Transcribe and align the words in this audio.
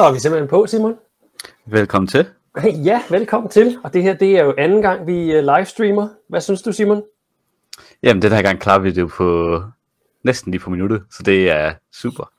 Så 0.00 0.04
er 0.04 0.12
vi 0.12 0.18
simpelthen 0.18 0.48
på, 0.48 0.66
Simon. 0.66 0.98
Velkommen 1.66 2.08
til. 2.08 2.26
Ja, 2.88 3.02
velkommen 3.10 3.50
til. 3.50 3.78
Og 3.84 3.92
det 3.92 4.02
her, 4.02 4.14
det 4.14 4.38
er 4.38 4.44
jo 4.44 4.54
anden 4.58 4.82
gang, 4.82 5.06
vi 5.06 5.32
øh, 5.32 5.44
livestreamer. 5.44 6.08
Hvad 6.28 6.40
synes 6.40 6.62
du, 6.62 6.72
Simon? 6.72 7.02
Jamen, 8.02 8.22
den 8.22 8.32
her 8.32 8.42
gang 8.42 8.60
klarer 8.60 8.78
vi 8.78 8.90
det 8.90 9.08
på 9.08 9.62
næsten 10.22 10.50
lige 10.50 10.60
på 10.60 10.70
minuttet, 10.70 11.02
så 11.10 11.22
det 11.22 11.50
er 11.50 11.74
super. 11.92 12.32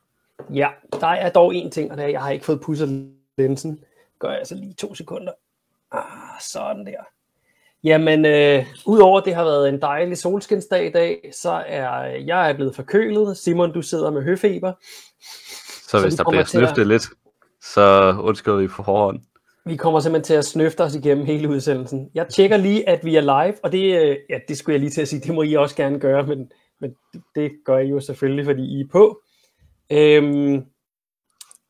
Ja, 0.54 0.68
der 1.01 1.07
er 1.07 1.29
dog 1.29 1.55
en 1.55 1.71
ting, 1.71 1.91
og 1.91 1.97
det 1.97 2.04
er, 2.04 2.07
at 2.07 2.13
jeg 2.13 2.21
har 2.21 2.32
ikke 2.32 2.45
fået 2.45 2.61
pudset 2.61 3.11
linsen. 3.37 3.79
Gør 4.19 4.29
jeg 4.29 4.37
altså 4.37 4.55
lige 4.55 4.73
to 4.73 4.96
sekunder. 4.96 5.32
Ah, 5.91 6.41
sådan 6.51 6.86
der. 6.86 7.04
Jamen, 7.83 8.25
øh, 8.25 8.65
udover 8.86 9.19
at 9.19 9.25
det 9.25 9.36
har 9.36 9.43
været 9.43 9.69
en 9.69 9.82
dejlig 9.82 10.18
solskinsdag 10.18 10.87
i 10.87 10.91
dag, 10.91 11.32
så 11.33 11.64
er 11.68 12.04
jeg 12.05 12.50
er 12.50 12.54
blevet 12.54 12.75
forkølet. 12.75 13.37
Simon, 13.37 13.73
du 13.73 13.82
sidder 13.82 14.11
med 14.11 14.23
høfeber. 14.23 14.73
Så, 14.82 15.89
så 15.89 16.01
hvis 16.01 16.15
der 16.15 16.29
bliver 16.29 16.43
snøftet 16.43 16.82
at... 16.82 16.87
lidt, 16.87 17.09
så 17.61 18.15
undskylder 18.21 18.57
vi 18.57 18.68
på 18.68 18.83
forhånd. 18.83 19.20
Vi 19.65 19.75
kommer 19.75 20.00
simpelthen 20.00 20.24
til 20.24 20.33
at 20.33 20.46
snøfte 20.46 20.82
os 20.82 20.96
igennem 20.96 21.25
hele 21.25 21.50
udsendelsen. 21.50 22.10
Jeg 22.14 22.28
tjekker 22.28 22.57
lige, 22.57 22.89
at 22.89 23.06
vi 23.06 23.15
er 23.15 23.21
live, 23.21 23.56
og 23.64 23.71
det, 23.71 24.02
øh, 24.02 24.18
ja, 24.29 24.39
det 24.47 24.57
skulle 24.57 24.74
jeg 24.74 24.79
lige 24.79 24.89
til 24.89 25.02
at 25.02 25.07
sige, 25.07 25.19
det 25.19 25.36
må 25.36 25.43
I 25.43 25.54
også 25.54 25.75
gerne 25.75 26.00
gøre, 26.00 26.28
men, 26.28 26.52
men 26.79 26.96
det 27.36 27.52
gør 27.66 27.78
I 27.78 27.88
jo 27.88 28.00
selvfølgelig, 28.00 28.46
fordi 28.46 28.61
I 28.61 28.82
er 28.82 28.88
på. 28.92 29.21
Øhm, 29.92 30.66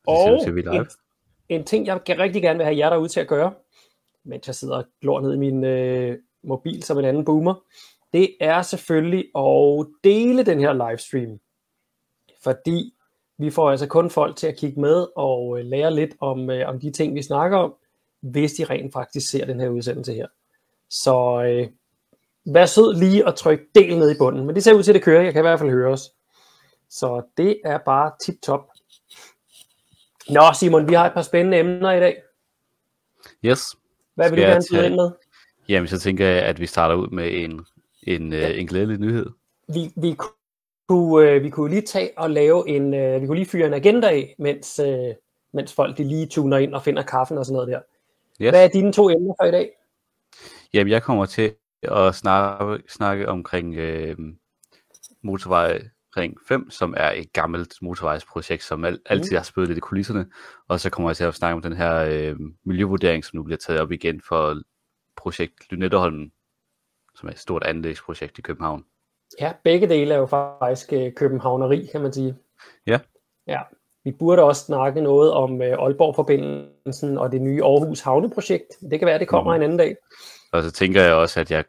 og 0.06 0.40
en, 0.46 0.86
en 1.48 1.64
ting, 1.64 1.86
jeg 1.86 2.00
rigtig 2.08 2.42
gerne 2.42 2.56
vil 2.56 2.64
have 2.64 2.78
jer 2.78 2.90
derude 2.90 3.08
til 3.08 3.20
at 3.20 3.28
gøre, 3.28 3.52
mens 4.24 4.46
jeg 4.46 4.54
sidder 4.54 4.76
og 4.76 4.84
glor 5.00 5.20
ned 5.20 5.34
i 5.34 5.38
min 5.38 5.64
øh, 5.64 6.18
mobil 6.44 6.82
som 6.82 6.98
en 6.98 7.04
anden 7.04 7.24
boomer, 7.24 7.54
det 8.12 8.36
er 8.40 8.62
selvfølgelig 8.62 9.24
at 9.36 9.86
dele 10.04 10.46
den 10.46 10.60
her 10.60 10.72
livestream. 10.72 11.38
Fordi 12.42 12.94
vi 13.42 13.50
får 13.50 13.70
altså 13.70 13.86
kun 13.86 14.10
folk 14.10 14.36
til 14.36 14.46
at 14.46 14.56
kigge 14.56 14.80
med 14.80 15.06
og 15.16 15.58
øh, 15.58 15.64
lære 15.64 15.94
lidt 15.94 16.10
om, 16.20 16.50
øh, 16.50 16.68
om 16.68 16.80
de 16.80 16.90
ting, 16.90 17.14
vi 17.14 17.22
snakker 17.22 17.58
om, 17.58 17.74
hvis 18.20 18.52
de 18.52 18.64
rent 18.64 18.92
faktisk 18.92 19.30
ser 19.30 19.44
den 19.44 19.60
her 19.60 19.68
udsendelse 19.68 20.12
her. 20.14 20.26
Så 20.90 21.44
øh, 21.44 21.68
vær 22.54 22.66
sød 22.66 22.94
lige 22.94 23.28
at 23.28 23.34
trykke 23.34 23.64
del 23.74 23.98
ned 23.98 24.10
i 24.10 24.18
bunden. 24.18 24.46
Men 24.46 24.54
det 24.54 24.64
ser 24.64 24.74
ud 24.74 24.82
til, 24.82 24.90
at 24.90 24.94
det 24.94 25.02
kører. 25.02 25.22
Jeg 25.22 25.32
kan 25.32 25.40
i 25.40 25.48
hvert 25.48 25.58
fald 25.58 25.70
høre 25.70 25.92
os. 25.92 26.10
Så 26.90 27.22
det 27.36 27.60
er 27.64 27.78
bare 27.78 28.12
tip-top. 28.24 28.60
Nå 30.30 30.42
Simon, 30.58 30.88
vi 30.88 30.94
har 30.94 31.06
et 31.06 31.12
par 31.12 31.22
spændende 31.22 31.58
emner 31.58 31.92
i 31.92 32.00
dag. 32.00 32.22
Yes. 33.44 33.76
Hvad 34.14 34.30
vil 34.30 34.38
Skal 34.38 34.46
du 34.46 34.50
gerne 34.50 34.62
tage 34.62 34.86
ind 34.86 34.94
med? 34.94 35.10
Jamen, 35.68 35.88
så 35.88 35.98
tænker 35.98 36.26
jeg, 36.26 36.42
at 36.42 36.60
vi 36.60 36.66
starter 36.66 36.94
ud 36.94 37.08
med 37.08 37.32
en, 37.32 37.66
en, 38.02 38.32
ja. 38.32 38.50
øh, 38.50 38.60
en 38.60 38.66
glædelig 38.66 38.98
nyhed. 38.98 39.26
Vi, 39.74 39.92
vi, 39.96 40.16
kunne, 40.88 41.30
øh, 41.30 41.42
vi 41.42 41.50
kunne 41.50 41.70
lige 41.70 41.82
tage 41.82 42.10
og 42.16 42.30
lave 42.30 42.68
en, 42.68 42.94
øh, 42.94 43.22
vi 43.22 43.26
kunne 43.26 43.38
lige 43.38 43.48
fyre 43.48 43.66
en 43.66 43.74
agenda 43.74 44.08
af, 44.08 44.34
mens, 44.38 44.78
øh, 44.78 45.14
mens 45.52 45.74
folk 45.74 45.98
de 45.98 46.04
lige 46.04 46.26
tuner 46.26 46.58
ind 46.58 46.74
og 46.74 46.82
finder 46.82 47.02
kaffen 47.02 47.38
og 47.38 47.46
sådan 47.46 47.54
noget 47.54 47.68
der. 47.68 47.80
Yes. 48.40 48.50
Hvad 48.50 48.64
er 48.64 48.68
dine 48.68 48.92
to 48.92 49.10
emner 49.10 49.34
for 49.40 49.44
i 49.44 49.50
dag? 49.50 49.70
Jamen, 50.74 50.90
jeg 50.90 51.02
kommer 51.02 51.26
til 51.26 51.54
at 51.82 52.14
snakke, 52.14 52.82
snakke 52.88 53.28
omkring 53.28 53.74
øh, 53.74 54.16
motorvej 55.22 55.82
Ring 56.16 56.38
5, 56.48 56.70
som 56.70 56.94
er 56.96 57.10
et 57.10 57.32
gammelt 57.32 57.74
motorvejsprojekt, 57.82 58.62
som 58.62 58.84
al- 58.84 59.00
altid 59.06 59.30
mm. 59.30 59.36
har 59.36 59.42
spillet 59.42 59.68
lidt 59.68 59.76
i 59.76 59.80
kulisserne. 59.80 60.26
Og 60.68 60.80
så 60.80 60.90
kommer 60.90 61.10
jeg 61.10 61.16
til 61.16 61.24
at 61.24 61.34
snakke 61.34 61.54
om 61.54 61.62
den 61.62 61.72
her 61.72 61.94
øh, 61.96 62.36
miljøvurdering, 62.64 63.24
som 63.24 63.36
nu 63.36 63.42
bliver 63.42 63.58
taget 63.58 63.80
op 63.80 63.92
igen 63.92 64.20
for 64.20 64.62
projekt 65.16 65.72
Lynetteholmen, 65.72 66.32
som 67.14 67.28
er 67.28 67.32
et 67.32 67.38
stort 67.38 67.62
anlægsprojekt 67.62 68.38
i 68.38 68.42
København. 68.42 68.84
Ja, 69.40 69.52
begge 69.64 69.88
dele 69.88 70.14
er 70.14 70.18
jo 70.18 70.26
faktisk 70.26 70.92
øh, 70.92 71.12
københavneri, 71.14 71.88
kan 71.92 72.00
man 72.00 72.12
sige. 72.12 72.36
Ja. 72.86 72.98
Ja, 73.46 73.60
vi 74.04 74.12
burde 74.12 74.42
også 74.42 74.64
snakke 74.64 75.00
noget 75.00 75.32
om 75.32 75.62
øh, 75.62 75.78
Aalborg-forbindelsen 75.78 77.18
og 77.18 77.32
det 77.32 77.40
nye 77.42 77.64
Aarhus 77.64 78.00
Havneprojekt. 78.00 78.66
Det 78.90 78.98
kan 78.98 79.06
være, 79.06 79.18
det 79.18 79.28
kommer 79.28 79.52
mm. 79.52 79.56
en 79.56 79.62
anden 79.62 79.78
dag. 79.78 79.96
Og 80.52 80.62
så 80.62 80.70
tænker 80.70 81.02
jeg 81.02 81.14
også, 81.14 81.40
at 81.40 81.50
jeg 81.50 81.64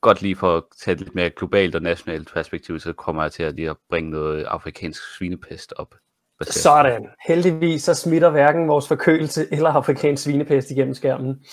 godt 0.00 0.22
lige 0.22 0.36
for 0.36 0.56
at 0.56 0.62
tage 0.84 0.96
lidt 0.96 1.14
mere 1.14 1.30
globalt 1.30 1.74
og 1.74 1.82
nationalt 1.82 2.32
perspektiv, 2.34 2.80
så 2.80 2.92
kommer 2.92 3.22
jeg 3.22 3.32
til 3.32 3.42
at 3.42 3.54
lige 3.54 3.70
at 3.70 3.76
bringe 3.90 4.10
noget 4.10 4.44
afrikansk 4.44 5.16
svinepest 5.16 5.74
op. 5.76 5.94
Sådan. 6.42 7.06
Heldigvis 7.26 7.82
så 7.82 7.94
smitter 7.94 8.30
hverken 8.30 8.68
vores 8.68 8.88
forkølelse 8.88 9.46
eller 9.52 9.70
afrikansk 9.70 10.22
svinepest 10.22 10.70
igennem 10.70 10.94
skærmen. 10.94 11.44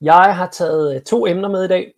Jeg 0.00 0.36
har 0.36 0.48
taget 0.48 0.94
øh, 0.94 1.02
to 1.02 1.26
emner 1.26 1.48
med 1.48 1.64
i 1.64 1.68
dag. 1.68 1.92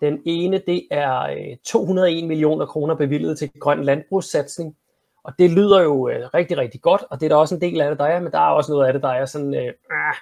Den 0.00 0.22
ene, 0.24 0.62
det 0.66 0.86
er 0.90 1.20
øh, 1.20 1.56
201 1.64 2.24
millioner 2.24 2.66
kroner 2.66 2.94
bevilget 2.94 3.38
til 3.38 3.50
grøn 3.60 3.84
landbrugssatsning. 3.84 4.76
Og 5.24 5.32
det 5.38 5.50
lyder 5.50 5.82
jo 5.82 6.08
øh, 6.08 6.28
rigtig, 6.34 6.56
rigtig 6.58 6.80
godt, 6.80 7.04
og 7.10 7.20
det 7.20 7.26
er 7.26 7.28
der 7.28 7.36
også 7.36 7.54
en 7.54 7.60
del 7.60 7.80
af 7.80 7.90
det, 7.90 7.98
der 7.98 8.04
er, 8.04 8.20
men 8.20 8.32
der 8.32 8.38
er 8.38 8.50
også 8.50 8.72
noget 8.72 8.86
af 8.86 8.92
det, 8.92 9.02
der 9.02 9.08
er 9.08 9.26
sådan, 9.26 9.54
øh, 9.54 9.72
ah, 9.90 10.14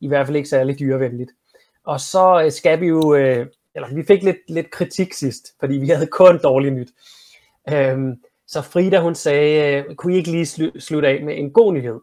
i 0.00 0.08
hvert 0.08 0.26
fald 0.26 0.36
ikke 0.36 0.48
særlig 0.48 0.78
dyrevenligt. 0.78 1.30
Og 1.84 2.00
så 2.00 2.42
øh, 2.44 2.52
skal 2.52 2.80
vi 2.80 2.86
jo, 2.86 3.14
øh, 3.14 3.46
eller 3.74 3.94
vi 3.94 4.04
fik 4.04 4.22
lidt, 4.22 4.36
lidt 4.48 4.70
kritik 4.70 5.12
sidst, 5.12 5.54
fordi 5.60 5.74
vi 5.74 5.88
havde 5.88 6.06
kun 6.06 6.40
dårligt 6.42 6.74
nyt. 6.74 6.88
Øhm, 7.72 8.22
så 8.46 8.62
Frida, 8.62 9.00
hun 9.00 9.14
sagde, 9.14 9.84
øh, 9.88 9.94
kunne 9.94 10.14
I 10.14 10.16
ikke 10.16 10.30
lige 10.30 10.44
slu- 10.44 10.80
slutte 10.80 11.08
af 11.08 11.24
med 11.24 11.38
en 11.38 11.50
god 11.50 11.72
nyhed? 11.72 12.00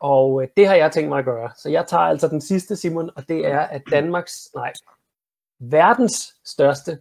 Og 0.00 0.42
øh, 0.42 0.48
det 0.56 0.66
har 0.66 0.74
jeg 0.74 0.92
tænkt 0.92 1.08
mig 1.08 1.18
at 1.18 1.24
gøre. 1.24 1.50
Så 1.56 1.70
jeg 1.70 1.86
tager 1.86 2.02
altså 2.02 2.28
den 2.28 2.40
sidste, 2.40 2.76
Simon, 2.76 3.10
og 3.16 3.28
det 3.28 3.46
er, 3.46 3.60
at 3.60 3.82
Danmarks, 3.90 4.50
nej, 4.54 4.72
verdens 5.58 6.34
største 6.44 6.98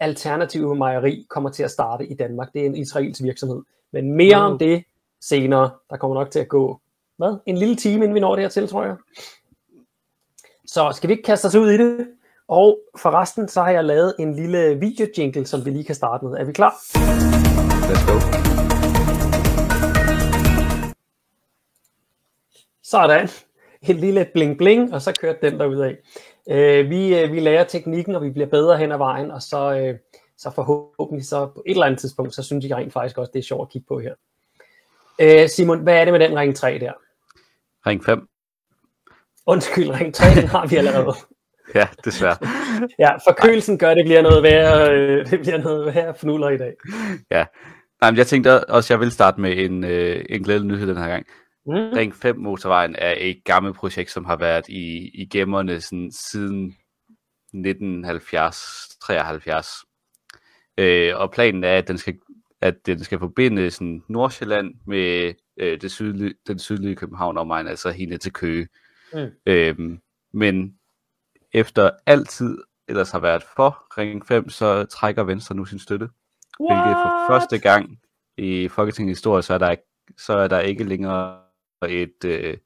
alternative 0.00 0.76
mejeri 0.76 1.26
kommer 1.30 1.50
til 1.50 1.62
at 1.62 1.70
starte 1.70 2.06
i 2.06 2.14
Danmark. 2.14 2.52
Det 2.52 2.62
er 2.62 2.66
en 2.66 2.76
israelsk 2.76 3.22
virksomhed. 3.22 3.62
Men 3.92 4.12
mere 4.12 4.38
mm. 4.38 4.52
om 4.52 4.58
det 4.58 4.84
senere. 5.20 5.70
Der 5.90 5.96
kommer 5.96 6.14
nok 6.14 6.30
til 6.30 6.38
at 6.38 6.48
gå, 6.48 6.80
hvad? 7.16 7.36
En 7.46 7.58
lille 7.58 7.76
time, 7.76 7.94
inden 7.94 8.14
vi 8.14 8.20
når 8.20 8.34
det 8.34 8.44
her 8.44 8.48
til, 8.48 8.68
tror 8.68 8.84
jeg. 8.84 8.96
Så 10.66 10.92
skal 10.92 11.08
vi 11.08 11.12
ikke 11.12 11.22
kaste 11.22 11.46
os 11.46 11.54
ud 11.54 11.70
i 11.70 11.76
det? 11.76 12.08
Og 12.48 12.78
forresten, 12.98 13.48
så 13.48 13.62
har 13.62 13.70
jeg 13.70 13.84
lavet 13.84 14.14
en 14.18 14.34
lille 14.34 14.74
video 14.80 15.06
jingle, 15.18 15.46
som 15.46 15.64
vi 15.64 15.70
lige 15.70 15.84
kan 15.84 15.94
starte 15.94 16.24
med. 16.24 16.38
Er 16.38 16.44
vi 16.44 16.52
klar? 16.52 16.74
Let's 17.90 18.06
go. 18.10 18.20
Sådan. 22.82 23.28
En 23.82 23.96
lille 23.96 24.26
bling 24.32 24.58
bling, 24.58 24.94
og 24.94 25.02
så 25.02 25.12
kørte 25.20 25.50
den 25.50 25.60
der 25.60 25.84
af. 25.84 25.96
Øh, 26.50 26.90
vi, 26.90 27.18
øh, 27.18 27.32
vi 27.32 27.40
lærer 27.40 27.64
teknikken, 27.64 28.14
og 28.14 28.22
vi 28.22 28.30
bliver 28.30 28.46
bedre 28.46 28.78
hen 28.78 28.92
ad 28.92 28.98
vejen, 28.98 29.30
og 29.30 29.42
så, 29.42 29.78
øh, 29.78 29.98
så 30.38 30.50
forhåbentlig 30.50 31.26
så 31.26 31.46
på 31.46 31.62
et 31.66 31.70
eller 31.70 31.86
andet 31.86 32.00
tidspunkt, 32.00 32.34
så 32.34 32.42
synes 32.42 32.64
jeg 32.64 32.76
rent 32.76 32.92
faktisk 32.92 33.18
også, 33.18 33.30
det 33.32 33.38
er 33.38 33.42
sjovt 33.42 33.68
at 33.68 33.72
kigge 33.72 33.86
på 33.88 34.00
her. 34.00 34.14
Øh, 35.18 35.48
Simon, 35.48 35.80
hvad 35.80 36.00
er 36.00 36.04
det 36.04 36.12
med 36.12 36.20
den 36.20 36.38
ring 36.38 36.56
3 36.56 36.78
der? 36.78 36.92
Ring 37.86 38.04
5. 38.04 38.28
Undskyld, 39.46 39.90
ring 39.90 40.14
3, 40.14 40.26
den 40.34 40.48
har 40.48 40.66
vi 40.66 40.76
allerede. 40.76 41.14
ja, 41.74 41.88
desværre. 42.04 42.36
ja, 43.04 43.16
forkølelsen 43.16 43.78
gør, 43.78 43.94
det 43.94 44.04
bliver 44.04 44.22
noget 44.22 44.42
værre, 44.42 44.92
øh, 44.92 45.30
det 45.30 45.40
bliver 45.40 45.58
noget 45.58 45.94
værre 45.94 46.14
fnuller 46.14 46.48
i 46.48 46.58
dag. 46.58 46.72
Ja, 47.30 47.44
Nej, 48.00 48.10
men 48.10 48.18
jeg 48.18 48.26
tænkte 48.26 48.70
også, 48.70 48.86
at 48.86 48.90
jeg 48.90 49.00
vil 49.00 49.10
starte 49.10 49.40
med 49.40 49.58
en, 49.58 49.84
øh, 49.84 50.24
en 50.28 50.42
glædelig 50.42 50.66
nyhed 50.66 50.86
den 50.86 50.96
her 50.96 51.08
gang. 51.08 51.26
Mm. 51.66 51.72
Ring 51.72 52.14
5 52.14 52.38
motorvejen 52.38 52.96
er 52.98 53.14
et 53.18 53.44
gammelt 53.44 53.76
projekt, 53.76 54.10
som 54.10 54.24
har 54.24 54.36
været 54.36 54.68
i, 54.68 55.10
i 55.14 55.26
gemmerne 55.26 55.80
sådan, 55.80 56.12
siden 56.12 56.76
1970-73. 57.54 59.82
Øh, 60.78 61.16
og 61.16 61.32
planen 61.32 61.64
er, 61.64 61.78
at 61.78 61.88
den 61.88 61.98
skal, 61.98 62.18
at 62.60 62.86
den 62.86 63.04
skal 63.04 63.18
forbinde 63.18 63.70
sådan, 63.70 64.02
Nordsjælland 64.08 64.74
med 64.86 65.34
øh, 65.56 65.80
det 65.80 65.90
sydlige, 65.90 66.34
den 66.46 66.58
sydlige 66.58 66.96
København 66.96 67.38
omegn, 67.38 67.66
altså 67.66 67.90
helt 67.90 68.10
ned 68.10 68.18
til 68.18 68.32
Køge. 68.32 68.68
Mm. 69.12 69.30
Øh, 69.46 69.98
men 70.32 70.78
efter 71.52 71.90
altid 72.06 72.58
ellers 72.88 73.10
har 73.10 73.18
været 73.18 73.42
for 73.56 73.98
Ring 73.98 74.26
5, 74.26 74.48
så 74.48 74.84
trækker 74.84 75.22
Venstre 75.22 75.54
nu 75.54 75.64
sin 75.64 75.78
støtte. 75.78 76.08
What? 76.60 76.84
Hvilket 76.84 77.02
for 77.02 77.26
første 77.28 77.58
gang 77.58 77.98
i 78.36 78.68
Folketingets 78.68 79.18
historie, 79.18 79.42
så 79.42 79.54
er 79.54 79.58
der, 79.58 79.74
så 80.18 80.32
er 80.32 80.48
der 80.48 80.60
ikke 80.60 80.84
længere 80.84 81.45
et, 81.86 82.24
øh, 82.24 82.56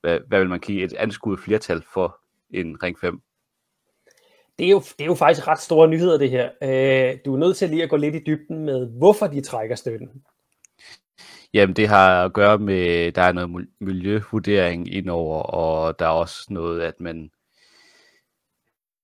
hvad, 0.00 0.20
hvad 0.28 0.38
vil 0.38 0.48
man 0.48 0.60
give, 0.60 0.84
et 0.84 0.92
anskuet 0.92 1.40
flertal 1.40 1.82
for 1.92 2.20
en 2.50 2.82
Ring 2.82 2.98
5. 2.98 3.20
Det 4.58 4.66
er, 4.66 4.70
jo, 4.70 4.80
det 4.80 5.00
er 5.00 5.06
jo 5.06 5.14
faktisk 5.14 5.48
ret 5.48 5.60
store 5.60 5.88
nyheder, 5.88 6.18
det 6.18 6.30
her. 6.30 6.50
Øh, 6.62 7.18
du 7.24 7.34
er 7.34 7.38
nødt 7.38 7.56
til 7.56 7.70
lige 7.70 7.82
at 7.82 7.90
gå 7.90 7.96
lidt 7.96 8.14
i 8.14 8.22
dybden 8.26 8.64
med, 8.64 8.98
hvorfor 8.98 9.26
de 9.26 9.40
trækker 9.40 9.76
støtten. 9.76 10.24
Jamen, 11.54 11.76
det 11.76 11.88
har 11.88 12.24
at 12.24 12.32
gøre 12.32 12.58
med, 12.58 13.12
der 13.12 13.22
er 13.22 13.32
noget 13.32 13.68
miljøvurdering 13.80 14.94
indover, 14.94 15.42
og 15.42 15.98
der 15.98 16.04
er 16.04 16.10
også 16.10 16.46
noget, 16.50 16.82
at 16.82 17.00
man 17.00 17.30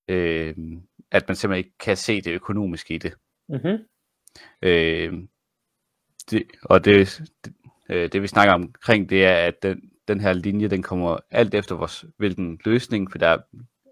øh, 0.09 0.55
at 1.11 1.29
man 1.29 1.37
simpelthen 1.37 1.65
ikke 1.65 1.79
kan 1.79 1.97
se 1.97 2.21
det 2.21 2.33
økonomiske 2.33 2.95
i 2.95 2.99
det. 2.99 3.15
Mm-hmm. 3.49 3.79
Øh, 4.63 5.13
det 6.31 6.43
og 6.63 6.85
det, 6.85 7.21
det, 7.45 7.55
øh, 7.91 8.13
det 8.13 8.23
vi 8.23 8.27
snakker 8.27 8.55
omkring, 8.55 9.11
det 9.11 9.25
er, 9.25 9.35
at 9.35 9.63
den, 9.63 9.91
den 10.09 10.21
her 10.21 10.33
linje, 10.33 10.69
den 10.69 10.83
kommer 10.83 11.19
alt 11.31 11.55
efter 11.55 11.75
vores, 11.75 12.05
hvilken 12.17 12.61
løsning, 12.65 13.11
for 13.11 13.19
der 13.19 13.29
er 13.29 13.39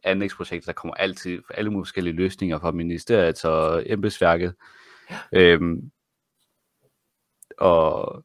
anlægsprojekter, 0.05 0.73
der 0.73 0.77
kommer 0.77 0.95
altid 0.95 1.43
for 1.47 1.55
alle 1.55 1.71
mulige 1.71 1.87
forskellige 1.87 2.17
løsninger 2.17 2.59
fra 2.59 2.71
ministeriet 2.71 3.45
og 3.45 3.83
embedsværket. 3.87 4.55
Ja. 5.11 5.41
Øhm, 5.41 5.91
og 7.59 8.25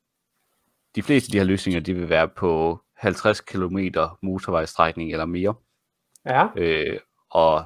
de 0.95 1.03
fleste 1.03 1.27
af 1.27 1.31
de 1.31 1.37
her 1.37 1.45
løsninger, 1.45 1.79
de 1.81 1.93
vil 1.93 2.09
være 2.09 2.27
på 2.27 2.81
50 2.97 3.41
km 3.41 3.77
motorvejstrækning 4.21 5.11
eller 5.11 5.25
mere. 5.25 5.55
Ja. 6.25 6.47
Øh, 6.55 6.99
og 7.29 7.65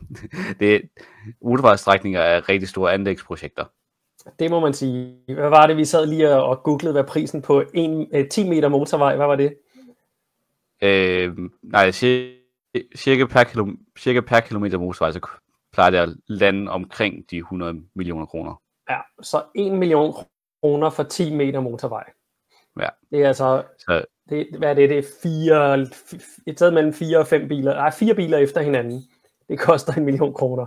det, 0.60 0.90
motorvejstrækninger 1.42 2.20
er 2.20 2.48
rigtig 2.48 2.68
store 2.68 2.92
anlægsprojekter. 2.92 3.64
Det 4.38 4.50
må 4.50 4.60
man 4.60 4.74
sige. 4.74 5.16
Hvad 5.26 5.48
var 5.48 5.66
det, 5.66 5.76
vi 5.76 5.84
sad 5.84 6.06
lige 6.06 6.30
og 6.30 6.62
googlede, 6.62 6.92
hvad 6.92 7.04
prisen 7.04 7.42
på 7.42 7.62
en, 7.74 8.08
eh, 8.12 8.28
10 8.28 8.48
meter 8.48 8.68
motorvej, 8.68 9.16
hvad 9.16 9.26
var 9.26 9.36
det? 9.36 9.54
Øh, 10.82 11.36
nej, 11.62 11.90
cirka, 12.96 13.26
per 13.26 13.44
kilo, 13.44 13.66
cirka 13.98 14.20
per 14.20 14.40
kilometer 14.40 14.78
motorvej, 14.78 15.12
så 15.12 15.20
plejer 15.72 15.90
det 15.90 15.98
at 15.98 16.08
lande 16.26 16.70
omkring 16.70 17.24
de 17.30 17.36
100 17.36 17.74
millioner 17.94 18.26
kroner. 18.26 18.62
Ja, 18.90 18.98
så 19.22 19.42
1 19.54 19.72
million 19.72 20.14
kroner 20.62 20.90
for 20.90 21.02
10 21.02 21.34
meter 21.34 21.60
motorvej. 21.60 22.04
Ja. 22.80 22.88
Det 23.10 23.22
er 23.22 23.28
altså, 23.28 23.62
Så, 23.78 24.04
det, 24.28 24.46
hvad 24.58 24.70
er 24.70 24.74
det, 24.74 24.90
det 24.90 24.98
er 24.98 25.06
fire, 25.22 25.78
et 26.46 26.56
sted 26.56 26.70
mellem 26.70 26.92
fire 26.92 27.18
og 27.18 27.26
fem 27.26 27.48
biler, 27.48 27.74
nej, 27.74 27.90
fire 27.90 28.14
biler 28.14 28.38
efter 28.38 28.60
hinanden. 28.60 29.02
Det 29.48 29.58
koster 29.58 29.92
en 29.92 30.04
million 30.04 30.34
kroner. 30.34 30.66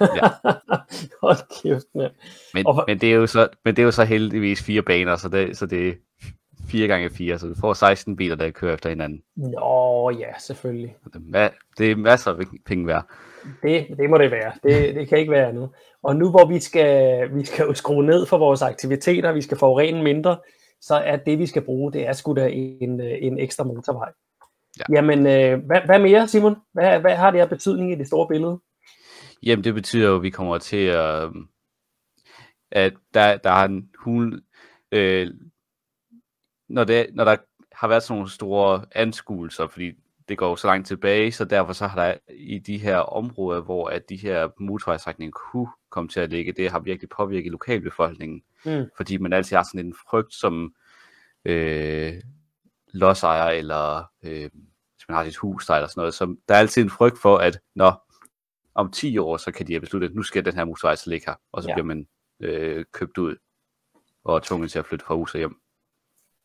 Ja. 0.00 0.28
Hold 1.22 1.62
kæft, 1.62 1.86
mand. 1.94 2.12
men, 2.54 2.66
Og- 2.66 2.84
men, 2.88 2.98
det 2.98 3.10
er 3.12 3.14
jo 3.16 3.26
så, 3.26 3.48
men 3.64 3.76
det 3.76 3.82
er 3.82 3.86
jo 3.86 3.90
så 3.90 4.04
heldigvis 4.04 4.62
fire 4.62 4.82
baner, 4.82 5.16
så 5.16 5.28
det, 5.28 5.56
så 5.56 5.66
det 5.66 5.88
er 5.88 5.92
4 6.68 6.88
gange 6.88 7.10
4 7.10 7.38
så 7.38 7.46
du 7.46 7.54
får 7.60 7.72
16 7.72 8.16
biler, 8.16 8.36
der 8.36 8.50
kører 8.50 8.74
efter 8.74 8.88
hinanden. 8.88 9.22
Nå, 9.36 10.10
ja, 10.10 10.38
selvfølgelig. 10.38 10.96
Det 11.04 11.14
er, 11.34 11.48
ma- 11.48 11.74
det 11.78 11.90
er 11.90 11.96
masser 11.96 12.30
af 12.30 12.36
penge 12.66 12.86
værd. 12.86 13.06
Det, 13.62 13.86
det 13.98 14.10
må 14.10 14.18
det 14.18 14.30
være. 14.30 14.52
Det, 14.62 14.94
det 14.94 15.08
kan 15.08 15.18
ikke 15.18 15.32
være 15.32 15.48
andet. 15.48 15.68
Og 16.02 16.16
nu 16.16 16.30
hvor 16.30 16.46
vi 16.46 16.60
skal, 16.60 17.28
vi 17.34 17.44
skal 17.44 17.64
jo 17.66 17.74
skrue 17.74 18.06
ned 18.06 18.26
for 18.26 18.38
vores 18.38 18.62
aktiviteter, 18.62 19.32
vi 19.32 19.42
skal 19.42 19.56
forurene 19.58 20.02
mindre, 20.02 20.36
så 20.80 20.94
er 20.94 21.16
det, 21.16 21.38
vi 21.38 21.46
skal 21.46 21.62
bruge, 21.62 21.92
det 21.92 22.06
er 22.08 22.12
sgu 22.12 22.34
da 22.34 22.48
en, 22.52 23.00
en 23.00 23.38
ekstra 23.38 23.64
motorvej. 23.64 24.12
Ja. 24.78 24.84
Jamen, 24.96 25.18
øh, 25.26 25.66
hvad, 25.66 25.80
hvad 25.86 25.98
mere, 25.98 26.28
Simon? 26.28 26.56
Hvad, 26.72 27.00
hvad 27.00 27.16
har 27.16 27.30
det 27.30 27.40
her 27.40 27.46
betydning 27.46 27.92
i 27.92 27.94
det 27.94 28.06
store 28.06 28.28
billede? 28.28 28.60
Jamen, 29.42 29.64
det 29.64 29.74
betyder 29.74 30.08
jo, 30.08 30.16
at 30.16 30.22
vi 30.22 30.30
kommer 30.30 30.58
til 30.58 30.76
at, 30.86 31.28
at 32.70 32.92
der, 33.14 33.36
der 33.36 33.50
er 33.50 33.64
en 33.64 33.90
hul, 33.98 34.42
øh, 34.92 35.30
når, 36.68 36.84
det, 36.84 37.06
når 37.12 37.24
der 37.24 37.36
har 37.72 37.88
været 37.88 38.02
sådan 38.02 38.16
nogle 38.16 38.30
store 38.30 38.84
anskuelser, 38.92 39.66
fordi 39.66 39.92
det 40.28 40.38
går 40.38 40.48
jo 40.48 40.56
så 40.56 40.66
langt 40.66 40.86
tilbage, 40.88 41.32
så 41.32 41.44
derfor 41.44 41.72
så 41.72 41.86
har 41.86 42.04
der 42.04 42.14
i 42.30 42.58
de 42.58 42.78
her 42.78 42.96
områder, 42.96 43.60
hvor 43.60 43.88
at 43.88 44.08
de 44.08 44.16
her 44.16 44.48
motorvejsstrækninger 44.60 45.32
kunne 45.32 45.68
komme 45.90 46.08
til 46.08 46.20
at 46.20 46.30
ligge, 46.30 46.52
det 46.52 46.70
har 46.70 46.78
virkelig 46.78 47.08
påvirket 47.08 47.52
lokalbefolkningen, 47.52 48.42
Mm. 48.64 48.84
fordi 48.96 49.16
man 49.16 49.32
altid 49.32 49.56
har 49.56 49.64
sådan 49.72 49.86
en 49.86 49.94
frygt 50.10 50.34
som 50.34 50.74
øh, 51.44 52.14
lodsejer, 52.92 53.50
eller 53.50 54.04
øh, 54.22 54.50
hvis 54.96 55.08
man 55.08 55.16
har 55.16 55.24
sit 55.24 55.36
hus 55.36 55.66
der, 55.66 55.74
eller 55.74 55.88
sådan 55.88 56.00
noget, 56.00 56.14
så 56.14 56.36
der 56.48 56.54
er 56.54 56.58
altid 56.58 56.82
en 56.82 56.90
frygt 56.90 57.18
for, 57.22 57.36
at 57.38 57.58
når 57.74 58.08
om 58.74 58.90
10 58.90 59.18
år, 59.18 59.36
så 59.36 59.52
kan 59.52 59.66
de 59.66 59.72
have 59.72 59.80
besluttet, 59.80 60.08
at 60.08 60.14
nu 60.14 60.22
skal 60.22 60.44
den 60.44 60.54
her 60.54 60.64
motorvej 60.64 60.94
så 60.96 61.10
ligge 61.10 61.26
her, 61.26 61.34
og 61.52 61.62
så 61.62 61.68
Ja. 61.68 61.74
bliver 61.74 61.86
man 61.86 62.06
øh, 62.40 62.84
købt 62.92 63.18
ud 63.18 63.36
og 64.24 64.42
tvunget 64.42 64.70
til 64.70 64.78
at 64.78 64.86
flytte 64.86 65.04
fra 65.04 65.14
hus 65.14 65.34
og 65.34 65.38
hjem. 65.38 65.56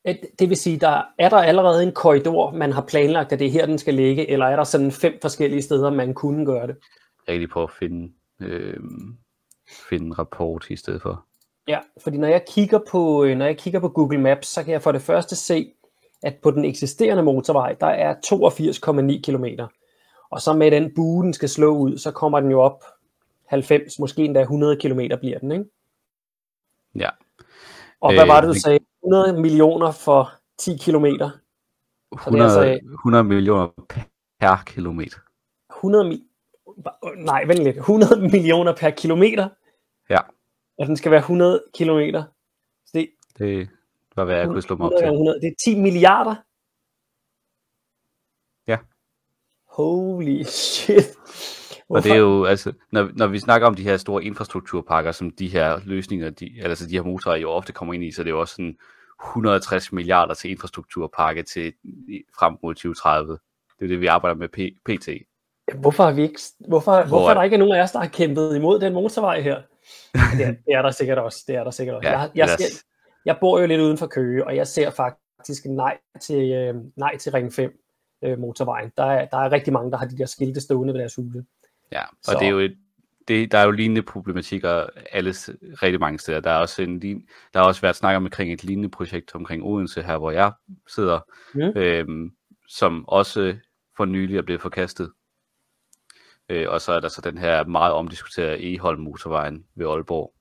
Et- 0.05 0.21
Det 0.39 0.49
vil 0.49 0.57
sige, 0.57 0.77
der 0.79 1.03
er 1.19 1.29
der 1.29 1.38
allerede 1.38 1.83
en 1.83 1.91
korridor, 1.91 2.51
man 2.51 2.71
har 2.71 2.81
planlagt, 2.81 3.31
at 3.31 3.39
det 3.39 3.47
er 3.47 3.51
her, 3.51 3.65
den 3.65 3.77
skal 3.77 3.94
ligge, 3.94 4.29
eller 4.29 4.45
er 4.45 4.55
der 4.55 4.63
sådan 4.63 4.91
fem 4.91 5.17
forskellige 5.21 5.61
steder, 5.61 5.89
man 5.94 6.13
kunne 6.13 6.45
gøre 6.45 6.67
det? 6.67 6.77
Rigtig 7.29 7.49
på 7.49 7.63
at 7.63 7.71
finde, 7.71 8.13
øh, 8.41 8.79
finde 9.89 10.05
en 10.05 10.19
rapport 10.19 10.69
i 10.69 10.75
stedet 10.75 11.01
for. 11.01 11.25
Ja, 11.67 11.79
fordi 12.03 12.17
når 12.17 12.27
jeg 12.27 12.45
kigger 12.47 12.79
på, 12.91 13.23
øh, 13.23 13.38
når 13.38 13.45
jeg 13.45 13.57
kigger 13.57 13.79
på 13.79 13.89
Google 13.89 14.17
Maps, 14.17 14.47
så 14.47 14.63
kan 14.63 14.73
jeg 14.73 14.81
for 14.81 14.91
det 14.91 15.01
første 15.01 15.35
se, 15.35 15.73
at 16.24 16.36
på 16.44 16.52
den 16.52 16.66
eksisterende 16.66 17.24
motorvej, 17.24 17.74
der 17.74 17.88
er 17.88 18.16
82,9 18.25 19.22
km. 19.22 19.46
Og 20.31 20.42
så 20.42 20.54
med 20.54 20.72
den 20.72 20.92
bue, 20.96 21.24
den 21.24 21.34
skal 21.34 21.50
slå 21.50 21.78
ud, 21.78 21.98
så 21.98 22.12
kommer 22.12 22.40
den 22.40 22.52
jo 22.52 22.62
op 22.62 22.84
90, 23.46 24.00
måske 24.00 24.24
endda 24.25 24.42
100 24.42 24.75
km 24.78 25.00
bliver 25.19 25.40
den, 25.40 25.52
ikke? 25.52 25.66
Ja. 26.96 27.10
Og 28.02 28.14
hvad 28.14 28.24
Øh, 28.24 28.28
var 28.28 28.42
det, 28.42 28.48
du 28.48 28.54
det- 28.54 28.62
sagde? 28.62 28.80
100 29.04 29.42
millioner 29.42 29.92
for 29.92 30.31
10 30.58 30.78
km. 30.78 31.06
Så 31.06 31.12
det 31.16 31.31
er 32.12 32.18
100, 32.18 32.69
altså- 32.69 32.88
100 32.92 33.24
millioner 33.24 33.68
per 34.40 34.64
kilometer. 34.66 35.18
100 35.74 36.10
mi- 36.10 36.24
Nej, 37.18 37.44
vent 37.46 37.64
lidt. 37.64 37.78
100 37.78 38.22
millioner 38.34 38.74
per 38.75 38.90
kilometer, 38.90 39.50
Ja, 40.10 40.19
og 40.80 40.88
den 40.88 40.98
skal 40.98 41.12
være 41.12 41.19
100 41.19 41.64
km. 41.78 42.00
Så 42.86 42.92
det, 42.94 43.10
det 43.38 43.69
var 44.18 44.25
hvad 44.25 44.36
jeg 44.36 44.48
kunne 44.48 44.62
slå 44.62 44.75
mig 44.75 44.86
op 44.86 44.92
100 44.92 45.04
gange 45.06 45.18
til. 45.18 45.18
100, 45.18 45.40
det 45.42 45.48
er 45.48 45.56
10 45.66 45.80
milliarder. 45.81 46.36
Ja. 48.68 48.78
Holy 49.69 50.44
shit. 50.44 51.06
Og 51.90 52.04
det 52.04 52.12
er 52.12 52.16
jo, 52.18 52.46
altså, 52.46 52.74
når, 52.92 53.10
når 53.16 53.28
vi 53.28 53.40
snakker 53.40 53.68
om 53.68 53.75
de 53.75 53.84
her 53.84 53.98
store 53.98 54.24
infrastrukturpakker, 54.24 55.12
som 55.12 55.31
de 55.31 55.48
her 55.48 55.80
løsninger, 55.86 56.30
de, 56.30 56.52
altså 56.64 56.88
de 56.88 56.96
her 56.96 57.04
motorer 57.04 57.36
jo 57.36 57.50
ofte 57.52 57.74
kommer 57.74 57.94
ind 57.94 58.04
i, 58.04 58.12
så 58.12 58.24
det 58.24 58.30
er 58.30 58.34
jo 58.34 58.40
også 58.40 58.54
sådan 58.56 58.78
160 59.25 59.92
milliarder 59.92 60.34
til 60.34 60.52
infrastrukturpakke 60.52 61.44
til 61.44 61.74
frem 62.40 62.58
mod 62.64 62.75
2030. 62.75 63.31
Det 63.80 63.86
er 63.86 63.88
det, 63.88 64.02
vi 64.02 64.06
arbejder 64.08 64.36
med 64.36 64.50
p- 64.58 64.81
pt. 64.86 65.10
Hvorfor, 65.81 66.04
har 66.04 66.12
vi 66.12 66.22
ikke, 66.22 66.40
hvorfor, 66.68 66.92
Hvor 66.92 67.04
hvorfor 67.04 67.25
er 67.25 67.30
er- 67.30 67.34
der 67.34 67.44
ikke 67.44 67.58
nogen 67.58 67.75
af 67.75 67.84
os, 67.84 67.92
der 67.92 68.00
har 68.00 68.08
kæmpet 68.08 68.56
imod 68.56 68.80
den 68.80 68.94
motorvej 68.94 69.42
her? 69.42 69.62
Det 70.38 70.46
er, 70.46 70.52
det 70.52 70.74
er 70.74 70.81
der 70.81 70.92
sikkert 70.92 71.18
også. 71.18 71.44
Det 71.48 71.56
er 71.56 71.64
der 71.64 71.72
sikkert 71.72 71.96
også. 71.96 72.10
Ja, 72.10 72.19
jeg, 72.19 72.31
jeg, 72.36 72.48
jeg 73.27 73.38
bor 73.41 73.59
jo 73.59 73.65
lidt 73.68 73.81
uden 73.81 73.97
for 73.97 74.07
Køge, 74.07 74.45
og 74.45 74.56
jeg 74.56 74.68
ser 74.68 74.89
faktisk 74.89 75.65
nej 75.65 75.97
til, 76.21 76.51
øh, 76.51 76.75
nej 76.95 77.18
til 77.18 77.31
Ring 77.31 77.53
5 77.53 77.79
øh, 78.24 78.39
motorvejen. 78.39 78.91
Der 78.97 79.03
er, 79.06 79.25
der 79.25 79.38
er 79.38 79.51
rigtig 79.51 79.74
mange, 79.74 79.91
der 79.91 79.97
har 79.97 80.06
de 80.06 80.18
der 80.18 80.25
skilte 80.25 80.62
stående 80.62 80.94
ved 80.94 81.00
deres 81.00 81.15
huse. 81.15 81.45
Ja, 81.91 82.01
og 82.03 82.07
Så- 82.24 82.38
det 82.39 82.45
er 82.47 82.51
jo 82.51 82.59
et, 82.59 82.77
det, 83.27 83.51
der 83.51 83.57
er 83.57 83.63
jo 83.65 83.71
lignende 83.71 84.01
problematikker 84.01 84.88
alle 85.12 85.29
rigtig 85.83 86.00
mange 86.00 86.19
steder. 86.19 86.39
Der 86.39 86.51
er 86.51 86.57
også 86.59 86.81
en 86.81 87.01
der 87.01 87.59
har 87.59 87.63
også 87.65 87.81
været 87.81 87.95
snak 87.95 88.15
om 88.15 88.24
omkring 88.24 88.53
et 88.53 88.63
lignende 88.63 88.89
projekt 88.89 89.35
omkring 89.35 89.63
Odense 89.63 90.03
her, 90.03 90.18
hvor 90.18 90.31
jeg 90.31 90.51
sidder, 90.88 91.19
Mm. 91.53 91.62
øhm, 91.62 92.31
som 92.68 93.07
også 93.07 93.57
for 93.97 94.06
nylig 94.06 94.38
er 94.38 94.41
blevet 94.41 94.62
forkastet. 94.62 95.12
Øh, 96.50 96.69
og 96.69 96.81
så 96.81 96.91
er 96.91 97.00
der 97.00 97.07
så 97.07 97.21
den 97.21 97.38
her 97.38 97.65
meget 97.65 97.94
omdiskuterede 97.94 98.73
Eholm 98.73 99.02
motorvejen 99.02 99.66
ved 99.75 99.87
Aalborg. 99.87 100.33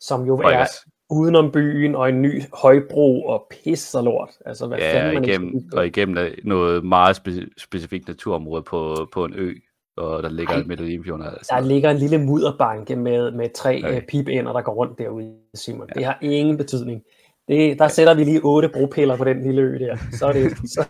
Som 0.00 0.24
jo 0.26 0.36
Og 0.36 0.44
er 0.44 0.48
ellers- 0.48 0.86
udenom 1.12 1.52
byen 1.52 1.94
og 1.94 2.08
en 2.08 2.22
ny 2.22 2.42
højbro 2.62 3.24
og 3.24 3.46
pis 3.50 3.94
og 3.94 4.04
lort. 4.04 4.30
Altså, 4.46 4.66
hvad 4.66 4.78
Ja, 4.78 4.94
fanden 4.94 5.14
man 5.14 5.24
ikke 5.24 5.32
igennem, 5.32 5.68
på. 5.70 5.76
og 5.76 5.86
igennem 5.86 6.32
noget 6.44 6.84
meget 6.84 7.16
spe, 7.16 7.46
specifikt 7.58 8.08
naturområde 8.08 8.62
på, 8.62 9.08
på 9.12 9.24
en 9.24 9.34
ø, 9.36 9.54
og 9.96 10.22
der 10.22 10.28
ligger 10.28 10.54
Ej. 10.54 10.62
midt 10.66 10.80
i 10.80 10.82
Limfjorden. 10.82 11.26
Altså. 11.26 11.54
Der 11.54 11.60
ligger 11.60 11.90
en 11.90 11.96
lille 11.96 12.18
mudderbanke 12.18 12.96
med, 12.96 13.30
med 13.30 13.48
tre 13.54 13.78
Okay. 13.84 13.88
okay. 13.96 14.06
pipænder, 14.08 14.52
der 14.52 14.62
går 14.62 14.74
rundt 14.74 14.98
derude, 14.98 15.34
Simon. 15.54 15.88
Det 15.94 16.04
har 16.04 16.18
ingen 16.22 16.56
betydning. 16.56 17.02
Det, 17.48 17.78
der 17.78 17.88
sætter 17.88 18.14
vi 18.14 18.24
lige 18.24 18.40
otte 18.44 18.68
bropiller 18.68 19.16
på 19.16 19.24
den 19.24 19.42
lille 19.42 19.62
ø 19.62 19.78
der. 19.78 19.96
Så 20.12 20.26
er 20.26 20.32
det, 20.32 20.50
så, 20.74 20.88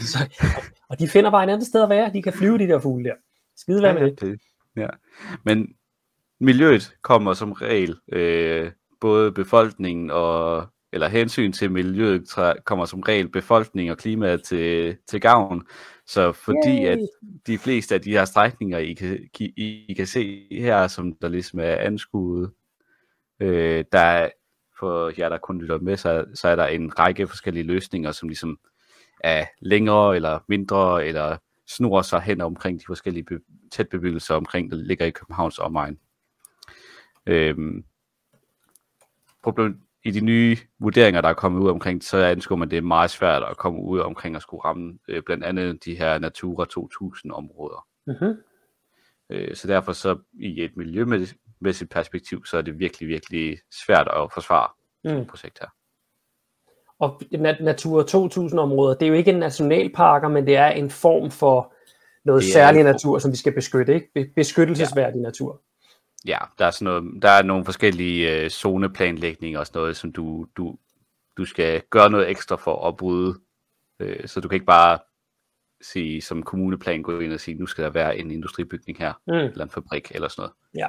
så, 0.00 0.18
og 0.90 0.98
de 0.98 1.08
finder 1.08 1.30
bare 1.30 1.44
et 1.44 1.50
andet 1.50 1.66
sted 1.66 1.82
at 1.82 1.88
være. 1.88 2.10
De 2.12 2.22
kan 2.22 2.32
flyve, 2.32 2.58
de 2.58 2.66
der 2.68 2.78
fugle 2.78 3.04
der. 3.04 3.14
Skide 3.56 3.80
hvad 3.80 3.94
med 3.94 4.10
det. 4.10 4.20
det. 4.20 4.40
Ja. 4.76 4.86
Men 5.44 5.68
miljøet 6.40 6.94
kommer 7.02 7.34
som 7.34 7.52
regel, 7.52 7.96
øh, 8.12 8.70
både 9.04 9.32
befolkningen 9.32 10.10
og 10.10 10.66
eller 10.92 11.08
hensyn 11.08 11.52
til 11.52 11.70
miljøet 11.70 12.22
kommer 12.64 12.84
som 12.84 13.00
regel 13.00 13.28
befolkning 13.28 13.90
og 13.90 13.98
klimaet 13.98 14.42
til, 14.42 14.96
til 15.08 15.20
gavn. 15.20 15.66
Så 16.06 16.32
fordi 16.32 16.84
Yay! 16.84 16.86
at 16.86 16.98
de 17.46 17.58
fleste 17.58 17.94
af 17.94 18.00
de 18.00 18.10
her 18.10 18.24
strækninger, 18.24 18.78
I 18.78 18.92
kan, 18.92 19.28
I, 19.38 19.84
I 19.88 19.94
kan 19.94 20.06
se 20.06 20.46
her, 20.50 20.86
som 20.86 21.12
der 21.12 21.28
ligesom 21.28 21.60
er 21.60 21.74
anskuet, 21.74 22.50
øh, 23.40 23.84
der 23.92 23.98
er, 23.98 24.30
for 24.78 25.12
jer, 25.18 25.28
der 25.28 25.38
kun 25.38 25.60
lytter 25.60 25.78
med, 25.78 25.96
så, 25.96 26.24
så 26.34 26.48
er 26.48 26.56
der 26.56 26.66
en 26.66 26.98
række 26.98 27.26
forskellige 27.26 27.66
løsninger, 27.66 28.12
som 28.12 28.28
ligesom 28.28 28.58
er 29.20 29.46
længere 29.60 30.16
eller 30.16 30.38
mindre, 30.48 31.06
eller 31.06 31.36
snor 31.68 32.02
sig 32.02 32.20
hen 32.20 32.40
omkring 32.40 32.80
de 32.80 32.84
forskellige 32.86 33.24
be- 33.24 33.40
tætbebyggelser 33.72 34.34
omkring, 34.34 34.70
der 34.70 34.76
ligger 34.76 35.06
i 35.06 35.10
Københavns 35.10 35.58
omegn. 35.58 35.98
Øhm, 37.26 37.84
problem, 39.44 39.80
I 40.04 40.10
de 40.10 40.20
nye 40.20 40.56
vurderinger, 40.78 41.20
der 41.20 41.28
er 41.28 41.34
kommet 41.34 41.60
ud 41.60 41.68
omkring, 41.70 42.04
så 42.04 42.16
anskuer 42.18 42.58
man, 42.58 42.70
det 42.70 42.78
er 42.78 42.82
meget 42.82 43.10
svært 43.10 43.42
at 43.42 43.56
komme 43.56 43.82
ud 43.82 43.98
omkring 44.00 44.36
at 44.36 44.42
skulle 44.42 44.64
ramme 44.64 44.98
øh, 45.08 45.22
blandt 45.26 45.44
andet 45.44 45.84
de 45.84 45.94
her 45.94 46.18
Natura 46.18 46.64
2000 46.64 47.32
områder. 47.32 47.86
Mm-hmm. 48.06 48.34
Øh, 49.30 49.54
så 49.56 49.68
derfor 49.68 49.92
så 49.92 50.18
i 50.40 50.64
et 50.64 50.76
miljømæssigt 50.76 51.90
perspektiv, 51.90 52.44
så 52.44 52.56
er 52.56 52.62
det 52.62 52.78
virkelig, 52.78 53.08
virkelig 53.08 53.58
svært 53.84 54.08
at 54.16 54.32
forsvare 54.34 54.68
Mm. 55.04 55.10
mm. 55.18 55.26
projekt 55.26 55.58
her. 55.60 55.68
Og 56.98 57.20
nat- 57.32 57.60
Natura 57.64 58.02
2000 58.04 58.60
områder, 58.60 58.94
det 58.94 59.06
er 59.06 59.08
jo 59.08 59.14
ikke 59.14 59.30
en 59.32 59.38
nationalparker, 59.38 60.28
men 60.28 60.46
det 60.46 60.56
er 60.56 60.66
en 60.68 60.90
form 60.90 61.30
for 61.30 61.74
noget 62.24 62.44
særlig 62.44 62.82
natur, 62.82 63.18
som 63.18 63.30
vi 63.32 63.36
skal 63.36 63.54
beskytte, 63.54 63.94
ikke? 63.94 64.10
Be- 64.14 64.30
Beskyttelsesværdig 64.36 65.16
ja. 65.18 65.22
natur. 65.22 65.60
Ja, 66.24 66.38
der 66.58 66.66
er, 66.66 66.70
sådan 66.70 66.84
noget, 66.84 67.22
der 67.22 67.28
er 67.28 67.42
nogle 67.42 67.64
forskellige 67.64 68.44
øh, 68.44 68.50
zoneplanlægninger 68.50 69.60
og 69.60 69.66
sådan 69.66 69.80
noget, 69.80 69.96
som 69.96 70.12
du, 70.12 70.46
du 70.56 70.76
du 71.36 71.44
skal 71.44 71.82
gøre 71.90 72.10
noget 72.10 72.30
ekstra 72.30 72.56
for 72.56 72.88
at 72.88 72.96
bryde. 72.96 73.34
Øh, 74.00 74.28
så 74.28 74.40
du 74.40 74.48
kan 74.48 74.56
ikke 74.56 74.66
bare 74.66 74.98
sige, 75.82 76.22
som 76.22 76.42
kommuneplan 76.42 77.02
gå 77.02 77.18
ind 77.18 77.32
og 77.32 77.40
sige, 77.40 77.58
nu 77.58 77.66
skal 77.66 77.84
der 77.84 77.90
være 77.90 78.18
en 78.18 78.30
industribygning 78.30 78.98
her, 78.98 79.12
mm. 79.26 79.34
eller 79.34 79.64
en 79.64 79.70
fabrik 79.70 80.12
eller 80.14 80.28
sådan 80.28 80.40
noget. 80.40 80.52
Ja. 80.74 80.86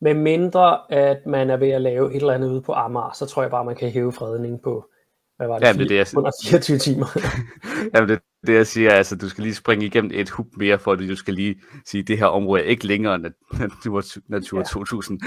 Med 0.00 0.14
mindre 0.14 0.92
at 0.92 1.26
man 1.26 1.50
er 1.50 1.56
ved 1.56 1.70
at 1.70 1.80
lave 1.80 2.10
et 2.10 2.16
eller 2.16 2.32
andet 2.32 2.50
ude 2.50 2.62
på 2.62 2.72
Amager, 2.72 3.12
så 3.12 3.26
tror 3.26 3.42
jeg 3.42 3.50
bare, 3.50 3.64
man 3.64 3.76
kan 3.76 3.90
hæve 3.90 4.12
fredningen 4.12 4.60
på, 4.64 4.90
hvad 5.36 5.46
var 5.46 5.58
det, 5.58 5.66
Jamen, 5.66 5.78
det, 5.78 5.84
er 5.84 6.04
det, 6.04 6.12
jeg... 6.12 6.18
under 6.18 6.30
24 6.44 6.78
timer. 6.78 7.06
Jamen, 7.94 8.08
det, 8.08 8.20
det 8.46 8.54
jeg 8.54 8.66
siger, 8.66 8.90
altså, 8.90 9.16
du 9.16 9.28
skal 9.28 9.44
lige 9.44 9.54
springe 9.54 9.86
igennem 9.86 10.10
et 10.14 10.30
hub 10.30 10.46
mere, 10.56 10.78
for 10.78 10.92
at 10.92 10.98
du 10.98 11.16
skal 11.16 11.34
lige 11.34 11.60
sige, 11.86 12.00
at 12.00 12.08
det 12.08 12.18
her 12.18 12.26
område 12.26 12.62
er 12.62 12.66
ikke 12.66 12.86
længere 12.86 13.18
Natur, 13.18 14.02
natur 14.28 14.58
ja. 14.58 14.64
2000. 14.64 15.20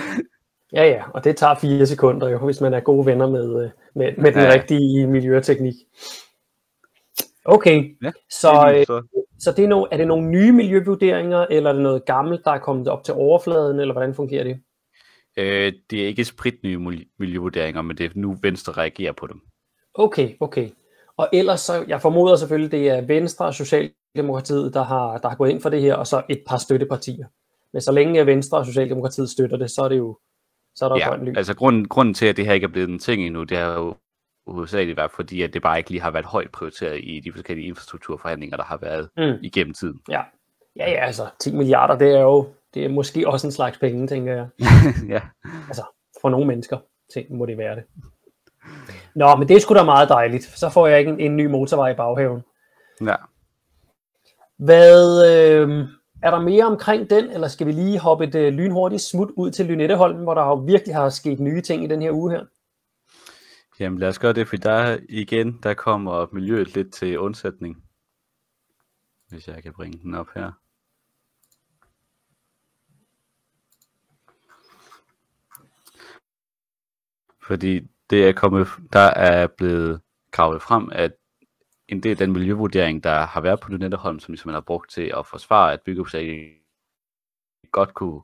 Ja, 0.74 0.84
ja, 0.84 1.03
og 1.13 1.24
det 1.24 1.38
tager 1.38 1.56
fire 1.56 1.86
sekunder 1.86 2.30
jo, 2.30 2.46
hvis 2.46 2.62
man 2.62 2.74
er 2.74 2.80
gode 2.80 3.06
venner 3.06 3.30
med, 3.30 3.63
øh, 3.63 3.70
med, 3.96 4.18
med 4.18 4.32
den 4.32 4.41
ja. 4.41 4.53
rigtige 4.53 5.08
miljøteknik. 5.08 5.74
Okay, 7.46 7.98
ja, 8.03 8.12
så, 8.30 8.74
det 8.74 8.88
så. 8.88 9.01
så 9.39 9.51
det 9.51 9.63
er, 9.63 9.68
no, 9.68 9.86
er 9.91 9.98
det 9.98 10.08
nogle 10.08 10.27
nye 10.27 10.51
miljøvurderinger, 10.51 11.46
eller 11.50 11.70
er 11.70 11.74
det 11.74 11.84
noget 11.84 12.06
gammelt, 12.06 12.46
der 12.46 12.51
er 12.51 12.60
kommet 12.60 12.88
op 12.88 13.03
til 13.03 13.13
overfladen, 13.13 13.80
eller 13.80 13.94
hvordan 13.94 14.13
fungerer 14.13 14.44
det? 14.44 14.60
Øh, 15.38 15.74
det 15.89 16.03
er 16.03 16.08
ikke 16.08 16.25
spritnye 16.25 16.77
miljøvurderinger, 17.20 17.82
men 17.82 17.98
det 17.98 18.06
er 18.06 18.10
nu 18.15 18.38
Venstre 18.41 18.74
reagerer 18.74 19.12
på 19.12 19.27
dem. 19.27 19.41
Okay, 19.94 20.36
okay. 20.39 20.70
Og 21.18 21.30
ellers, 21.34 21.60
så, 21.60 21.86
jeg 21.88 22.01
formoder 22.01 22.36
selvfølgelig, 22.36 22.72
det 22.72 22.89
er 22.89 23.01
Venstre 23.01 23.46
og 23.46 23.53
Socialdemokratiet, 23.53 24.74
der 24.74 24.84
har, 24.84 25.18
der 25.18 25.30
har 25.30 25.36
gået 25.36 25.50
ind 25.50 25.62
for 25.62 25.70
det 25.70 25.82
her, 25.82 25.96
og 25.96 26.08
så 26.08 26.24
et 26.30 26.44
par 26.48 26.58
støttepartier. 26.58 27.25
Men 27.74 27.82
så 27.82 27.91
længe 27.91 28.25
Venstre 28.25 28.58
og 28.58 28.65
Socialdemokratiet 28.65 29.30
støtter 29.30 29.58
det, 29.58 29.72
så 29.72 29.82
er 29.82 29.89
det 29.89 29.98
jo 29.98 30.18
så 30.75 30.86
er 30.86 30.89
der 30.89 30.98
ja, 30.98 31.10
grøn 31.10 31.38
altså 31.38 31.56
grunden, 31.56 31.88
grunden 31.88 32.13
til, 32.13 32.25
at 32.25 32.38
det 32.38 32.46
her 32.46 32.53
ikke 32.53 32.65
er 32.65 32.72
blevet 32.72 32.89
en 32.89 33.00
ting 33.00 33.25
endnu, 33.25 33.44
det 33.44 33.58
har 33.58 33.74
jo 33.74 33.96
hovedsageligt 34.48 34.98
været, 34.98 35.12
fordi 35.12 35.41
at 35.41 35.53
det 35.53 35.62
bare 35.62 35.77
ikke 35.77 35.89
lige 35.89 36.01
har 36.01 36.12
været 36.12 36.25
højt 36.25 36.51
prioriteret 36.51 37.00
i 37.03 37.20
de 37.20 37.32
forskellige 37.32 37.68
infrastrukturforhandlinger, 37.68 38.58
der 38.58 38.63
har 38.63 38.77
været 38.77 39.10
mm. 39.18 39.44
igennem 39.44 39.74
tiden. 39.74 40.00
Ja. 40.10 40.22
ja, 40.75 40.91
ja, 40.91 41.06
altså 41.06 41.30
10 41.39 41.56
milliarder, 41.56 41.98
det 41.98 42.15
er 42.15 42.22
jo 42.22 42.48
det 42.74 42.86
er 42.86 42.89
måske 42.89 43.27
også 43.27 43.48
en 43.48 43.51
slags 43.51 43.77
penge, 43.77 44.08
tænker 44.08 44.34
jeg. 44.34 44.48
ja. 45.15 45.22
Altså, 45.68 45.84
for 46.22 46.30
nogle 46.30 46.48
mennesker 46.48 46.77
ting, 47.13 47.38
må 47.38 47.46
det 47.46 47.58
være 47.58 47.75
det. 47.75 47.84
Nå, 49.15 49.36
men 49.36 49.48
det 49.48 49.56
er 49.56 49.60
sgu 49.60 49.74
da 49.74 49.84
meget 49.84 50.10
dejligt. 50.10 50.44
Så 50.44 50.70
får 50.70 50.88
jeg 50.88 51.00
ikke 51.00 51.12
en, 51.12 51.20
en 51.20 51.36
ny 51.36 51.46
motorvej 51.46 51.89
i 51.89 51.96
baghaven. 51.96 52.41
Ja. 53.01 53.15
Hvad, 54.58 55.25
øh, 55.32 55.88
er 56.24 56.32
der 56.32 56.39
mere 56.39 56.65
omkring 56.65 57.10
den, 57.10 57.32
eller 57.32 57.48
skal 57.48 57.68
vi 57.68 57.72
lige 57.72 58.00
hoppe 58.00 58.24
et 58.24 58.36
øh, 58.36 58.53
lynhurtigt 58.53 59.01
smut 59.01 59.30
ud 59.36 59.51
til 59.51 59.65
Lynetteholm, 59.65 60.24
hvor 60.24 60.34
der 60.34 60.41
jo 60.41 60.53
virkelig 60.53 60.96
har 60.96 61.10
sket 61.10 61.39
nye 61.39 61.62
ting 61.62 61.84
i 61.84 61.88
den 61.88 62.01
her 62.01 62.12
uge 62.12 62.32
her? 62.32 62.46
Jamen 63.80 64.00
lad 64.00 64.10
os 64.10 64.20
gøre 64.20 64.34
det, 64.34 64.48
for 64.48 64.58
der 64.58 64.98
igen, 65.10 65.60
der 65.63 65.74
kommer 65.74 66.27
miljøet 66.32 66.75
lidt 66.75 66.94
til 66.94 67.20
undsætning. 67.20 67.84
Hvis 69.30 69.48
jeg 69.48 69.63
kan 69.63 69.74
bringe 69.74 70.00
den 70.03 70.15
op 70.15 70.27
her. 70.36 70.51
Fordi 77.44 77.90
det 78.12 78.27
er 78.27 78.32
kommet, 78.32 78.68
der 78.94 79.00
er 79.00 79.48
blevet 79.48 80.01
gravet 80.32 80.62
frem, 80.62 80.89
at 80.91 81.12
en 81.88 82.03
del 82.03 82.12
af 82.12 82.18
den 82.18 82.34
miljøvurdering, 82.34 83.03
der 83.03 83.25
har 83.25 83.41
været 83.41 83.60
på 83.60 83.72
Lynetteholm, 83.72 84.20
som 84.20 84.32
ligesom 84.32 84.48
man 84.48 84.53
har 84.53 84.62
brugt 84.62 84.91
til 84.91 85.13
at 85.18 85.25
forsvare, 85.25 85.74
at 85.74 85.82
byggeprojektet 85.82 86.62
godt 87.72 87.94
kunne 87.94 88.22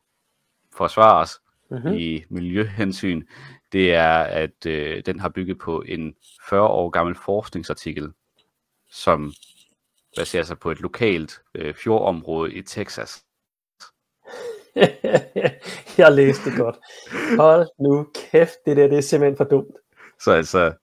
forsvares 0.73 1.41
mm-hmm. 1.71 1.93
i 1.93 2.23
miljøhensyn, 2.29 3.23
det 3.71 3.93
er, 3.93 4.17
at 4.19 4.65
øh, 4.65 5.03
den 5.05 5.19
har 5.19 5.29
bygget 5.29 5.57
på 5.57 5.81
en 5.81 6.15
40 6.49 6.67
år 6.67 6.89
gammel 6.89 7.15
forskningsartikel, 7.15 8.11
som 8.91 9.33
baserer 10.15 10.43
sig 10.43 10.59
på 10.59 10.71
et 10.71 10.79
lokalt 10.79 11.41
øh, 11.55 11.73
fjordområde 11.73 12.53
i 12.53 12.61
Texas. 12.61 13.26
jeg 15.97 16.11
læste 16.11 16.49
det 16.49 16.59
godt. 16.59 16.75
Hold 17.37 17.67
nu 17.79 18.07
kæft, 18.15 18.55
det 18.65 18.77
der 18.77 18.87
det 18.87 18.97
er 18.97 19.01
simpelthen 19.01 19.37
for 19.37 19.43
dumt. 19.43 19.75
Så 20.19 20.31
altså, 20.31 20.73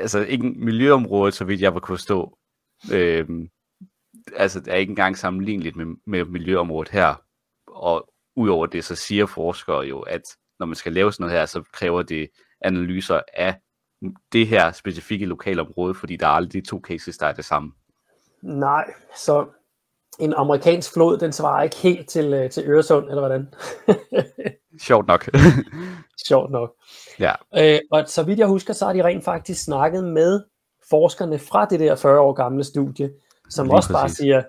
altså 0.00 0.20
ikke 0.20 0.44
miljøområdet, 0.48 1.34
så 1.34 1.44
vidt 1.44 1.60
jeg 1.60 1.74
var 1.74 1.80
kunne 1.80 1.96
forstå, 1.98 2.38
øh, 2.92 3.28
altså 4.36 4.62
er 4.66 4.76
ikke 4.76 4.90
engang 4.90 5.18
sammenligneligt 5.18 5.76
med, 5.76 5.86
med 6.06 6.24
miljøområdet 6.24 6.92
her. 6.92 7.22
Og 7.66 8.08
udover 8.36 8.66
det, 8.66 8.84
så 8.84 8.94
siger 8.94 9.26
forskere 9.26 9.80
jo, 9.80 10.00
at 10.00 10.22
når 10.58 10.66
man 10.66 10.76
skal 10.76 10.92
lave 10.92 11.12
sådan 11.12 11.24
noget 11.24 11.38
her, 11.38 11.46
så 11.46 11.62
kræver 11.72 12.02
det 12.02 12.28
analyser 12.60 13.20
af 13.34 13.54
det 14.32 14.46
her 14.46 14.72
specifikke 14.72 15.26
lokalområde, 15.26 15.94
fordi 15.94 16.16
der 16.16 16.26
er 16.26 16.30
aldrig 16.30 16.64
de 16.64 16.68
to 16.68 16.80
cases, 16.84 17.18
der 17.18 17.26
er 17.26 17.32
det 17.32 17.44
samme. 17.44 17.72
Nej, 18.42 18.94
så 19.16 19.46
en 20.18 20.34
amerikansk 20.34 20.92
flod, 20.92 21.18
den 21.18 21.32
svarer 21.32 21.62
ikke 21.62 21.76
helt 21.76 22.08
til, 22.08 22.34
øh, 22.34 22.50
til 22.50 22.62
Øresund, 22.66 23.08
eller 23.08 23.20
hvordan? 23.20 23.48
Sjovt 24.86 25.06
nok. 25.06 25.28
Sjovt 26.28 26.50
nok. 26.50 26.72
Ja. 27.20 27.32
Øh, 27.56 27.80
og 27.90 28.04
så 28.06 28.22
vidt 28.22 28.38
jeg 28.38 28.46
husker, 28.46 28.72
så 28.72 28.86
har 28.86 28.92
de 28.92 29.04
rent 29.04 29.24
faktisk 29.24 29.64
snakket 29.64 30.04
med 30.04 30.42
forskerne 30.90 31.38
fra 31.38 31.64
det 31.64 31.80
der 31.80 31.96
40 31.96 32.20
år 32.20 32.32
gamle 32.32 32.64
studie, 32.64 33.10
som 33.50 33.66
lige 33.66 33.74
også 33.76 33.92
præcis. 33.92 34.00
bare 34.00 34.08
siger, 34.08 34.42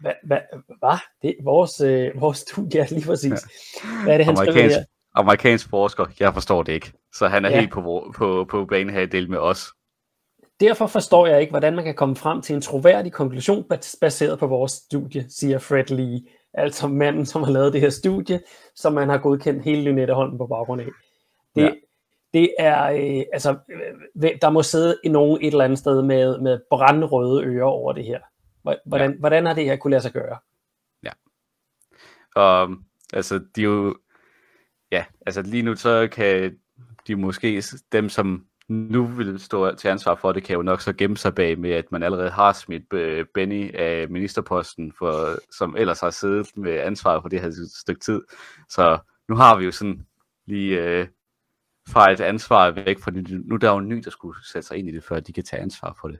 hvad, 0.00 0.12
hvad, 0.26 0.38
hvad? 0.78 0.98
Det, 1.22 1.36
vores, 1.44 1.80
øh, 1.80 2.20
vores 2.20 2.38
studie 2.38 2.80
er 2.80 2.86
lige 2.90 3.06
præcis. 3.06 3.32
Ja. 3.32 4.02
Hvad 4.02 4.12
er 4.12 4.16
det, 4.16 4.26
han 4.26 4.36
skriver 4.36 4.68
her? 4.68 4.84
Amerikansk 5.14 5.70
forsker, 5.70 6.06
jeg 6.20 6.34
forstår 6.34 6.62
det 6.62 6.72
ikke. 6.72 6.92
Så 7.14 7.28
han 7.28 7.44
er 7.44 7.50
ja. 7.50 7.58
helt 7.60 7.72
på, 7.72 8.12
på, 8.16 8.46
på 8.50 8.64
banen 8.64 8.94
her 8.94 9.00
i 9.00 9.06
del 9.06 9.30
med 9.30 9.38
os. 9.38 9.72
Derfor 10.60 10.86
forstår 10.86 11.26
jeg 11.26 11.40
ikke, 11.40 11.50
hvordan 11.50 11.74
man 11.74 11.84
kan 11.84 11.94
komme 11.94 12.16
frem 12.16 12.42
til 12.42 12.54
en 12.54 12.60
troværdig 12.62 13.12
konklusion 13.12 13.64
baseret 14.00 14.38
på 14.38 14.46
vores 14.46 14.72
studie, 14.72 15.26
siger 15.28 15.58
Fred 15.58 15.84
Lee, 15.84 16.20
altså 16.52 16.88
manden, 16.88 17.26
som 17.26 17.42
har 17.42 17.50
lavet 17.50 17.72
det 17.72 17.80
her 17.80 17.90
studie, 17.90 18.40
som 18.74 18.92
man 18.92 19.08
har 19.08 19.18
godkendt 19.18 19.64
hele 19.64 19.82
Lynetteholm 19.82 20.38
på 20.38 20.46
baggrund 20.46 20.80
af. 20.80 20.86
Det, 21.54 21.62
ja. 21.62 21.70
det 22.34 22.54
er, 22.58 22.84
øh, 22.84 23.24
altså, 23.32 23.50
øh, 24.24 24.30
der 24.42 24.50
må 24.50 24.62
sidde 24.62 24.96
i 25.04 25.08
nogen 25.08 25.42
et 25.42 25.46
eller 25.46 25.64
andet 25.64 25.78
sted 25.78 26.02
med, 26.02 26.40
med 26.40 26.60
brandrøde 26.70 27.44
ører 27.44 27.64
over 27.64 27.92
det 27.92 28.04
her. 28.04 28.20
Hvordan, 28.62 29.10
ja. 29.10 29.16
hvordan 29.18 29.46
har 29.46 29.54
det 29.54 29.64
her 29.64 29.76
kunne 29.76 29.90
lade 29.90 30.02
sig 30.02 30.12
gøre? 30.12 30.38
Ja. 31.02 31.10
Og 32.34 32.76
altså, 33.12 33.40
de 33.56 33.62
jo, 33.62 33.96
ja, 34.92 35.04
altså 35.26 35.42
lige 35.42 35.62
nu 35.62 35.76
så 35.76 36.08
kan 36.12 36.58
de 37.06 37.16
måske, 37.16 37.62
dem 37.92 38.08
som 38.08 38.46
nu 38.68 39.06
vil 39.06 39.40
stå 39.40 39.74
til 39.74 39.88
ansvar 39.88 40.14
for 40.14 40.32
det, 40.32 40.44
kan 40.44 40.56
jo 40.56 40.62
nok 40.62 40.80
så 40.80 40.92
gemme 40.92 41.16
sig 41.16 41.34
bag 41.34 41.58
med, 41.58 41.70
at 41.70 41.92
man 41.92 42.02
allerede 42.02 42.30
har 42.30 42.52
smidt 42.52 42.92
øh, 42.92 43.26
Benny 43.34 43.74
af 43.74 44.08
ministerposten, 44.08 44.92
for, 44.98 45.38
som 45.58 45.76
ellers 45.76 46.00
har 46.00 46.10
siddet 46.10 46.46
med 46.56 46.72
ansvaret 46.72 47.22
for 47.22 47.28
det 47.28 47.40
her 47.40 47.52
stykke 47.80 48.00
tid. 48.00 48.22
Så 48.68 48.98
nu 49.28 49.36
har 49.36 49.56
vi 49.56 49.64
jo 49.64 49.70
sådan 49.70 50.06
lige 50.46 50.80
øh, 50.80 51.06
fra 51.88 52.12
et 52.12 52.20
ansvar 52.20 52.70
væk, 52.70 52.98
for 52.98 53.10
nu 53.48 53.56
der 53.56 53.68
er 53.68 53.72
jo 53.72 53.78
en 53.78 53.88
ny, 53.88 54.02
der 54.04 54.10
skulle 54.10 54.36
sætte 54.52 54.68
sig 54.68 54.76
ind 54.76 54.88
i 54.88 54.92
det, 54.92 55.04
før 55.04 55.20
de 55.20 55.32
kan 55.32 55.44
tage 55.44 55.62
ansvar 55.62 55.96
for 56.00 56.08
det. 56.08 56.18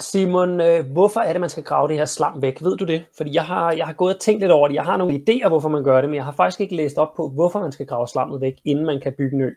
Simon, 0.00 0.60
øh, 0.60 0.86
hvorfor 0.92 1.20
er 1.20 1.32
det, 1.32 1.40
man 1.40 1.50
skal 1.50 1.64
grave 1.64 1.88
det 1.88 1.96
her 1.96 2.04
slam 2.04 2.42
væk? 2.42 2.62
Ved 2.62 2.76
du 2.76 2.84
det? 2.84 3.04
Fordi 3.16 3.34
jeg 3.34 3.44
har, 3.44 3.72
jeg 3.72 3.86
har 3.86 3.92
gået 3.92 4.14
og 4.14 4.20
tænkt 4.20 4.40
lidt 4.40 4.52
over 4.52 4.68
det. 4.68 4.74
Jeg 4.74 4.84
har 4.84 4.96
nogle 4.96 5.14
idéer, 5.14 5.48
hvorfor 5.48 5.68
man 5.68 5.84
gør 5.84 6.00
det, 6.00 6.10
men 6.10 6.14
jeg 6.16 6.24
har 6.24 6.32
faktisk 6.32 6.60
ikke 6.60 6.76
læst 6.76 6.98
op 6.98 7.14
på, 7.16 7.28
hvorfor 7.28 7.60
man 7.60 7.72
skal 7.72 7.86
grave 7.86 8.08
slammet 8.08 8.40
væk, 8.40 8.54
inden 8.64 8.86
man 8.86 9.00
kan 9.00 9.14
bygge 9.18 9.36
en 9.36 9.42
ø. 9.42 9.50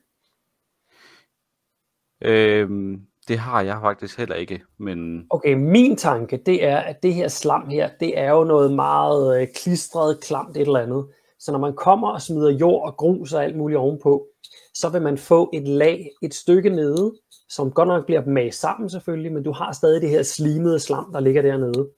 Øhm, 2.24 3.02
det 3.28 3.38
har 3.38 3.62
jeg 3.62 3.78
faktisk 3.82 4.18
heller 4.18 4.36
ikke, 4.36 4.62
men... 4.80 5.26
Okay, 5.30 5.54
min 5.54 5.96
tanke, 5.96 6.38
det 6.46 6.66
er, 6.66 6.78
at 6.78 7.04
det 7.04 7.14
her 7.14 7.28
slam 7.28 7.70
her, 7.70 7.90
det 8.00 8.20
er 8.20 8.32
jo 8.32 8.44
noget 8.44 8.74
meget 8.74 9.42
øh, 9.42 9.48
klistret, 9.56 10.20
klamt 10.20 10.58
et 10.58 10.62
eller 10.62 10.80
andet. 10.80 11.06
Så 11.40 11.52
når 11.52 11.60
man 11.60 11.76
kommer 11.76 12.10
og 12.10 12.22
smider 12.22 12.52
jord 12.52 12.88
og 12.88 12.98
grus 12.98 13.34
og 13.34 13.44
alt 13.44 13.58
muligt 13.58 13.78
ovenpå, 13.78 14.28
så 14.74 14.90
vil 14.90 15.02
man 15.02 15.18
få 15.18 15.50
et 15.54 15.68
lag 15.68 16.10
et 16.22 16.34
stykke 16.34 16.70
nede, 16.70 17.14
som 17.50 17.72
godt 17.72 17.88
nok 17.88 18.06
bliver 18.06 18.26
mast 18.26 18.60
sammen 18.60 18.90
selvfølgelig, 18.90 19.32
men 19.32 19.44
du 19.44 19.52
har 19.52 19.72
stadig 19.72 20.02
det 20.02 20.10
her 20.10 20.24
slimede 20.24 20.80
slam, 20.80 21.12
der 21.14 21.20
ligger 21.20 21.42
dernede. 21.42 21.90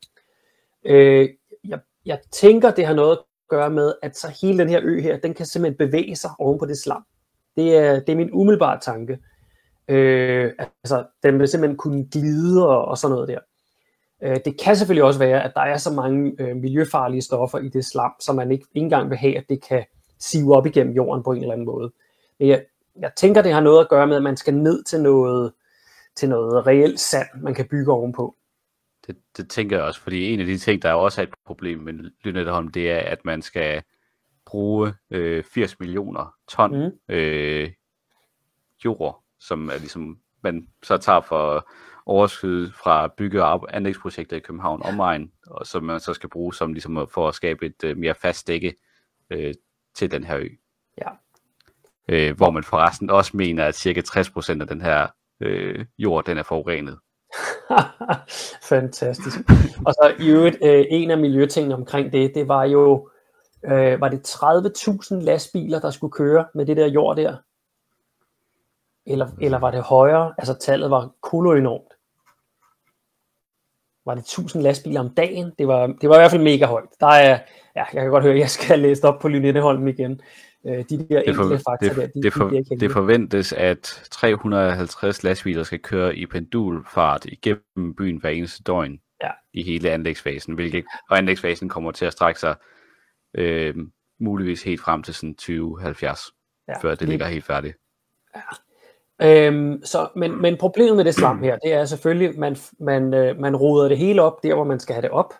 Øh, 0.86 1.30
jeg, 1.68 1.80
jeg 2.06 2.20
tænker, 2.32 2.72
det 2.72 2.86
har 2.86 2.94
noget 2.94 3.12
at 3.12 3.24
gøre 3.50 3.70
med, 3.70 3.94
at 4.02 4.18
så 4.18 4.28
hele 4.42 4.58
den 4.58 4.70
her 4.70 4.82
ø 4.84 5.02
her, 5.02 5.18
den 5.18 5.34
kan 5.34 5.46
simpelthen 5.46 5.88
bevæge 5.88 6.16
sig 6.16 6.30
oven 6.40 6.60
på 6.60 6.66
det 6.66 6.78
slam. 6.78 7.04
Det 7.56 7.78
er, 7.78 8.00
det 8.00 8.10
er 8.10 8.16
min 8.16 8.32
umiddelbare 8.34 8.80
tanke. 8.80 9.20
Øh, 9.88 10.52
altså, 10.60 11.06
den 11.24 11.40
vil 11.40 11.48
simpelthen 11.48 11.78
kunne 11.78 12.08
glide 12.12 12.70
og, 12.70 12.86
og 12.86 12.98
sådan 12.98 13.14
noget 13.14 13.28
der. 13.28 13.40
Øh, 14.24 14.38
det 14.46 14.60
kan 14.64 14.76
selvfølgelig 14.76 15.04
også 15.04 15.20
være, 15.20 15.44
at 15.44 15.52
der 15.56 15.62
er 15.62 15.78
så 15.78 15.94
mange 15.94 16.36
øh, 16.40 16.56
miljøfarlige 16.56 17.22
stoffer 17.22 17.60
i 17.60 17.70
det 17.70 17.86
slam, 17.86 18.12
som 18.20 18.36
man 18.36 18.52
ikke, 18.52 18.66
ikke 18.76 18.86
engang 18.86 19.10
vil 19.10 19.18
have, 19.18 19.38
at 19.38 19.46
det 19.50 19.64
kan 19.64 19.86
sive 20.20 20.56
op 20.56 20.66
igennem 20.66 20.94
jorden 20.94 21.24
på 21.24 21.32
en 21.32 21.42
eller 21.42 21.54
anden 21.54 21.66
måde. 21.66 21.92
Men 22.40 22.48
jeg, 22.48 22.66
jeg 23.00 23.12
tænker, 23.16 23.42
det 23.42 23.54
har 23.54 23.62
noget 23.62 23.80
at 23.80 23.90
gøre 23.90 24.08
med, 24.08 24.16
at 24.16 24.24
man 24.24 24.38
skal 24.38 24.54
ned 24.54 24.84
til 24.84 25.02
noget, 25.02 25.54
til 26.16 26.30
noget 26.30 26.68
reelt 26.68 27.00
sand, 27.00 27.28
man 27.42 27.54
kan 27.54 27.68
bygge 27.68 27.92
ovenpå. 27.92 28.36
Det, 29.08 29.18
det 29.38 29.50
tænker 29.50 29.78
jeg 29.78 29.86
også, 29.86 30.02
fordi 30.02 30.34
en 30.34 30.40
af 30.40 30.46
de 30.46 30.58
ting, 30.58 30.82
der 30.82 30.90
er 30.90 30.94
også 30.94 31.22
et 31.22 31.30
problem 31.46 31.80
med 31.80 31.94
Lynetteholm, 32.24 32.68
det 32.68 32.92
er, 32.92 33.00
at 33.00 33.26
man 33.26 33.42
skal 33.42 33.84
bruge 34.46 34.94
øh, 35.12 35.44
80 35.44 35.80
millioner 35.80 36.34
ton 36.48 36.78
mm. 36.78 37.16
øh, 37.16 37.72
jord 38.86 39.25
som 39.40 39.70
er 39.70 39.78
ligesom 39.78 40.18
man 40.44 40.68
så 40.84 40.98
tager 40.98 41.22
for 41.22 41.70
overskud 42.06 42.72
fra 42.72 43.08
bygge- 43.08 43.44
og 43.44 43.76
anlægsprojekter 43.76 44.38
i 44.38 44.40
København 44.40 44.82
omegn, 44.84 45.32
og 45.48 45.68
som 45.68 45.84
man 45.84 46.00
så 46.00 46.14
skal 46.14 46.30
bruge 46.30 46.54
som 46.54 46.74
ligesom 46.74 47.08
for 47.14 47.28
at 47.28 47.36
skabe 47.36 47.66
et 47.66 47.92
uh, 47.92 47.98
mere 47.98 48.16
fast 48.16 48.48
dække 48.48 48.76
uh, 49.36 49.52
til 49.96 50.12
den 50.12 50.24
her 50.24 50.38
ø. 50.38 50.48
Ja. 50.98 51.10
Uh, 52.32 52.38
hvor 52.38 52.52
man 52.52 52.64
forresten 52.64 53.10
også 53.10 53.38
mener, 53.38 53.66
at 53.66 53.76
cirka 53.76 54.02
60% 54.02 54.62
af 54.62 54.68
den 54.68 54.82
her 54.82 55.08
uh, 55.46 55.86
jord, 55.98 56.26
den 56.26 56.38
er 56.38 56.44
forurenet. 56.44 57.00
Fantastisk. 58.70 59.38
Og 59.86 59.94
så 59.94 60.16
i 60.20 60.30
øvrigt, 60.30 60.58
øh, 60.64 60.86
en 60.90 61.12
af 61.12 61.18
miljøtingene 61.18 61.76
omkring 61.76 62.14
det, 62.14 62.36
det 62.36 62.48
var 62.48 62.64
jo, 62.64 63.10
øh, 63.66 64.02
var 64.02 64.10
det 64.10 64.28
30.000 64.28 65.16
lastbiler, 65.16 65.80
der 65.80 65.92
skulle 65.92 66.12
køre 66.12 66.46
med 66.56 66.66
det 66.66 66.78
der 66.78 66.88
jord 66.88 67.18
der? 67.18 67.38
Eller, 69.06 69.28
eller 69.42 69.58
var 69.60 69.72
det 69.72 69.82
højere? 69.84 70.34
Altså 70.38 70.54
tallet 70.54 70.90
var 70.90 71.12
kolo 71.22 71.52
enormt. 71.54 71.94
Var 74.06 74.16
det 74.16 74.22
1000 74.22 74.64
lastbiler 74.64 75.00
om 75.00 75.10
dagen? 75.10 75.52
Det 75.60 75.68
var, 75.68 75.88
det 75.88 76.10
var 76.10 76.16
i 76.16 76.20
hvert 76.20 76.32
fald 76.32 76.44
mega 76.44 76.66
højt. 76.66 76.90
Der 77.00 77.08
er, 77.08 77.40
ja, 77.76 77.84
jeg 77.94 78.02
kan 78.02 78.10
godt 78.10 78.24
høre, 78.24 78.34
at 78.34 78.40
jeg 78.40 78.50
skal 78.50 78.80
læse 78.80 79.04
op 79.08 79.20
på 79.22 79.28
Lynetteholm 79.28 79.88
igen. 79.88 80.22
Øh, 80.66 80.86
de 80.90 81.08
der 81.10 81.24
Det, 81.24 81.36
for, 81.36 81.58
fakta 81.70 81.88
det, 81.90 81.96
der, 81.96 82.08
de, 82.08 82.22
det, 82.24 82.34
for, 82.34 82.50
de 82.50 82.80
det 82.80 82.92
forventes, 82.92 83.54
at 83.54 84.08
350 84.12 85.24
lastbiler 85.24 85.64
skal 85.64 85.80
køre 85.80 86.16
i 86.16 86.26
pendulfart 86.26 87.26
igennem 87.26 87.96
byen 87.98 88.18
hver 88.18 88.30
eneste 88.30 88.64
døgn 88.64 89.00
Ja. 89.24 89.30
i 89.54 89.64
hele 89.64 89.92
anlægsfasen, 89.92 90.54
hvilket, 90.56 90.86
og 91.10 91.18
anlægsfasen 91.18 91.70
kommer 91.70 91.92
til 91.92 92.06
at 92.06 92.14
strække 92.14 92.40
sig 92.40 92.56
øh, 93.34 93.76
muligvis 94.20 94.64
helt 94.64 94.82
frem 94.82 95.04
til 95.04 95.14
sådan 95.14 95.36
2070, 95.36 96.22
Ja, 96.68 96.78
før 96.82 96.90
det 96.90 97.00
lige- 97.02 97.10
ligger 97.10 97.28
helt 97.28 97.46
færdigt. 97.46 97.78
Øhm, 99.22 99.82
så, 99.84 100.08
men, 100.16 100.42
men 100.42 100.58
problemet 100.58 100.96
med 100.96 101.06
det 101.06 101.16
slam 101.16 101.44
her, 101.44 101.58
det 101.58 101.74
er 101.74 101.86
selvfølgelig, 101.86 102.30
at 102.30 102.38
man, 102.38 102.58
man, 102.80 103.14
øh, 103.14 103.40
man 103.40 103.56
roder 103.56 103.88
det 103.88 103.98
hele 103.98 104.22
op, 104.22 104.44
der 104.44 104.54
hvor 104.54 104.64
man 104.64 104.80
skal 104.80 104.94
have 104.94 105.02
det 105.02 105.10
op. 105.10 105.34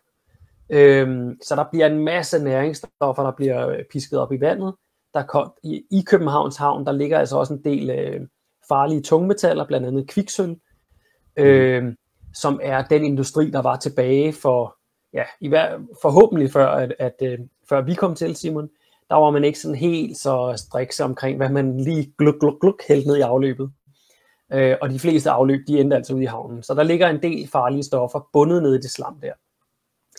Øhm, 0.70 1.38
så 1.44 1.56
der 1.56 1.66
bliver 1.72 1.86
en 1.86 2.00
masse 2.00 2.44
næringsstoffer, 2.44 3.24
der 3.24 3.32
bliver 3.32 3.68
øh, 3.68 3.84
pisket 3.92 4.20
op 4.20 4.34
i 4.34 4.40
vandet. 4.40 4.74
Der 5.14 5.24
kom, 5.24 5.52
i, 5.64 5.84
I 5.92 6.02
Københavns 6.02 6.58
Havn, 6.58 6.86
der 6.86 6.92
ligger 6.92 7.20
altså 7.20 7.38
også 7.38 7.54
en 7.54 7.64
del 7.64 7.90
øh, 7.90 8.22
farlige 8.68 9.02
tungmetaller, 9.02 9.66
blandt 9.66 9.88
andet 9.88 10.08
kviksøl, 10.08 10.56
øh, 11.38 11.94
som 12.34 12.60
er 12.64 12.84
den 12.84 13.06
industri, 13.06 13.50
der 13.50 13.62
var 13.62 13.76
tilbage 13.76 14.34
for, 14.34 14.78
ja, 15.14 15.24
i 15.42 15.48
hver, 15.48 15.80
forhåbentlig 16.02 16.52
før, 16.52 16.68
at, 16.68 16.94
at 17.00 17.16
øh, 17.22 17.40
før 17.70 17.82
vi 17.82 17.94
kom 17.94 18.16
til, 18.16 18.36
Simon, 18.36 18.70
der 19.10 19.16
var 19.16 19.30
man 19.32 19.44
ikke 19.44 19.60
sådan 19.60 19.76
helt 19.76 20.18
så 20.18 20.54
strikse 20.68 21.04
omkring, 21.04 21.38
hvad 21.38 21.50
man 21.50 21.78
lige 21.78 22.14
gluk, 22.18 22.40
gluk, 22.40 22.62
gluk 22.62 22.82
hældte 22.88 23.08
ned 23.08 23.18
i 23.18 23.22
afløbet. 23.22 23.72
Øh, 24.54 24.76
og 24.82 24.90
de 24.90 25.00
fleste 25.00 25.30
afløb, 25.30 25.60
de 25.68 25.80
endte 25.80 25.96
altså 25.96 26.14
ude 26.14 26.24
i 26.24 26.26
havnen. 26.26 26.64
Så 26.64 26.74
der 26.74 26.84
ligger 26.84 27.08
en 27.10 27.22
del 27.22 27.48
farlige 27.48 27.84
stoffer 27.84 28.30
bundet 28.34 28.64
ned 28.64 28.74
i 28.76 28.82
det 28.82 28.92
slam 28.92 29.20
der. 29.22 29.34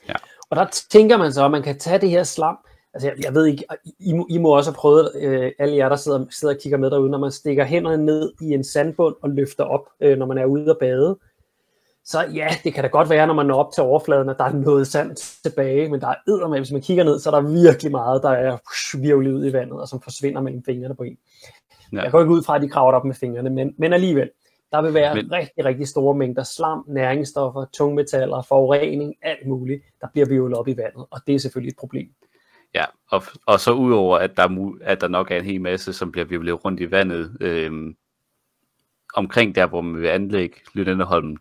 Ja. 0.08 0.14
Og 0.50 0.56
der 0.56 0.66
tænker 0.90 1.16
man 1.16 1.32
så, 1.32 1.44
at 1.44 1.50
man 1.50 1.62
kan 1.62 1.78
tage 1.78 1.98
det 2.00 2.10
her 2.10 2.22
slam, 2.22 2.56
altså 2.94 3.08
jeg, 3.08 3.24
jeg 3.24 3.34
ved 3.34 3.46
ikke, 3.46 3.64
I, 3.98 4.12
må- 4.12 4.26
I 4.30 4.38
må 4.38 4.56
også 4.56 4.70
have 4.70 4.76
prøvet, 4.76 5.12
øh, 5.14 5.52
alle 5.58 5.76
jer, 5.76 5.88
der 5.88 5.96
sidder, 5.96 6.26
sidder 6.30 6.54
og 6.54 6.60
kigger 6.60 6.78
med 6.78 6.90
derude, 6.90 7.10
når 7.10 7.18
man 7.18 7.32
stikker 7.32 7.64
hænderne 7.64 8.04
ned 8.04 8.32
i 8.42 8.44
en 8.44 8.64
sandbund 8.64 9.14
og 9.22 9.30
løfter 9.30 9.64
op, 9.64 9.88
øh, 10.00 10.18
når 10.18 10.26
man 10.26 10.38
er 10.38 10.44
ude 10.44 10.70
at 10.70 10.76
bade. 10.80 11.18
Så 12.06 12.20
ja, 12.34 12.48
det 12.64 12.74
kan 12.74 12.82
da 12.84 12.88
godt 12.88 13.10
være, 13.10 13.26
når 13.26 13.34
man 13.34 13.46
når 13.46 13.54
op 13.64 13.72
til 13.74 13.82
overfladen, 13.82 14.28
at 14.28 14.38
der 14.38 14.44
er 14.44 14.52
noget 14.52 14.86
sand 14.86 15.16
tilbage, 15.42 15.88
men 15.88 16.00
der 16.00 16.08
er 16.08 16.14
eddermame, 16.28 16.60
hvis 16.60 16.72
man 16.72 16.82
kigger 16.82 17.04
ned, 17.04 17.18
så 17.18 17.30
er 17.30 17.40
der 17.40 17.64
virkelig 17.64 17.90
meget, 17.90 18.22
der 18.22 18.30
er 18.30 18.58
virvlet 19.02 19.32
ud 19.32 19.46
i 19.46 19.52
vandet, 19.52 19.80
og 19.80 19.88
som 19.88 20.00
forsvinder 20.00 20.40
mellem 20.40 20.64
fingrene 20.64 20.94
på 20.94 21.02
en. 21.02 21.18
Ja. 21.92 22.02
Jeg 22.02 22.10
går 22.10 22.20
ikke 22.20 22.32
ud 22.32 22.42
fra, 22.42 22.56
at 22.56 22.62
de 22.62 22.68
kravler 22.68 22.98
op 22.98 23.04
med 23.04 23.14
fingrene, 23.14 23.50
men, 23.50 23.74
men 23.78 23.92
alligevel. 23.92 24.30
Der 24.72 24.82
vil 24.82 24.94
være 24.94 25.14
Men- 25.14 25.32
rigtig, 25.32 25.64
rigtig 25.64 25.88
store 25.88 26.14
mængder 26.14 26.42
slam, 26.42 26.84
næringsstoffer, 26.88 27.64
tungmetaller, 27.72 28.42
forurening, 28.42 29.14
alt 29.22 29.46
muligt, 29.46 29.82
der 30.00 30.06
bliver 30.12 30.28
virvlet 30.28 30.58
op 30.58 30.68
i 30.68 30.76
vandet, 30.76 31.06
og 31.10 31.20
det 31.26 31.34
er 31.34 31.38
selvfølgelig 31.38 31.70
et 31.70 31.78
problem. 31.78 32.08
Ja, 32.74 32.84
og, 33.10 33.22
og 33.46 33.60
så 33.60 33.72
udover, 33.72 34.18
at 34.18 34.36
der, 34.36 34.42
er 34.42 34.78
at 34.82 35.00
der 35.00 35.08
nok 35.08 35.30
er 35.30 35.36
en 35.36 35.44
hel 35.44 35.60
masse, 35.60 35.92
som 35.92 36.12
bliver 36.12 36.26
virvlet 36.26 36.64
rundt 36.64 36.80
i 36.80 36.90
vandet, 36.90 37.36
øh, 37.40 37.94
omkring 39.14 39.54
der, 39.54 39.66
hvor 39.66 39.80
man 39.80 40.02
vil 40.02 40.08
anlægge 40.08 40.56
Lynetteholmen, 40.74 41.38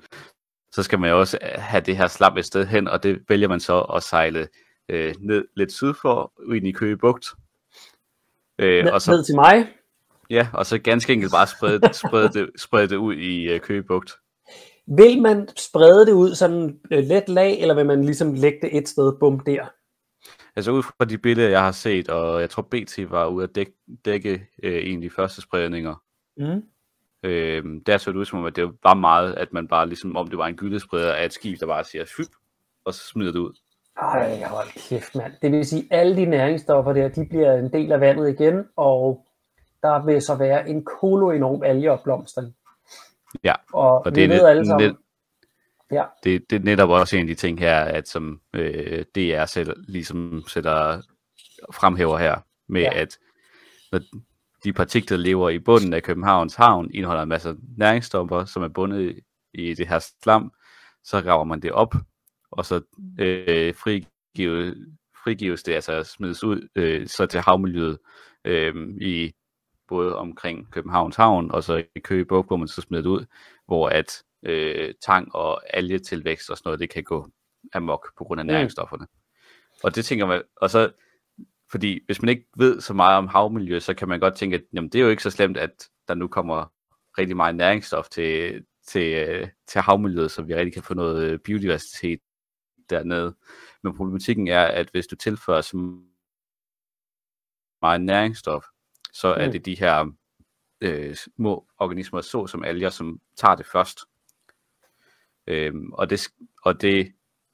så 0.75 0.83
skal 0.83 0.99
man 0.99 1.09
jo 1.09 1.19
også 1.19 1.37
have 1.41 1.81
det 1.81 1.97
her 1.97 2.07
slam 2.07 2.37
et 2.37 2.45
sted 2.45 2.65
hen, 2.65 2.87
og 2.87 3.03
det 3.03 3.19
vælger 3.29 3.47
man 3.47 3.59
så 3.59 3.79
at 3.81 4.03
sejle 4.03 4.47
øh, 4.89 5.15
ned 5.19 5.45
lidt 5.55 5.71
syd 5.71 5.93
for, 6.01 6.33
ind 6.55 6.67
i 6.67 6.71
Køge 6.71 6.97
Bugt. 6.97 7.27
Øh, 8.59 8.83
Ned, 8.83 8.91
og, 8.91 9.01
så, 9.01 9.11
ned 9.11 9.23
til 9.23 9.35
mig, 9.35 9.67
ja, 10.29 10.47
og 10.53 10.65
så 10.65 10.77
ganske 10.77 11.13
enkelt 11.13 11.31
bare 11.31 11.47
sprede, 11.47 11.93
sprede, 12.03 12.29
det, 12.29 12.49
sprede 12.57 12.87
det 12.87 12.95
ud 12.95 13.15
i 13.15 13.43
øh, 13.43 13.59
Køge 13.59 13.83
Bugt. 13.83 14.13
vil 14.87 15.21
man 15.21 15.47
sprede 15.57 16.05
det 16.05 16.11
ud 16.13 16.35
sådan 16.35 16.79
øh, 16.91 17.03
let 17.03 17.29
lag, 17.29 17.59
eller 17.59 17.73
vil 17.75 17.85
man 17.85 18.05
ligesom 18.05 18.33
lægge 18.33 18.57
det 18.61 18.77
et 18.77 18.89
sted, 18.89 19.13
bum 19.19 19.39
der? 19.39 19.65
Altså 20.55 20.71
ud 20.71 20.83
fra 20.83 21.05
de 21.05 21.17
billeder, 21.17 21.49
jeg 21.49 21.61
har 21.61 21.71
set, 21.71 22.09
og 22.09 22.41
jeg 22.41 22.49
tror 22.49 22.61
BT 22.71 23.11
var 23.11 23.27
ude 23.27 23.43
at 23.43 23.55
dække, 23.55 23.73
dække 24.05 24.47
øh, 24.63 24.89
en 24.89 24.95
af 24.95 25.01
de 25.01 25.09
første 25.09 25.41
spredninger, 25.41 25.95
Mm. 26.37 26.61
Øh, 27.25 27.63
der 27.85 27.97
så 27.97 28.11
det 28.11 28.17
ud 28.17 28.25
som 28.25 28.39
om, 28.39 28.45
at 28.45 28.55
det 28.55 28.71
var 28.83 28.93
meget, 28.93 29.33
at 29.33 29.53
man 29.53 29.67
bare 29.67 29.87
ligesom, 29.87 30.15
om 30.15 30.27
det 30.27 30.37
var 30.37 30.47
en 30.47 30.55
gyldespreder 30.55 31.13
af 31.13 31.25
et 31.25 31.33
skib, 31.33 31.59
der 31.59 31.67
bare 31.67 31.83
siger, 31.83 32.05
fyp, 32.17 32.31
og 32.85 32.93
så 32.93 33.07
smider 33.07 33.31
det 33.31 33.39
ud. 33.39 33.53
Ej, 34.01 34.43
hold 34.43 34.89
kæft, 34.89 35.15
mand. 35.15 35.33
Det 35.41 35.51
vil 35.51 35.65
sige, 35.65 35.87
at 35.91 35.99
alle 35.99 36.15
de 36.15 36.25
næringsstoffer 36.25 36.93
der, 36.93 37.07
de 37.07 37.25
bliver 37.29 37.53
en 37.53 37.73
del 37.73 37.91
af 37.91 37.99
vandet 38.01 38.39
igen, 38.39 38.63
og 38.75 39.25
der 39.81 40.05
vil 40.05 40.21
så 40.21 40.35
være 40.35 40.69
en 40.69 40.85
kolo 40.85 41.31
enorm 41.31 41.63
algeopblomstring. 41.63 42.55
Ja, 43.43 43.53
Og, 43.73 44.05
og 44.05 44.15
det 44.15 44.23
er, 44.23 44.27
ved 44.27 44.37
net, 44.37 44.47
alle 44.47 44.65
sammen, 44.65 44.89
net, 44.89 44.97
ja, 45.91 46.03
det, 46.23 46.49
det 46.49 46.55
er 46.55 46.63
netop 46.63 46.89
også 46.89 47.17
en 47.17 47.21
af 47.21 47.27
de 47.27 47.35
ting 47.35 47.59
her, 47.59 47.79
at 47.79 48.07
som 48.07 48.41
øh, 48.53 49.05
DR 49.15 49.45
selv, 49.45 49.83
ligesom 49.87 50.43
sætter 50.47 51.01
fremhæver 51.73 52.17
her, 52.17 52.35
med 52.67 52.81
ja. 52.81 52.99
at 53.01 53.17
når 53.91 53.99
de 54.65 54.73
partikler, 54.73 55.17
der 55.17 55.23
lever 55.23 55.49
i 55.49 55.59
bunden 55.59 55.93
af 55.93 56.03
Københavns 56.03 56.55
Havn, 56.55 56.91
indeholder 56.93 57.23
en 57.23 57.29
masse 57.29 57.55
næringsstoffer, 57.77 58.45
som 58.45 58.63
er 58.63 58.67
bundet 58.67 59.19
i 59.53 59.73
det 59.73 59.87
her 59.87 59.99
slam, 60.23 60.51
så 61.03 61.21
graver 61.21 61.43
man 61.43 61.59
det 61.61 61.71
op, 61.71 61.95
og 62.51 62.65
så 62.65 62.81
øh, 63.19 63.75
frigive, 63.75 64.75
frigives 65.23 65.63
det, 65.63 65.73
altså 65.73 66.03
smides 66.03 66.43
ud 66.43 66.67
øh, 66.75 67.07
så 67.07 67.25
til 67.25 67.39
havmiljøet 67.39 67.97
øh, 68.45 68.75
i 69.01 69.33
både 69.87 70.15
omkring 70.15 70.71
Københavns 70.71 71.15
Havn, 71.15 71.51
og 71.51 71.63
så 71.63 71.83
i 71.95 71.99
Køge 71.99 72.25
Bugt, 72.25 72.47
hvor 72.49 72.57
man 72.57 72.67
så 72.67 72.81
smider 72.81 73.01
det 73.03 73.09
ud, 73.09 73.25
hvor 73.65 73.89
at 73.89 74.23
øh, 74.45 74.93
tang 75.05 75.35
og 75.35 75.77
algetilvækst 75.77 76.49
og 76.49 76.57
sådan 76.57 76.67
noget, 76.67 76.79
det 76.79 76.89
kan 76.89 77.03
gå 77.03 77.27
amok 77.73 78.07
på 78.17 78.23
grund 78.23 78.39
af 78.39 78.45
Mm. 78.45 78.51
næringsstofferne. 78.51 79.07
Og 79.83 79.95
det 79.95 80.05
tænker 80.05 80.25
man, 80.25 80.41
og 80.61 80.69
så, 80.69 80.91
fordi 81.71 81.99
hvis 82.05 82.21
man 82.21 82.29
ikke 82.29 82.45
ved 82.57 82.81
så 82.81 82.93
meget 82.93 83.17
om 83.17 83.27
havmiljø, 83.27 83.79
så 83.79 83.93
kan 83.93 84.07
man 84.07 84.19
godt 84.19 84.35
tænke, 84.35 84.55
at 84.55 84.63
jamen, 84.73 84.89
det 84.89 84.99
er 84.99 85.03
jo 85.03 85.09
ikke 85.09 85.23
så 85.23 85.29
slemt, 85.29 85.57
at 85.57 85.89
der 86.07 86.13
nu 86.13 86.27
kommer 86.27 86.71
rigtig 87.17 87.35
meget 87.35 87.55
næringsstof 87.55 88.09
til, 88.09 88.65
til, 88.87 89.13
øh, 89.13 89.47
til 89.67 89.81
havmiljøet, 89.81 90.31
så 90.31 90.41
vi 90.41 90.55
rigtig 90.55 90.73
kan 90.73 90.83
få 90.83 90.93
noget 90.93 91.31
øh, 91.31 91.39
biodiversitet 91.39 92.19
dernede. 92.89 93.35
Men 93.83 93.95
problematikken 93.95 94.47
er, 94.47 94.65
at 94.65 94.89
hvis 94.91 95.07
du 95.07 95.15
tilfører 95.15 95.61
så 95.61 95.77
meget 97.81 98.01
næringsstof, 98.01 98.65
så 99.13 99.27
er 99.27 99.45
Mm. 99.45 99.51
det 99.51 99.65
de 99.65 99.79
her 99.79 100.11
øh, 100.81 101.15
små 101.15 101.67
organismer, 101.77 102.21
så 102.21 102.47
som 102.47 102.63
alger, 102.63 102.89
som 102.89 103.19
tager 103.37 103.55
det 103.55 103.65
først. 103.65 103.99
Øhm, 105.47 105.93
og 105.93 106.09
det, 106.09 106.27
og 106.63 106.81
det, 106.81 107.13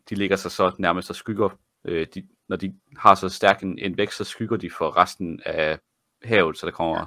de 0.09 0.15
ligger 0.15 0.35
sig 0.35 0.51
så 0.51 0.75
nærmest 0.79 1.09
og 1.09 1.15
skygger, 1.15 1.49
øh, 1.85 2.07
de, 2.15 2.27
når 2.51 2.57
de 2.57 2.75
har 2.97 3.15
så 3.15 3.29
stærk 3.29 3.63
en, 3.63 3.79
en 3.79 3.97
vækst, 3.97 4.17
så 4.17 4.23
skygger 4.23 4.57
de 4.57 4.69
for 4.69 4.97
resten 4.97 5.39
af 5.45 5.79
havet, 6.23 6.57
så 6.57 6.65
der 6.65 6.71
kommer, 6.71 7.05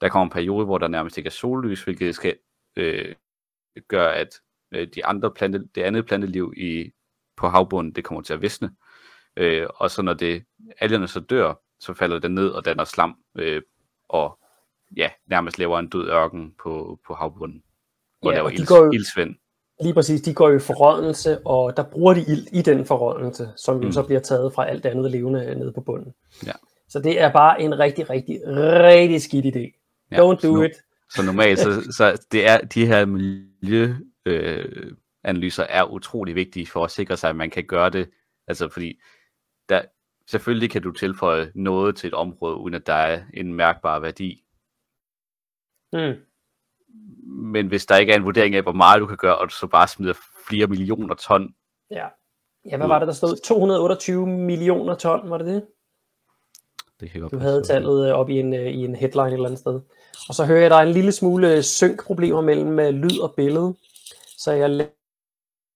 der 0.00 0.08
kommer 0.08 0.24
en 0.24 0.30
periode, 0.30 0.64
hvor 0.64 0.78
der 0.78 0.88
nærmest 0.88 1.18
ikke 1.18 1.28
er 1.28 1.30
sollys, 1.30 1.84
hvilket 1.84 2.14
skal 2.14 2.36
øh, 2.76 3.14
gøre, 3.88 4.14
at 4.16 4.40
øh, 4.72 4.88
de 4.94 5.04
andre 5.06 5.30
plante, 5.30 5.68
det 5.74 5.82
andet 5.82 6.06
planteliv 6.06 6.52
i, 6.56 6.90
på 7.36 7.48
havbunden, 7.48 7.92
det 7.94 8.04
kommer 8.04 8.22
til 8.22 8.34
at 8.34 8.42
visne. 8.42 8.70
Øh, 9.36 9.66
og 9.74 9.90
så 9.90 10.02
når 10.02 10.14
det, 10.14 10.44
algerne 10.80 11.08
så 11.08 11.20
dør, 11.20 11.54
så 11.80 11.94
falder 11.94 12.18
den 12.18 12.34
ned 12.34 12.48
og 12.48 12.64
danner 12.64 12.84
slam, 12.84 13.16
øh, 13.34 13.62
og 14.08 14.38
ja, 14.96 15.10
nærmest 15.26 15.58
laver 15.58 15.78
en 15.78 15.88
død 15.88 16.08
ørken 16.10 16.54
på, 16.62 17.00
på 17.06 17.14
havbunden. 17.14 17.62
Og 18.22 18.30
Ja, 18.30 18.34
laver 18.36 18.50
og 18.50 18.56
de 18.56 18.66
går 18.66 18.84
jo- 18.84 18.92
ildsvind. 18.92 19.36
Lige 19.82 19.94
præcis, 19.94 20.20
de 20.20 20.34
går 20.34 20.50
i 20.50 20.58
forrådnelse, 20.58 21.46
og 21.46 21.76
der 21.76 21.82
bruger 21.82 22.14
de 22.14 22.20
ild 22.20 22.46
i 22.52 22.62
den 22.62 22.86
forrådnelse, 22.86 23.48
som 23.56 23.76
mm. 23.76 23.92
Så 23.92 24.02
bliver 24.02 24.20
taget 24.20 24.54
fra 24.54 24.68
alt 24.68 24.86
andet 24.86 25.10
levende 25.10 25.54
nede 25.54 25.72
på 25.72 25.80
bunden. 25.80 26.14
Ja. 26.46 26.52
Så 26.88 27.00
det 27.00 27.20
er 27.20 27.32
bare 27.32 27.62
en 27.62 27.78
rigtig, 27.78 28.10
rigtig, 28.10 28.40
rigtig 28.46 29.22
skidt 29.22 29.56
idé. 29.56 29.78
Ja, 30.10 30.16
Don't 30.16 30.46
do 30.46 30.54
nu- 30.54 30.62
it. 30.62 30.72
Så 31.10 31.22
normalt, 31.22 31.58
så, 31.58 31.92
så 31.96 32.26
det 32.32 32.48
er, 32.48 32.58
de 32.58 32.86
her 32.86 33.04
miljøanalyser 33.04 35.62
øh, 35.62 35.68
er 35.78 35.92
utrolig 35.92 36.34
vigtige 36.34 36.66
for 36.66 36.84
at 36.84 36.90
sikre 36.90 37.16
sig, 37.16 37.30
at 37.30 37.36
man 37.36 37.50
kan 37.50 37.64
gøre 37.64 37.90
det. 37.90 38.10
Altså 38.46 38.68
fordi, 38.68 39.00
der, 39.68 39.82
selvfølgelig 40.30 40.70
kan 40.70 40.82
du 40.82 40.92
tilføje 40.92 41.52
noget 41.54 41.96
til 41.96 42.08
et 42.08 42.14
område, 42.14 42.56
uden 42.56 42.74
at 42.74 42.86
der 42.86 42.94
er 42.94 43.22
en 43.34 43.54
mærkbar 43.54 43.98
værdi. 43.98 44.44
Mm. 45.92 46.14
Men 47.26 47.66
hvis 47.66 47.86
der 47.86 47.96
ikke 47.96 48.12
er 48.12 48.16
en 48.16 48.24
vurdering 48.24 48.54
af, 48.54 48.62
hvor 48.62 48.72
meget 48.72 49.00
du 49.00 49.06
kan 49.06 49.16
gøre, 49.16 49.38
og 49.38 49.48
du 49.48 49.54
så 49.54 49.66
bare 49.66 49.88
smider 49.88 50.14
flere 50.48 50.66
millioner 50.66 51.14
ton. 51.14 51.54
Ja, 51.90 52.06
ja 52.64 52.76
hvad 52.76 52.86
var 52.86 52.98
det, 52.98 53.08
der 53.08 53.14
stod? 53.14 53.36
228 53.44 54.26
millioner 54.26 54.94
ton, 54.94 55.30
var 55.30 55.38
det 55.38 55.46
det? 55.46 55.62
Det 57.00 57.10
kan 57.10 57.20
godt 57.20 57.32
du 57.32 57.38
havde 57.38 57.62
tallet 57.62 58.08
øh, 58.08 58.14
op 58.14 58.30
i 58.30 58.40
en, 58.40 58.54
øh, 58.54 58.66
i 58.66 58.84
en 58.84 58.94
headline 58.94 59.28
et 59.28 59.32
eller 59.32 59.46
andet 59.46 59.60
sted. 59.60 59.80
Og 60.28 60.34
så 60.34 60.44
hører 60.44 60.58
jeg, 60.58 60.66
at 60.66 60.70
der 60.70 60.76
er 60.76 60.82
en 60.82 60.92
lille 60.92 61.12
smule 61.12 61.62
synkproblemer 61.62 62.40
mellem 62.40 62.78
øh, 62.78 62.90
lyd 62.90 63.18
og 63.18 63.34
billede. 63.36 63.74
Så 64.38 64.52
jeg 64.52 64.70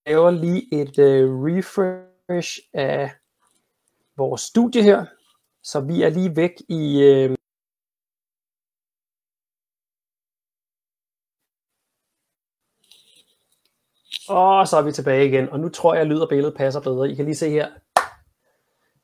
laver 0.07 0.31
lige 0.31 0.83
et 0.83 0.99
uh, 0.99 1.45
refresh 1.45 2.59
af 2.75 3.11
vores 4.17 4.41
studie 4.41 4.83
her. 4.83 5.05
Så 5.63 5.81
vi 5.81 6.03
er 6.03 6.09
lige 6.09 6.37
væk 6.37 6.53
i... 6.69 6.83
Uh, 7.27 7.35
Og 14.29 14.69
så 14.69 14.77
er 14.77 14.83
vi 14.83 14.93
tilbage 14.93 15.29
igen, 15.29 15.49
og 15.49 15.61
nu 15.61 15.69
tror 15.69 15.95
jeg, 15.95 16.01
at 16.01 16.09
lyd 16.09 16.19
og 16.19 16.29
billede 16.29 16.55
passer 16.57 16.81
bedre. 16.81 17.11
I 17.11 17.15
kan 17.15 17.25
lige 17.25 17.35
se 17.35 17.51
her. 17.51 17.69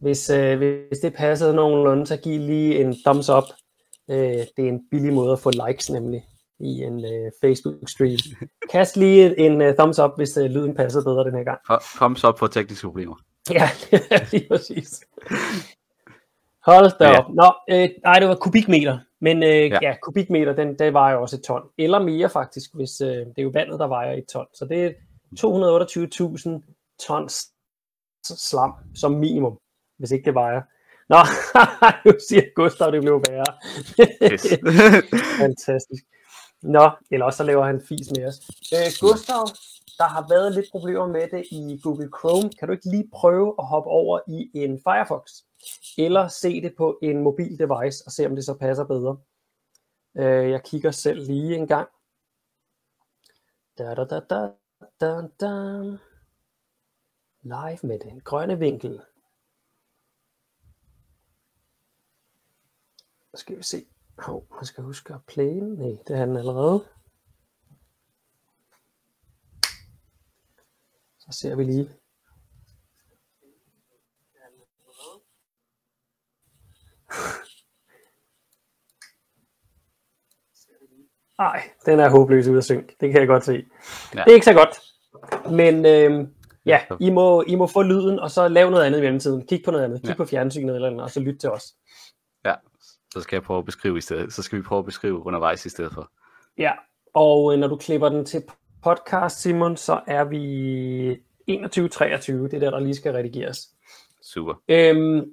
Hvis, 0.00 0.30
øh, 0.30 0.58
hvis 0.58 0.98
det 1.02 1.14
passer 1.14 1.52
nogenlunde, 1.52 2.06
så 2.06 2.16
giv 2.16 2.40
lige 2.40 2.80
en 2.80 2.96
thumbs 3.04 3.28
up. 3.28 3.44
Øh, 4.10 4.16
det 4.56 4.64
er 4.64 4.68
en 4.68 4.80
billig 4.90 5.12
måde 5.12 5.32
at 5.32 5.38
få 5.38 5.50
likes 5.68 5.90
nemlig 5.90 6.24
i 6.60 6.82
en 6.82 7.04
øh, 7.04 7.30
Facebook-stream. 7.44 8.48
Kast 8.72 8.96
lige 8.96 9.38
en 9.38 9.60
uh, 9.60 9.74
thumbs 9.78 9.98
up, 9.98 10.10
hvis 10.16 10.36
uh, 10.36 10.44
lyden 10.44 10.74
passer 10.74 11.02
bedre 11.02 11.24
den 11.24 11.34
her 11.34 11.44
gang. 11.44 11.82
Thumbs 11.96 12.24
up 12.24 12.38
for 12.38 12.46
tekniske 12.46 12.86
problemer. 12.86 13.14
Ja, 13.50 13.70
lige 14.32 14.48
præcis. 14.48 15.04
Hold 16.66 16.98
da 16.98 17.08
ja. 17.08 17.18
op. 17.18 17.34
Nå, 17.34 17.52
øh, 17.70 17.88
nej, 18.04 18.18
det 18.18 18.28
var 18.28 18.34
kubikmeter. 18.34 18.98
Men 19.20 19.42
øh, 19.42 19.70
ja. 19.70 19.78
ja, 19.82 19.94
kubikmeter, 20.02 20.52
den, 20.52 20.78
den 20.78 20.92
vejer 20.92 21.16
også 21.16 21.36
et 21.36 21.42
ton. 21.42 21.62
Eller 21.78 21.98
mere 21.98 22.28
faktisk, 22.28 22.70
hvis 22.74 23.00
øh, 23.00 23.08
det 23.08 23.38
er 23.38 23.42
jo 23.42 23.50
vandet, 23.54 23.80
der 23.80 23.86
vejer 23.86 24.12
et 24.12 24.24
ton. 24.32 24.46
Så 24.54 24.64
det 24.64 24.94
228.000 25.40 26.62
tons 27.06 27.52
slam 28.24 28.72
som 28.94 29.12
minimum, 29.12 29.58
hvis 29.98 30.10
ikke 30.10 30.24
det 30.24 30.34
vejer. 30.34 30.62
Nå, 31.08 31.18
nu 32.04 32.12
siger 32.28 32.42
Gustav, 32.54 32.90
det 32.92 33.00
blev 33.02 33.22
værre. 33.28 33.52
Fantastisk. 35.42 36.04
Nå, 36.62 36.90
eller 37.10 37.26
også 37.26 37.36
så 37.36 37.44
laver 37.44 37.64
han 37.64 37.80
fis 37.88 38.10
med 38.16 38.26
os. 38.26 38.36
Øh, 38.74 38.88
Gustav, 39.00 39.42
der 39.98 40.08
har 40.08 40.26
været 40.28 40.54
lidt 40.54 40.66
problemer 40.70 41.06
med 41.06 41.28
det 41.30 41.44
i 41.50 41.80
Google 41.82 42.10
Chrome. 42.18 42.50
Kan 42.58 42.68
du 42.68 42.72
ikke 42.72 42.90
lige 42.90 43.10
prøve 43.12 43.54
at 43.58 43.66
hoppe 43.66 43.90
over 43.90 44.20
i 44.28 44.50
en 44.54 44.80
Firefox? 44.84 45.30
Eller 45.98 46.28
se 46.28 46.62
det 46.62 46.74
på 46.76 46.98
en 47.02 47.22
mobil 47.22 47.58
device 47.58 48.02
og 48.06 48.12
se, 48.12 48.26
om 48.26 48.34
det 48.34 48.44
så 48.44 48.54
passer 48.54 48.84
bedre. 48.84 49.16
Øh, 50.16 50.50
jeg 50.50 50.62
kigger 50.64 50.90
selv 50.90 51.26
lige 51.26 51.56
en 51.56 51.66
gang. 51.66 51.88
Da, 53.78 53.94
da, 53.94 54.04
da, 54.04 54.20
da, 54.30 54.48
da, 55.02 55.28
da. 55.40 55.54
Live 57.42 57.78
med 57.82 57.98
den 57.98 58.20
grønne 58.20 58.58
vinkel. 58.58 59.02
Skal 63.34 63.56
vi 63.56 63.62
se. 63.62 63.86
Hov, 64.18 64.46
man 64.54 64.64
skal 64.64 64.84
huske 64.84 65.14
at 65.14 65.24
play. 65.24 65.52
Nej, 65.52 65.96
det 66.06 66.16
har 66.16 66.26
den 66.26 66.36
allerede. 66.36 66.88
Så 71.18 71.28
ser 71.30 71.56
vi 71.56 71.64
lige. 71.64 71.88
Nej, 81.38 81.70
den 81.86 82.00
er 82.00 82.10
håbløs 82.10 82.46
ud 82.46 82.56
af 82.56 82.64
synk. 82.64 83.00
Det 83.00 83.12
kan 83.12 83.20
jeg 83.20 83.28
godt 83.28 83.44
se. 83.44 83.52
Ja. 84.14 84.24
Det 84.24 84.30
er 84.30 84.34
ikke 84.34 84.44
så 84.44 84.54
godt. 84.54 84.91
Men 85.50 85.86
øh, 85.86 86.26
ja, 86.66 86.80
I 87.00 87.10
må, 87.10 87.42
I 87.42 87.54
må 87.54 87.66
få 87.66 87.82
lyden, 87.82 88.18
og 88.18 88.30
så 88.30 88.48
lave 88.48 88.70
noget 88.70 88.84
andet 88.84 88.98
i 88.98 89.02
mellemtiden. 89.02 89.46
Kig 89.46 89.62
på 89.64 89.70
noget 89.70 89.84
andet. 89.84 90.00
Kig 90.00 90.08
ja. 90.08 90.14
på 90.14 90.24
fjernsynet 90.24 90.74
eller 90.74 90.88
andet, 90.88 91.02
og 91.02 91.10
så 91.10 91.20
lyt 91.20 91.38
til 91.40 91.50
os. 91.50 91.74
Ja, 92.44 92.54
så 93.12 93.20
skal 93.20 93.36
jeg 93.36 93.42
prøve 93.42 93.58
at 93.58 93.64
beskrive 93.64 93.98
i 93.98 94.00
stedet. 94.00 94.32
Så 94.32 94.42
skal 94.42 94.58
vi 94.58 94.62
prøve 94.62 94.78
at 94.78 94.84
beskrive 94.84 95.26
undervejs 95.26 95.66
i 95.66 95.68
stedet 95.68 95.92
for. 95.92 96.10
Ja, 96.58 96.72
og 97.14 97.52
øh, 97.52 97.58
når 97.58 97.68
du 97.68 97.76
klipper 97.76 98.08
den 98.08 98.24
til 98.24 98.42
podcast, 98.82 99.40
Simon, 99.40 99.76
så 99.76 100.00
er 100.06 100.24
vi 100.24 101.12
21-23. 101.12 101.16
Det 101.46 102.54
er 102.54 102.58
der, 102.58 102.70
der 102.70 102.80
lige 102.80 102.94
skal 102.94 103.12
redigeres. 103.12 103.68
Super. 104.22 104.54
Øhm, 104.68 105.30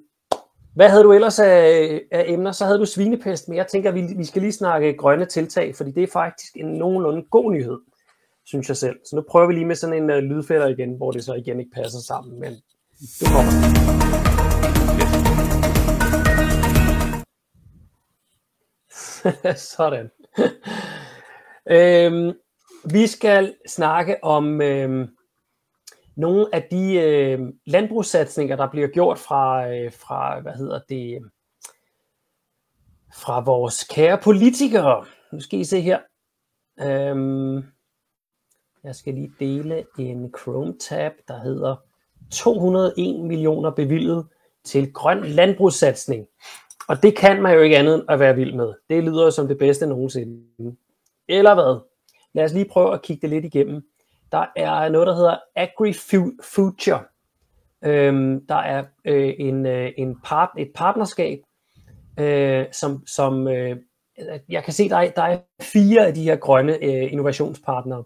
hvad 0.74 0.88
havde 0.88 1.02
du 1.02 1.12
ellers 1.12 1.38
af, 1.38 2.00
af 2.10 2.24
emner? 2.28 2.52
Så 2.52 2.64
havde 2.64 2.78
du 2.78 2.84
svinepest, 2.84 3.48
men 3.48 3.56
jeg 3.56 3.66
tænker, 3.66 3.88
at 3.88 3.94
vi, 3.94 4.02
vi 4.16 4.24
skal 4.24 4.42
lige 4.42 4.52
snakke 4.52 4.96
grønne 4.96 5.24
tiltag, 5.24 5.76
fordi 5.76 5.90
det 5.90 6.02
er 6.02 6.06
faktisk 6.12 6.56
en 6.56 6.66
nogenlunde 6.66 7.22
god 7.30 7.52
nyhed, 7.52 7.78
synes 8.50 8.68
jeg 8.68 8.76
selv. 8.76 8.96
Så 9.04 9.16
nu 9.16 9.22
prøver 9.22 9.46
vi 9.46 9.52
lige 9.52 9.66
med 9.66 9.76
sådan 9.76 10.02
en 10.02 10.10
uh, 10.10 10.16
lydfælder 10.16 10.66
igen, 10.66 10.96
hvor 10.96 11.10
det 11.10 11.24
så 11.24 11.34
igen 11.34 11.60
ikke 11.60 11.70
passer 11.74 11.98
sammen, 11.98 12.40
men 12.40 12.52
det 13.20 13.28
kommer. 13.28 13.52
sådan. 19.76 20.10
øhm, 21.76 22.32
vi 22.84 23.06
skal 23.06 23.54
snakke 23.68 24.24
om 24.24 24.62
øhm, 24.62 25.08
nogle 26.16 26.54
af 26.54 26.62
de 26.70 26.94
øh, 26.94 27.40
landbrugssatsninger, 27.66 28.56
der 28.56 28.70
bliver 28.70 28.88
gjort 28.88 29.18
fra, 29.18 29.68
øh, 29.68 29.92
fra, 29.92 30.40
hvad 30.40 30.52
hedder 30.52 30.80
det, 30.88 31.18
fra 33.14 33.40
vores 33.40 33.84
kære 33.84 34.18
politikere. 34.24 35.06
Nu 35.32 35.40
skal 35.40 35.58
I 35.58 35.64
se 35.64 35.80
her. 35.80 35.98
Øhm, 36.80 37.64
jeg 38.84 38.94
skal 38.94 39.14
lige 39.14 39.32
dele 39.40 39.84
en 39.98 40.34
Chrome-tab, 40.38 41.12
der 41.28 41.40
hedder 41.40 41.76
201 42.30 43.20
millioner 43.20 43.70
bevilget 43.70 44.26
til 44.64 44.92
grøn 44.92 45.24
landbrugssatsning. 45.24 46.26
Og 46.88 47.02
det 47.02 47.16
kan 47.16 47.42
man 47.42 47.54
jo 47.54 47.60
ikke 47.60 47.78
andet 47.78 47.94
end 47.94 48.04
at 48.08 48.20
være 48.20 48.36
vild 48.36 48.54
med. 48.54 48.74
Det 48.90 49.04
lyder 49.04 49.24
jo 49.24 49.30
som 49.30 49.48
det 49.48 49.58
bedste 49.58 49.86
nogensinde. 49.86 50.76
Eller 51.28 51.54
hvad? 51.54 51.80
Lad 52.32 52.44
os 52.44 52.52
lige 52.52 52.68
prøve 52.70 52.94
at 52.94 53.02
kigge 53.02 53.20
det 53.20 53.30
lidt 53.30 53.44
igennem. 53.44 53.82
Der 54.32 54.46
er 54.56 54.88
noget, 54.88 55.06
der 55.06 55.14
hedder 55.14 55.36
AgriFuture. 55.56 57.04
Øhm, 57.84 58.46
der 58.46 58.54
er 58.54 58.84
øh, 59.04 59.34
en, 59.38 59.66
øh, 59.66 59.92
en 59.98 60.20
part, 60.24 60.50
et 60.58 60.70
partnerskab, 60.74 61.38
øh, 62.20 62.66
som, 62.72 63.06
som 63.06 63.48
øh, 63.48 63.76
jeg 64.48 64.64
kan 64.64 64.72
se, 64.72 64.88
der 64.88 64.96
er, 64.96 65.10
der 65.10 65.22
er 65.22 65.38
fire 65.60 66.06
af 66.06 66.14
de 66.14 66.22
her 66.22 66.36
grønne 66.36 66.84
øh, 66.84 67.12
innovationspartnere. 67.12 68.04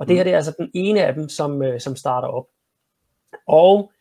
Og 0.00 0.08
det 0.08 0.16
her 0.16 0.24
det 0.24 0.32
er 0.32 0.36
altså 0.36 0.54
den 0.58 0.70
ene 0.74 1.04
af 1.04 1.14
dem, 1.14 1.28
som, 1.28 1.62
øh, 1.62 1.80
som 1.80 1.96
starter 1.96 2.28
op. 2.28 2.46
Og 3.46 3.92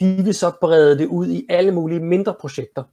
de 0.00 0.22
vil 0.24 0.34
så 0.34 0.52
brede 0.60 0.98
det 0.98 1.06
ud 1.06 1.28
i 1.28 1.46
alle 1.48 1.72
mulige 1.72 2.00
mindre 2.00 2.34
projekter. 2.40 2.84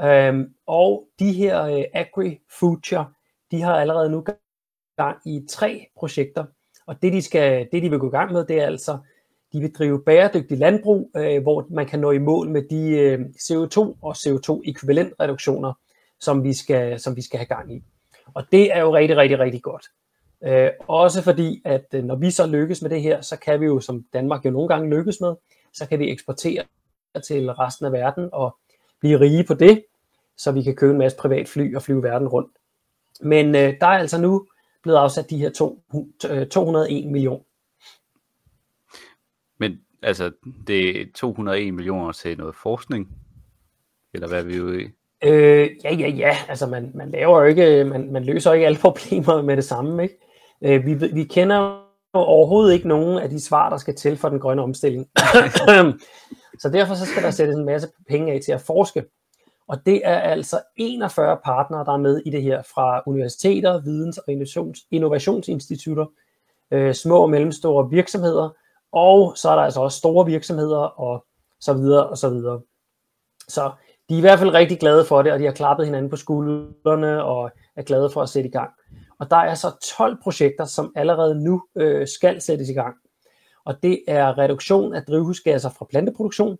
Øhm, 0.00 0.54
og 0.66 1.08
de 1.18 1.32
her 1.32 1.62
øh, 1.62 1.84
AgriFuture, 1.92 3.12
de 3.50 3.62
har 3.62 3.76
allerede 3.76 4.10
nu 4.10 4.24
gang 4.96 5.18
i 5.26 5.46
tre 5.48 5.86
projekter, 5.96 6.44
og 6.86 7.02
det 7.02 7.12
de, 7.12 7.22
skal, 7.22 7.68
det, 7.72 7.82
de 7.82 7.90
vil 7.90 7.98
gå 7.98 8.08
i 8.08 8.10
gang 8.10 8.32
med, 8.32 8.44
det 8.44 8.60
er 8.60 8.66
altså, 8.66 8.98
de 9.52 9.60
vil 9.60 9.72
drive 9.72 10.04
bæredygtig 10.04 10.58
landbrug, 10.58 11.10
øh, 11.16 11.42
hvor 11.42 11.66
man 11.70 11.86
kan 11.86 11.98
nå 11.98 12.10
i 12.10 12.18
mål 12.18 12.48
med 12.48 12.62
de 12.70 12.90
øh, 12.90 13.20
CO2 13.20 13.78
og 14.02 14.12
CO2-ekvivalent 14.16 15.14
reduktioner, 15.20 15.72
som 16.20 16.44
vi, 16.44 16.52
skal, 16.52 17.00
som 17.00 17.16
vi 17.16 17.22
skal 17.22 17.38
have 17.38 17.46
gang 17.46 17.74
i. 17.74 17.82
Og 18.34 18.44
det 18.52 18.76
er 18.76 18.80
jo 18.80 18.94
rigtig, 18.94 19.16
rigtig, 19.16 19.38
rigtig 19.38 19.62
godt. 19.62 19.86
Øh, 20.44 20.70
også 20.88 21.22
fordi, 21.22 21.62
at 21.64 21.86
øh, 21.94 22.04
når 22.04 22.16
vi 22.16 22.30
så 22.30 22.46
lykkes 22.46 22.82
med 22.82 22.90
det 22.90 23.02
her, 23.02 23.20
så 23.20 23.36
kan 23.36 23.60
vi 23.60 23.66
jo, 23.66 23.80
som 23.80 24.04
Danmark 24.12 24.44
jo 24.44 24.50
nogle 24.50 24.68
gange 24.68 24.90
lykkes 24.90 25.20
med, 25.20 25.34
så 25.72 25.88
kan 25.88 25.98
vi 25.98 26.10
eksportere 26.10 26.64
til 27.26 27.52
resten 27.52 27.86
af 27.86 27.92
verden 27.92 28.28
og 28.32 28.56
blive 29.00 29.20
rige 29.20 29.44
på 29.44 29.54
det, 29.54 29.84
så 30.36 30.52
vi 30.52 30.62
kan 30.62 30.76
købe 30.76 30.92
en 30.92 30.98
masse 30.98 31.18
privat 31.18 31.48
fly 31.48 31.76
og 31.76 31.82
flyve 31.82 32.02
verden 32.02 32.28
rundt. 32.28 32.50
Men 33.20 33.46
øh, 33.46 33.74
der 33.80 33.86
er 33.86 33.98
altså 33.98 34.20
nu 34.20 34.46
blevet 34.82 34.98
afsat 34.98 35.30
de 35.30 35.38
her 35.38 35.50
to, 35.50 35.82
201 36.50 37.04
øh, 37.04 37.10
millioner. 37.10 37.44
Men 39.58 39.80
altså, 40.02 40.30
det 40.66 41.00
er 41.00 41.06
201 41.14 41.74
millioner 41.74 42.12
til 42.12 42.38
noget 42.38 42.54
forskning? 42.56 43.08
Eller 44.14 44.28
hvad 44.28 44.38
er 44.38 44.44
vi 44.44 44.60
ude 44.60 44.82
i? 44.82 44.84
Øh, 45.24 45.70
ja, 45.84 45.94
ja, 45.94 46.08
ja. 46.08 46.36
Altså, 46.48 46.66
man, 46.66 46.90
man 46.94 47.10
laver 47.10 47.40
jo 47.40 47.46
ikke, 47.46 47.84
man, 47.84 48.12
man 48.12 48.24
løser 48.24 48.52
ikke 48.52 48.66
alle 48.66 48.78
problemer 48.78 49.42
med 49.42 49.56
det 49.56 49.64
samme, 49.64 50.02
ikke? 50.02 50.18
Øh, 50.64 50.86
vi, 50.86 50.94
vi 50.94 51.24
kender 51.24 51.82
overhovedet 52.12 52.74
ikke 52.74 52.88
nogen 52.88 53.18
af 53.18 53.30
de 53.30 53.40
svar, 53.40 53.70
der 53.70 53.76
skal 53.76 53.94
til 53.94 54.16
for 54.16 54.28
den 54.28 54.40
grønne 54.40 54.62
omstilling. 54.62 55.08
så 56.62 56.68
derfor 56.72 56.94
så 56.94 57.06
skal 57.06 57.22
der 57.22 57.30
sættes 57.30 57.56
en 57.56 57.64
masse 57.64 57.88
penge 58.08 58.32
af 58.32 58.40
til 58.40 58.52
at 58.52 58.60
forske. 58.60 59.04
Og 59.68 59.86
det 59.86 60.00
er 60.04 60.18
altså 60.18 60.60
41 60.76 61.38
partnere, 61.44 61.84
der 61.84 61.92
er 61.92 61.96
med 61.96 62.22
i 62.26 62.30
det 62.30 62.42
her, 62.42 62.62
fra 62.74 63.02
universiteter, 63.06 63.80
videns- 63.80 64.18
og 64.18 64.32
innovations- 64.32 64.88
innovationsinstitutter, 64.90 66.06
øh, 66.70 66.94
små 66.94 67.22
og 67.22 67.30
mellemstore 67.30 67.90
virksomheder, 67.90 68.50
og 68.92 69.32
så 69.36 69.50
er 69.50 69.54
der 69.54 69.62
altså 69.62 69.80
også 69.80 69.98
store 69.98 70.26
virksomheder, 70.26 70.78
og 70.78 71.24
så 71.60 71.72
videre, 71.72 72.08
og 72.08 72.18
så 72.18 72.28
videre. 72.28 72.60
Så 73.48 73.70
de 74.08 74.14
er 74.14 74.18
i 74.18 74.20
hvert 74.20 74.38
fald 74.38 74.54
rigtig 74.54 74.80
glade 74.80 75.04
for 75.04 75.22
det, 75.22 75.32
og 75.32 75.38
de 75.38 75.44
har 75.44 75.52
klappet 75.52 75.86
hinanden 75.86 76.10
på 76.10 76.16
skuldrene, 76.16 77.24
og 77.24 77.50
er 77.76 77.82
glade 77.82 78.10
for 78.10 78.22
at 78.22 78.28
sætte 78.28 78.48
i 78.48 78.52
gang. 78.52 78.70
Og 79.22 79.30
der 79.30 79.36
er 79.36 79.54
så 79.54 79.94
12 79.96 80.22
projekter, 80.22 80.64
som 80.64 80.92
allerede 80.96 81.44
nu 81.44 81.62
øh, 81.76 82.08
skal 82.08 82.40
sættes 82.40 82.68
i 82.68 82.72
gang. 82.72 82.96
Og 83.64 83.82
det 83.82 84.04
er 84.08 84.38
reduktion 84.38 84.94
af 84.94 85.02
drivhusgasser 85.02 85.70
fra 85.70 85.86
planteproduktion. 85.90 86.58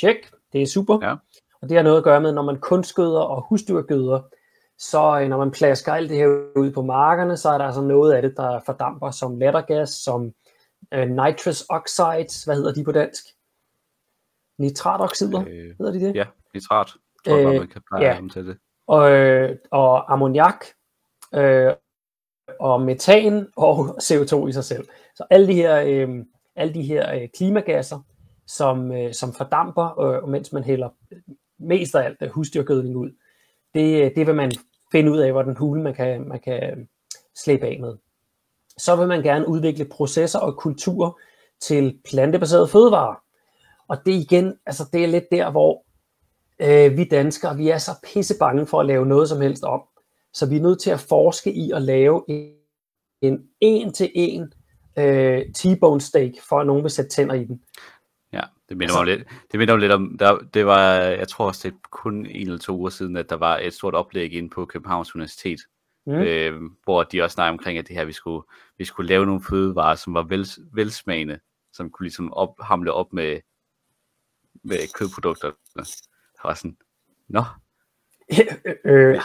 Tjek, 0.00 0.16
det 0.52 0.62
er 0.62 0.66
super. 0.66 0.98
Ja. 1.02 1.14
Og 1.62 1.68
det 1.68 1.76
har 1.76 1.82
noget 1.82 1.96
at 1.96 2.04
gøre 2.04 2.20
med, 2.20 2.32
når 2.32 2.42
man 2.42 2.60
kun 2.60 2.84
skøder 2.84 3.20
og 3.20 3.46
husdyrgøder, 3.48 4.20
så 4.78 5.20
øh, 5.20 5.28
når 5.28 5.38
man 5.38 5.50
plasker 5.50 5.92
alt 5.92 6.10
det 6.10 6.16
her 6.16 6.26
ud 6.56 6.70
på 6.74 6.82
markerne, 6.82 7.36
så 7.36 7.48
er 7.48 7.58
der 7.58 7.64
altså 7.64 7.82
noget 7.82 8.12
af 8.12 8.22
det, 8.22 8.36
der 8.36 8.60
fordamper 8.66 9.10
som 9.10 9.38
lattergas, 9.38 9.90
som 9.90 10.32
øh, 10.94 11.08
nitrous 11.08 11.64
oxides, 11.68 12.44
hvad 12.44 12.56
hedder 12.56 12.72
de 12.72 12.84
på 12.84 12.92
dansk? 12.92 13.24
Nitratoxider, 14.58 15.40
øh, 15.40 15.74
hedder 15.78 15.92
de 15.92 16.00
det? 16.00 16.14
Ja, 16.14 16.26
nitrat, 16.54 16.86
tror 17.26 17.36
jeg, 17.36 17.46
øh, 17.46 17.60
man 17.60 17.68
kan 17.68 17.82
pleje 17.88 18.04
ja. 18.04 18.20
til 18.32 18.46
det. 18.46 18.58
Og, 18.86 19.10
øh, 19.10 19.56
og 19.70 20.12
ammoniak, 20.12 20.64
øh, 21.34 21.72
og 22.60 22.80
metan 22.80 23.46
og 23.56 23.88
CO2 24.06 24.46
i 24.46 24.52
sig 24.52 24.64
selv. 24.64 24.88
Så 25.14 25.24
alle 25.30 25.46
de 25.46 25.54
her, 25.54 25.82
øh, 25.86 26.24
alle 26.56 26.74
de 26.74 26.82
her 26.82 27.14
øh, 27.14 27.28
klimagasser, 27.36 28.00
som, 28.46 28.92
øh, 28.92 29.14
som 29.14 29.32
fordamper, 29.32 30.00
øh, 30.00 30.28
mens 30.28 30.52
man 30.52 30.64
hælder 30.64 30.88
mest 31.58 31.94
af 31.94 32.02
alt 32.02 32.22
øh, 32.22 32.28
husdyrgødning 32.30 32.96
ud, 32.96 33.10
det, 33.74 34.04
øh, 34.04 34.10
det 34.16 34.26
vil 34.26 34.34
man 34.34 34.52
finde 34.92 35.12
ud 35.12 35.18
af, 35.18 35.32
hvor 35.32 35.42
den 35.42 35.56
hule 35.56 35.82
man 35.82 35.94
kan, 35.94 36.28
man 36.28 36.40
kan 36.40 36.88
slippe 37.44 37.66
af 37.66 37.78
med. 37.80 37.96
Så 38.78 38.96
vil 38.96 39.08
man 39.08 39.22
gerne 39.22 39.48
udvikle 39.48 39.84
processer 39.84 40.38
og 40.38 40.56
kulturer 40.56 41.10
til 41.60 42.00
plantebaserede 42.04 42.68
fødevarer. 42.68 43.14
Og 43.88 43.96
det 44.06 44.12
igen, 44.12 44.54
altså 44.66 44.88
det 44.92 45.04
er 45.04 45.08
lidt 45.08 45.24
der, 45.32 45.50
hvor 45.50 45.84
øh, 46.58 46.96
vi 46.96 47.04
danskere, 47.04 47.56
vi 47.56 47.68
er 47.68 47.78
så 47.78 47.90
pisse 48.04 48.34
bange 48.38 48.66
for 48.66 48.80
at 48.80 48.86
lave 48.86 49.06
noget 49.06 49.28
som 49.28 49.40
helst 49.40 49.64
om. 49.64 49.82
Så 50.36 50.46
vi 50.46 50.56
er 50.56 50.60
nødt 50.60 50.80
til 50.80 50.90
at 50.90 51.00
forske 51.00 51.52
i 51.52 51.70
at 51.70 51.82
lave 51.82 52.24
en 52.28 53.48
en-til-en 53.60 54.52
øh, 54.98 55.42
T-bone 55.54 56.00
steak, 56.00 56.32
for 56.48 56.60
at 56.60 56.66
nogen 56.66 56.82
vil 56.82 56.90
sætte 56.90 57.10
tænder 57.10 57.34
i 57.34 57.44
den. 57.44 57.62
Ja, 58.32 58.42
det 58.68 58.76
minder, 58.76 58.94
altså, 58.94 59.04
mig 59.04 59.16
lidt, 59.16 59.28
det 59.52 59.58
minder 59.58 59.74
mig 59.74 59.80
lidt 59.80 59.92
om, 59.92 60.18
der, 60.18 60.38
det 60.38 60.66
var, 60.66 60.92
jeg 60.98 61.28
tror 61.28 61.46
også, 61.46 61.68
det 61.68 61.74
er 61.74 61.78
kun 61.90 62.26
en 62.26 62.46
eller 62.46 62.58
to 62.58 62.76
uger 62.76 62.90
siden, 62.90 63.16
at 63.16 63.30
der 63.30 63.36
var 63.36 63.58
et 63.58 63.74
stort 63.74 63.94
oplæg 63.94 64.32
inde 64.32 64.50
på 64.50 64.64
Københavns 64.64 65.14
Universitet, 65.14 65.60
mm. 66.06 66.12
øh, 66.12 66.62
hvor 66.84 67.02
de 67.02 67.22
også 67.22 67.34
snakkede 67.34 67.52
omkring, 67.52 67.78
at 67.78 67.88
det 67.88 67.96
her, 67.96 68.04
vi 68.04 68.12
skulle, 68.12 68.46
vi 68.78 68.84
skulle 68.84 69.08
lave 69.08 69.26
nogle 69.26 69.42
fødevarer, 69.42 69.94
som 69.94 70.14
var 70.14 70.22
vel, 70.22 70.46
velsmagende, 70.72 71.38
som 71.72 71.90
kunne 71.90 72.04
ligesom 72.04 72.32
op, 72.32 72.54
hamle 72.60 72.92
op 72.92 73.12
med, 73.12 73.40
med 74.64 74.92
kødprodukter. 74.94 75.50
Det 75.76 76.44
var 76.44 76.54
sådan, 76.54 76.76
nå. 77.28 77.42
øh, 78.84 79.20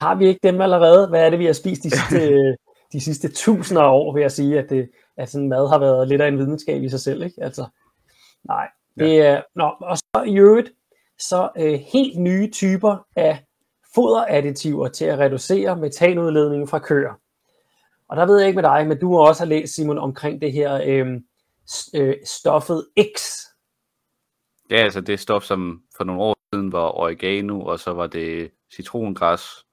har 0.00 0.14
vi 0.14 0.26
ikke 0.26 0.40
dem 0.42 0.60
allerede? 0.60 1.08
Hvad 1.08 1.26
er 1.26 1.30
det, 1.30 1.38
vi 1.38 1.46
har 1.46 1.52
spist 1.52 1.82
de 1.82 1.90
sidste, 1.90 2.56
de 2.92 3.00
sidste 3.00 3.28
tusinder 3.28 3.82
af 3.82 3.92
år, 3.92 4.14
vil 4.14 4.20
jeg 4.20 4.32
sige, 4.32 4.58
at, 4.58 4.70
det, 4.70 4.90
at 5.16 5.30
sådan 5.30 5.48
mad 5.48 5.68
har 5.68 5.78
været 5.78 6.08
lidt 6.08 6.20
af 6.20 6.28
en 6.28 6.38
videnskab 6.38 6.82
i 6.82 6.88
sig 6.88 7.00
selv, 7.00 7.22
ikke? 7.22 7.42
Altså, 7.42 7.66
nej. 8.44 8.68
Det 8.98 9.20
er, 9.20 9.42
nå, 9.54 9.64
og 9.80 9.96
så 9.96 10.24
i 10.26 10.38
øvrigt, 10.38 10.72
så 11.18 11.50
øh, 11.58 11.80
helt 11.92 12.18
nye 12.18 12.50
typer 12.50 13.06
af 13.16 13.44
foderadditiver 13.94 14.88
til 14.88 15.04
at 15.04 15.18
reducere 15.18 15.76
metanudledningen 15.76 16.68
fra 16.68 16.78
køer. 16.78 17.12
Og 18.08 18.16
der 18.16 18.26
ved 18.26 18.38
jeg 18.38 18.48
ikke 18.48 18.62
med 18.62 18.70
dig, 18.70 18.86
men 18.86 19.00
du 19.00 19.16
også 19.16 19.42
have 19.42 19.48
læst, 19.48 19.74
Simon, 19.74 19.98
omkring 19.98 20.40
det 20.40 20.52
her 20.52 20.80
øh, 20.86 21.06
øh, 21.94 22.16
stoffet 22.24 22.86
X. 23.16 23.40
Ja, 24.70 24.76
altså 24.76 25.00
det 25.00 25.20
stof, 25.20 25.42
som 25.42 25.82
for 25.96 26.04
nogle 26.04 26.22
år 26.22 26.36
siden 26.52 26.72
var 26.72 26.98
oregano, 26.98 27.60
og 27.60 27.78
så 27.78 27.92
var 27.92 28.06
det 28.06 28.50
citrongræs, 28.76 29.63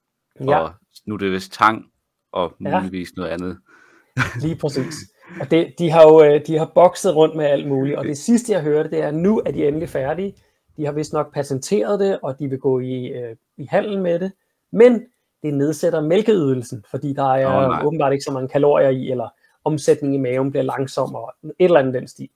ja. 0.49 0.59
og 0.59 0.73
nu 1.05 1.13
er 1.13 1.17
det 1.17 1.31
vist 1.31 1.53
tang, 1.53 1.85
og 2.31 2.53
muligvis 2.59 3.07
ja. 3.17 3.21
noget 3.21 3.31
andet. 3.31 3.57
Lige 4.43 4.55
præcis. 4.55 4.95
Og 5.41 5.51
det, 5.51 5.73
de 5.79 5.89
har 5.89 6.03
jo 6.03 6.23
øh, 6.23 6.47
de 6.47 6.57
har 6.57 6.71
bokset 6.75 7.15
rundt 7.15 7.35
med 7.35 7.45
alt 7.45 7.67
muligt, 7.67 7.97
og 7.97 8.05
det 8.05 8.17
sidste 8.17 8.53
jeg 8.53 8.61
hørte, 8.61 8.89
det 8.89 8.99
er, 9.03 9.07
at 9.07 9.13
nu 9.13 9.41
er 9.45 9.51
de 9.51 9.67
endelig 9.67 9.89
færdige. 9.89 10.35
De 10.77 10.85
har 10.85 10.91
vist 10.91 11.13
nok 11.13 11.33
patenteret 11.33 11.99
det, 11.99 12.19
og 12.23 12.39
de 12.39 12.47
vil 12.49 12.59
gå 12.59 12.79
i, 12.79 13.05
øh, 13.05 13.35
i 13.57 13.65
handel 13.65 14.01
med 14.01 14.19
det. 14.19 14.31
Men 14.71 15.03
det 15.43 15.53
nedsætter 15.53 16.01
mælkeydelsen, 16.01 16.85
fordi 16.91 17.13
der 17.13 17.33
er 17.33 17.79
oh, 17.79 17.85
åbenbart 17.85 18.13
ikke 18.13 18.23
så 18.23 18.31
mange 18.31 18.49
kalorier 18.49 18.89
i, 18.89 19.11
eller 19.11 19.29
omsætningen 19.63 20.19
i 20.19 20.21
maven 20.21 20.51
bliver 20.51 20.63
langsommere, 20.63 21.31
et 21.43 21.53
eller 21.59 21.79
andet 21.79 21.93
den 21.93 22.07
stil. 22.07 22.29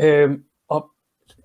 Øhm, 0.00 0.44
og 0.68 0.90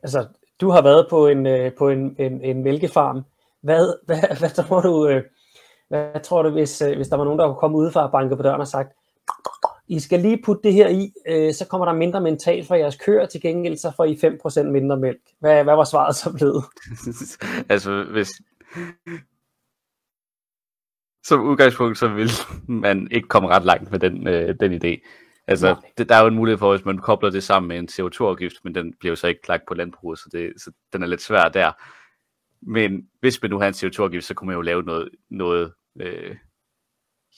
altså, 0.04 0.28
du 0.62 0.70
har 0.70 0.82
været 0.82 1.08
på 1.10 1.28
en, 1.28 1.46
øh, 1.46 1.74
på 1.74 1.90
en, 1.90 2.16
en, 2.20 2.42
en 2.42 2.64
mælkefarm. 2.64 3.24
Hvad, 3.62 3.94
hvad, 4.06 4.40
hvad 4.40 4.50
tror 4.50 4.82
du, 4.82 5.08
øh, 5.08 5.24
hvad 5.94 6.22
tror 6.24 6.42
du 6.42 6.50
hvis, 6.50 6.82
øh, 6.82 6.96
hvis 6.96 7.08
der 7.08 7.18
var 7.18 7.24
nogen, 7.24 7.40
der 7.40 7.48
kunne 7.48 7.60
komme 7.60 7.78
udefra 7.78 8.06
og 8.06 8.12
banke 8.12 8.36
på 8.36 8.44
døren 8.44 8.62
og 8.62 8.68
sagt, 8.68 8.94
I 9.88 10.00
skal 10.00 10.20
lige 10.20 10.42
putte 10.46 10.64
det 10.64 10.74
her 10.74 10.88
i, 10.88 11.14
øh, 11.28 11.54
så 11.54 11.68
kommer 11.68 11.86
der 11.86 11.94
mindre 11.94 12.22
mental 12.22 12.66
fra 12.66 12.78
jeres 12.78 12.96
køer, 12.96 13.26
til 13.26 13.42
gengæld 13.42 13.78
så 13.78 13.92
får 13.96 14.06
I 14.06 14.16
5% 14.16 14.64
mindre 14.64 14.98
mælk. 14.98 15.22
Hvad, 15.40 15.64
hvad 15.64 15.76
var 15.76 15.84
svaret 15.84 16.16
så 16.16 16.34
blevet? 16.34 16.64
altså, 17.74 18.04
hvis, 18.12 18.30
som 21.24 21.42
udgangspunkt, 21.42 21.98
så 21.98 22.08
vil 22.08 22.30
man 22.68 23.08
ikke 23.12 23.28
komme 23.28 23.50
ret 23.50 23.66
langt 23.66 23.92
med 23.92 24.00
den, 24.00 24.28
øh, 24.28 24.56
den 24.60 24.74
idé. 24.74 25.08
Altså, 25.48 25.76
det, 25.98 26.10
der 26.10 26.16
er 26.16 26.22
jo 26.22 26.28
en 26.28 26.36
mulighed 26.36 26.58
for, 26.58 26.76
hvis 26.76 26.86
man 26.86 26.98
kobler 26.98 27.30
det 27.30 27.44
sammen 27.44 27.68
med 27.68 27.78
en 27.78 27.90
CO2-afgift, 27.92 28.56
men 28.64 28.76
den 28.76 28.94
bliver 29.00 29.12
jo 29.12 29.16
så 29.16 29.28
ikke 29.28 29.48
lagt 29.48 29.64
på 29.68 29.74
landbruget, 29.74 30.20
så, 30.20 30.30
det, 30.32 30.54
så 30.58 30.72
den 30.94 31.04
er 31.04 31.08
lidt 31.08 31.22
svær 31.22 31.50
der. 31.50 31.72
Men 32.62 33.08
hvis 33.20 33.42
man 33.42 33.52
nu 33.52 33.60
har 33.60 33.68
en 33.68 33.74
CO2-afgift, 33.74 34.26
så 34.26 34.34
kunne 34.34 34.48
man 34.48 34.56
jo 34.56 34.62
lave 34.62 34.84
noget, 34.84 35.10
noget 35.30 35.74
øh, 36.00 36.36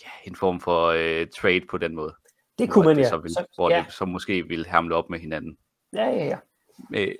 ja, 0.04 0.10
en 0.30 0.36
form 0.36 0.60
for 0.60 0.86
øh, 0.88 1.28
trade 1.28 1.65
på 1.70 1.78
den 1.78 1.96
måde. 1.96 2.15
Det 2.60 2.70
kunne 2.70 2.86
man, 2.86 2.96
det 2.96 3.02
ja. 3.02 3.10
Så 3.10 3.18
vil, 3.18 3.32
så, 3.32 3.46
hvor 3.56 3.70
ja. 3.70 3.84
det 3.88 3.94
så 3.94 4.06
måske 4.06 4.48
vil 4.48 4.65
hamle 4.65 4.96
op 4.96 5.10
med 5.10 5.20
hinanden. 5.20 5.58
Ja, 5.94 6.06
ja, 6.06 6.26
ja. 6.26 6.38
Øh, 6.96 7.15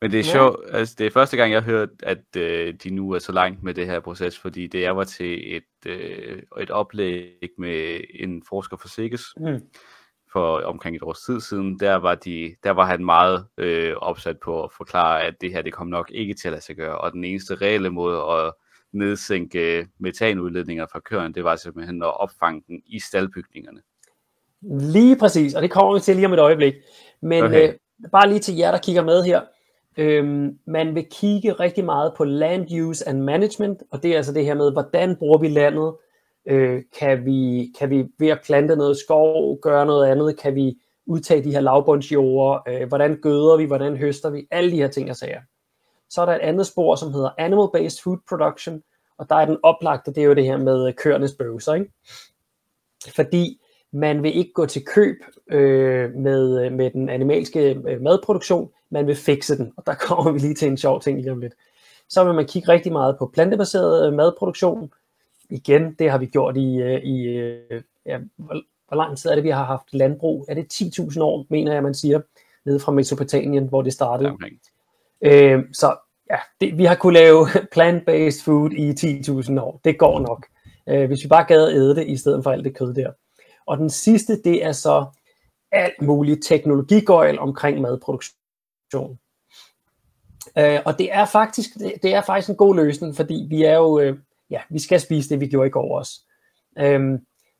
men 0.00 0.10
det 0.10 0.20
er 0.20 0.24
ja. 0.24 0.32
sjovt, 0.32 0.56
altså 0.72 0.94
det 0.98 1.06
er 1.06 1.10
første 1.10 1.36
gang, 1.36 1.52
jeg 1.52 1.62
har 1.62 1.70
hørt, 1.70 1.88
at 2.02 2.36
øh, 2.36 2.74
de 2.74 2.90
nu 2.90 3.10
er 3.10 3.18
så 3.18 3.32
langt 3.32 3.62
med 3.62 3.74
det 3.74 3.86
her 3.86 4.00
proces, 4.00 4.38
fordi 4.38 4.66
det 4.66 4.80
jeg 4.80 4.96
var 4.96 5.04
til 5.04 5.56
et, 5.56 5.86
øh, 5.86 6.42
et 6.60 6.70
oplæg 6.70 7.50
med 7.58 8.00
en 8.14 8.42
forsker 8.48 8.76
fra 8.76 8.88
SIGGES, 8.88 9.22
mm. 9.36 9.60
for 10.32 10.60
omkring 10.60 10.96
et 10.96 11.02
års 11.02 11.20
tid 11.20 11.40
siden, 11.40 11.80
der 11.80 11.94
var, 11.94 12.14
de, 12.14 12.56
der 12.64 12.70
var 12.70 12.84
han 12.84 13.04
meget 13.04 13.46
øh, 13.56 13.94
opsat 13.96 14.40
på 14.40 14.64
at 14.64 14.72
forklare, 14.72 15.22
at 15.22 15.34
det 15.40 15.52
her, 15.52 15.62
det 15.62 15.72
kom 15.72 15.86
nok 15.86 16.10
ikke 16.14 16.34
til 16.34 16.48
at 16.48 16.52
lade 16.52 16.64
sig 16.64 16.76
gøre, 16.76 16.98
og 16.98 17.12
den 17.12 17.24
eneste 17.24 17.54
reelle 17.54 17.90
måde 17.90 18.18
at 18.18 18.54
nedsænke 18.92 19.86
metanudledninger 19.98 20.86
fra 20.92 21.00
køerne, 21.00 21.34
det 21.34 21.44
var 21.44 21.56
simpelthen 21.56 22.02
at 22.02 22.20
opfange 22.20 22.62
den 22.68 22.82
i 22.86 23.00
staldbygningerne. 23.00 23.80
Lige 24.92 25.16
præcis, 25.16 25.54
og 25.54 25.62
det 25.62 25.70
kommer 25.70 25.94
vi 25.94 26.00
til 26.00 26.16
lige 26.16 26.26
om 26.26 26.32
et 26.32 26.38
øjeblik. 26.38 26.74
Men 27.22 27.44
okay. 27.44 27.68
øh, 27.68 27.74
bare 28.12 28.28
lige 28.28 28.40
til 28.40 28.56
jer, 28.56 28.70
der 28.70 28.78
kigger 28.78 29.04
med 29.04 29.22
her. 29.22 29.40
Øhm, 29.96 30.58
man 30.66 30.94
vil 30.94 31.06
kigge 31.10 31.52
rigtig 31.52 31.84
meget 31.84 32.12
på 32.16 32.24
land 32.24 32.66
use 32.80 33.08
and 33.08 33.22
management, 33.22 33.82
og 33.90 34.02
det 34.02 34.12
er 34.12 34.16
altså 34.16 34.32
det 34.32 34.44
her 34.44 34.54
med, 34.54 34.72
hvordan 34.72 35.16
bruger 35.16 35.38
vi 35.38 35.48
landet? 35.48 35.94
Øh, 36.48 36.82
kan, 36.98 37.24
vi, 37.24 37.72
kan 37.78 37.90
vi 37.90 38.04
ved 38.18 38.28
at 38.28 38.40
plante 38.44 38.76
noget 38.76 38.96
skov, 38.96 39.60
gøre 39.60 39.86
noget 39.86 40.06
andet? 40.06 40.38
Kan 40.38 40.54
vi 40.54 40.78
udtage 41.06 41.44
de 41.44 41.50
her 41.50 41.60
lavbundsjorder? 41.60 42.62
Øh, 42.68 42.88
hvordan 42.88 43.16
gøder 43.16 43.56
vi? 43.56 43.64
Hvordan 43.64 43.96
høster 43.96 44.30
vi? 44.30 44.46
Alle 44.50 44.70
de 44.70 44.76
her 44.76 44.88
ting, 44.88 45.08
jeg 45.08 45.16
siger. 45.16 45.40
Så 46.10 46.22
er 46.22 46.26
der 46.26 46.34
et 46.34 46.40
andet 46.40 46.66
spor, 46.66 46.94
som 46.94 47.12
hedder 47.12 47.30
Animal-Based 47.38 48.02
Food 48.02 48.18
Production, 48.28 48.82
og 49.18 49.28
der 49.28 49.36
er 49.36 49.44
den 49.44 49.58
oplagte, 49.62 50.12
det 50.12 50.20
er 50.22 50.26
jo 50.26 50.34
det 50.34 50.44
her 50.44 50.56
med 50.56 50.88
øh, 50.88 50.94
køernes 50.94 51.32
bøvser, 51.32 51.74
ikke? 51.74 51.92
Fordi 53.16 53.60
man 53.92 54.22
vil 54.22 54.36
ikke 54.36 54.52
gå 54.52 54.66
til 54.66 54.84
køb 54.84 55.16
øh, 55.50 56.14
med, 56.14 56.64
øh, 56.64 56.72
med 56.72 56.90
den 56.90 57.08
animalske 57.08 57.74
øh, 57.86 58.00
madproduktion, 58.00 58.70
man 58.90 59.06
vil 59.06 59.16
fikse 59.16 59.58
den, 59.58 59.72
og 59.76 59.86
der 59.86 59.94
kommer 60.06 60.32
vi 60.32 60.38
lige 60.38 60.54
til 60.54 60.68
en 60.68 60.76
sjov 60.76 61.00
ting 61.00 61.20
lige 61.20 61.32
om 61.32 61.40
lidt. 61.40 61.54
Så 62.08 62.24
vil 62.24 62.34
man 62.34 62.46
kigge 62.46 62.68
rigtig 62.68 62.92
meget 62.92 63.18
på 63.18 63.30
plantebaseret 63.34 64.06
øh, 64.06 64.12
madproduktion. 64.12 64.92
Igen, 65.50 65.94
det 65.98 66.10
har 66.10 66.18
vi 66.18 66.26
gjort 66.26 66.56
i, 66.56 66.76
øh, 66.76 67.02
i 67.02 67.22
øh, 67.26 67.82
ja, 68.06 68.18
hvor, 68.36 68.62
hvor 68.88 68.96
lang 68.96 69.18
tid 69.18 69.30
er 69.30 69.34
det, 69.34 69.44
vi 69.44 69.50
har 69.50 69.64
haft 69.64 69.94
landbrug? 69.94 70.44
Er 70.48 70.54
det 70.54 70.72
10.000 70.74 71.22
år, 71.22 71.46
mener 71.50 71.72
jeg, 71.72 71.82
man 71.82 71.94
siger, 71.94 72.20
nede 72.64 72.80
fra 72.80 72.92
Mesopotamien, 72.92 73.68
hvor 73.68 73.82
det 73.82 73.92
startede. 73.92 74.30
Okay. 74.30 74.50
Øh, 75.22 75.64
så 75.72 75.96
ja, 76.30 76.38
det, 76.60 76.78
vi 76.78 76.84
har 76.84 76.94
kunnet 76.94 77.22
lave 77.22 77.46
plant-based 77.74 78.44
food 78.44 78.70
i 78.72 78.90
10.000 78.90 79.60
år. 79.60 79.80
Det 79.84 79.98
går 79.98 80.20
nok. 80.20 80.46
Øh, 80.88 81.06
hvis 81.06 81.24
vi 81.24 81.28
bare 81.28 81.44
gad 81.44 81.72
æde 81.72 81.96
det, 81.96 82.06
i 82.06 82.16
stedet 82.16 82.42
for 82.42 82.50
alt 82.50 82.64
det 82.64 82.76
kød 82.76 82.94
der. 82.94 83.12
Og 83.66 83.78
den 83.78 83.90
sidste, 83.90 84.42
det 84.42 84.64
er 84.64 84.72
så 84.72 85.06
alt 85.72 86.02
muligt 86.02 86.44
teknologigøjl 86.44 87.38
omkring 87.38 87.80
madproduktion. 87.80 89.18
Øh, 90.58 90.80
og 90.84 90.98
det 90.98 91.12
er 91.12 91.24
faktisk 91.24 91.74
det, 91.74 91.92
det 92.02 92.14
er 92.14 92.20
faktisk 92.20 92.50
en 92.50 92.56
god 92.56 92.76
løsning, 92.76 93.16
fordi 93.16 93.46
vi 93.50 93.64
er 93.64 93.76
jo 93.76 93.98
øh, 93.98 94.18
ja, 94.50 94.60
vi 94.70 94.78
skal 94.78 95.00
spise 95.00 95.28
det 95.28 95.40
vi 95.40 95.46
gjorde 95.46 95.66
i 95.66 95.70
går 95.70 95.98
også. 95.98 96.20
Øhm, 96.78 97.18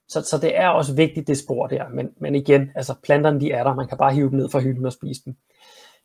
så, 0.09 0.23
så 0.23 0.39
det 0.39 0.59
er 0.59 0.69
også 0.69 0.95
vigtigt 0.95 1.27
det 1.27 1.39
spor 1.39 1.67
der, 1.67 1.89
men, 1.89 2.11
men 2.21 2.35
igen, 2.35 2.71
altså 2.75 2.95
planterne 3.03 3.41
de 3.41 3.51
er 3.51 3.65
der, 3.65 3.75
man 3.75 3.89
kan 3.89 3.99
bare 3.99 4.15
hive 4.15 4.31
dem 4.31 4.39
ned 4.39 4.49
fra 4.49 4.61
hylden 4.61 4.87
og 4.87 4.93
spise 4.93 5.23
dem. 5.25 5.37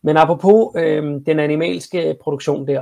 Men 0.03 0.17
apropos 0.17 0.75
øh, 0.75 1.03
den 1.25 1.39
animalske 1.39 2.17
produktion 2.21 2.67
der, 2.67 2.81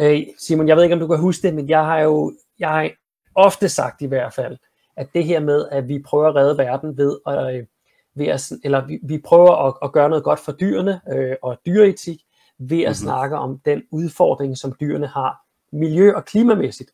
øh, 0.00 0.22
Simon, 0.38 0.68
jeg 0.68 0.76
ved 0.76 0.82
ikke 0.82 0.94
om 0.94 1.00
du 1.00 1.06
kan 1.06 1.18
huske 1.18 1.46
det, 1.46 1.54
men 1.54 1.68
jeg 1.68 1.84
har 1.84 2.00
jo 2.00 2.32
jeg 2.58 2.68
har 2.68 2.90
ofte 3.34 3.68
sagt 3.68 4.02
i 4.02 4.06
hvert 4.06 4.34
fald, 4.34 4.56
at 4.96 5.08
det 5.14 5.24
her 5.24 5.40
med, 5.40 5.68
at 5.70 5.88
vi 5.88 6.02
prøver 6.02 6.28
at 6.28 6.34
redde 6.34 6.58
verden 6.58 6.96
ved 6.96 7.18
at, 7.26 7.54
øh, 7.54 7.66
ved 8.14 8.26
at 8.26 8.52
eller 8.64 8.86
vi, 8.86 8.98
vi 9.02 9.18
prøver 9.18 9.66
at, 9.66 9.74
at 9.82 9.92
gøre 9.92 10.08
noget 10.08 10.24
godt 10.24 10.40
for 10.40 10.52
dyrene 10.52 11.00
øh, 11.12 11.36
og 11.42 11.58
dyreetik, 11.66 12.20
ved 12.58 12.78
at 12.78 12.82
mm-hmm. 12.82 12.94
snakke 12.94 13.36
om 13.36 13.58
den 13.64 13.82
udfordring, 13.90 14.58
som 14.58 14.74
dyrene 14.80 15.06
har, 15.06 15.40
miljø- 15.72 16.14
og 16.14 16.24
klimamæssigt. 16.24 16.90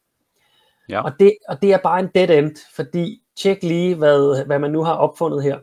Ja. 0.88 1.02
Og, 1.02 1.12
det, 1.20 1.36
og 1.48 1.62
det 1.62 1.72
er 1.72 1.78
bare 1.78 2.00
en 2.00 2.10
dead 2.14 2.30
end, 2.30 2.56
fordi 2.76 3.22
tjek 3.36 3.62
lige, 3.62 3.94
hvad, 3.94 4.44
hvad 4.46 4.58
man 4.58 4.70
nu 4.70 4.82
har 4.82 4.94
opfundet 4.94 5.42
her. 5.42 5.58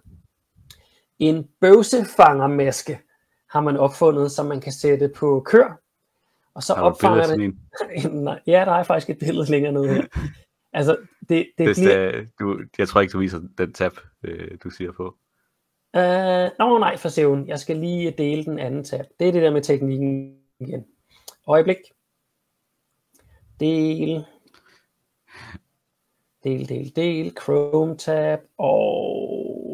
En 1.19 1.48
bøvsefangermaske 1.62 3.00
har 3.54 3.62
man 3.62 3.78
opfundet, 3.78 4.32
som 4.32 4.46
man 4.46 4.62
kan 4.62 4.72
sætte 4.72 5.12
på 5.16 5.44
kør, 5.46 5.82
og 6.54 6.63
så 6.63 6.74
opfanger 6.74 7.36
det... 7.36 7.56
Nej, 8.24 8.39
ja, 8.48 8.66
der 8.66 8.72
er 8.72 8.84
faktisk 8.84 9.10
et 9.10 9.20
billede 9.20 9.52
længere 9.52 9.74
nede 9.74 9.88
her. 9.88 10.04
Altså, 10.76 10.98
det, 11.30 11.48
det 11.58 11.68
Hvis 11.68 11.80
bliver... 11.80 12.12
det, 12.12 12.30
du, 12.39 12.60
jeg 12.78 12.88
tror 12.88 13.02
ikke, 13.02 13.12
du 13.12 13.20
viser 13.20 13.42
den 13.58 13.74
tab, 13.74 13.92
øh, 14.24 14.58
du 14.63 14.70
siger 14.70 14.92
på. 14.92 15.18
Uh, 15.98 16.68
Nå 16.68 16.80
nej, 16.80 16.98
for 16.98 17.10
seven. 17.10 17.48
Jeg 17.48 17.60
skal 17.60 17.78
lige 17.78 18.12
dele 18.12 18.46
den 18.46 18.60
anden 18.60 18.84
tab. 18.84 19.06
Det 19.20 19.28
er 19.28 19.32
det 19.32 19.42
der 19.42 19.52
med 19.52 19.62
teknikken 19.62 20.38
igen. 20.60 20.86
Øjeblik. 21.48 21.78
Del. 23.60 24.26
Del, 26.44 26.70
del, 26.70 26.96
del. 26.96 27.36
Chrome 27.42 27.98
tab. 27.98 28.39
Og... 28.58 29.33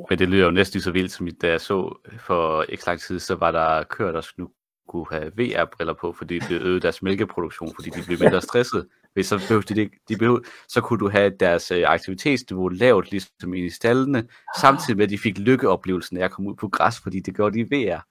Men 0.10 0.20
det 0.20 0.30
lyder 0.30 0.46
jo 0.46 0.52
næsten 0.52 0.82
så 0.82 0.92
vildt, 0.92 1.12
som 1.12 1.28
da 1.42 1.48
jeg 1.48 1.62
så 1.62 1.98
for 2.20 2.64
ikke 2.64 2.86
lang 2.88 3.00
tid, 3.00 3.20
så 3.20 3.36
var 3.36 3.52
der 3.52 3.84
køer, 3.84 4.12
der 4.12 4.22
skulle 4.22 4.50
kunne 4.88 5.06
have 5.12 5.32
VR-briller 5.38 5.94
på, 5.94 6.14
fordi 6.14 6.40
det 6.40 6.62
øgede 6.62 6.80
deres 6.80 7.02
mælkeproduktion, 7.02 7.72
fordi 7.76 7.90
de 7.90 8.06
blev 8.06 8.20
mindre 8.20 8.42
stresset. 8.50 8.88
Hvis 9.14 9.28
så, 9.28 9.38
behøvede 9.38 9.76
de, 9.76 9.90
de 10.10 10.18
behøvede, 10.18 10.44
så 10.68 10.82
kunne 10.82 11.00
du 11.00 11.10
have 11.10 11.30
deres 11.40 11.72
øh, 11.72 11.84
aktivitetsniveau 11.88 12.68
lavt, 12.68 13.12
ligesom 13.12 13.54
i 13.54 13.70
stallene, 13.70 14.28
samtidig 14.58 14.98
med, 14.98 15.04
at 15.04 15.10
de 15.10 15.18
fik 15.18 15.38
lykkeoplevelsen 15.38 16.18
af 16.18 16.26
at 16.26 16.32
komme 16.32 16.50
ud 16.50 16.56
på 16.56 16.68
græs, 16.68 17.00
fordi 17.00 17.20
det 17.20 17.36
gjorde 17.36 17.54
de 17.54 17.60
i 17.60 17.64
VR. 17.64 18.06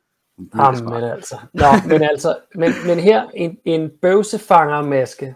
Jamen, 0.56 0.84
men 0.84 1.04
altså. 1.04 1.36
Nå, 1.54 1.66
men 1.88 2.02
altså, 2.02 2.38
men, 2.54 2.72
men 2.86 2.98
her, 2.98 3.28
en, 3.34 3.58
en 3.64 3.90
bøvsefangermaske 4.02 5.34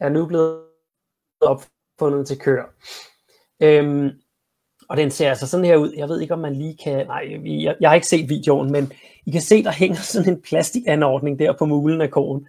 er 0.00 0.08
nu 0.08 0.26
blevet 0.26 0.62
opfundet 1.40 2.26
til 2.26 2.38
køer. 2.38 2.64
Øhm, 3.62 4.10
og 4.90 4.96
den 4.96 5.10
ser 5.10 5.28
altså 5.28 5.46
sådan 5.46 5.66
her 5.66 5.76
ud. 5.76 5.92
Jeg 5.96 6.08
ved 6.08 6.20
ikke, 6.20 6.34
om 6.34 6.40
man 6.40 6.54
lige 6.54 6.76
kan... 6.84 7.06
Nej, 7.06 7.38
jeg, 7.64 7.76
jeg 7.80 7.90
har 7.90 7.94
ikke 7.94 8.06
set 8.06 8.28
videoen, 8.28 8.72
men 8.72 8.92
I 9.26 9.30
kan 9.30 9.40
se, 9.40 9.62
der 9.62 9.70
hænger 9.70 9.96
sådan 9.96 10.32
en 10.32 10.42
plastikanordning 10.42 11.38
der 11.38 11.52
på 11.52 11.66
mulen 11.66 12.00
af 12.00 12.10
konen. 12.10 12.48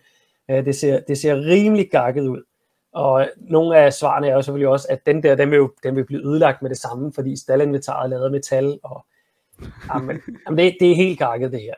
Øh, 0.52 0.66
det, 0.66 0.76
ser, 0.76 1.00
det 1.00 1.18
ser 1.18 1.36
rimelig 1.36 1.90
gakket 1.92 2.28
ud. 2.28 2.44
Og 2.94 3.28
nogle 3.38 3.78
af 3.78 3.94
svarene 3.94 4.28
er 4.28 4.34
jo 4.34 4.42
selvfølgelig 4.42 4.68
også, 4.68 4.88
at 4.90 5.06
den 5.06 5.24
der, 5.24 5.36
den 5.36 5.52
vil, 5.52 5.58
jo, 5.58 5.72
den 5.84 5.96
vil 5.96 6.06
blive 6.06 6.26
ødelagt 6.26 6.62
med 6.62 6.70
det 6.70 6.78
samme, 6.78 7.14
fordi 7.14 7.38
staldinventaret 7.38 8.06
er 8.06 8.10
lavet 8.10 8.26
af 8.26 8.32
metal. 8.32 8.80
Og, 8.84 9.06
jamen, 9.94 10.22
jamen 10.46 10.58
det, 10.58 10.78
det 10.80 10.92
er 10.92 10.96
helt 10.96 11.20
gakket, 11.20 11.52
det 11.52 11.62
her. 11.62 11.76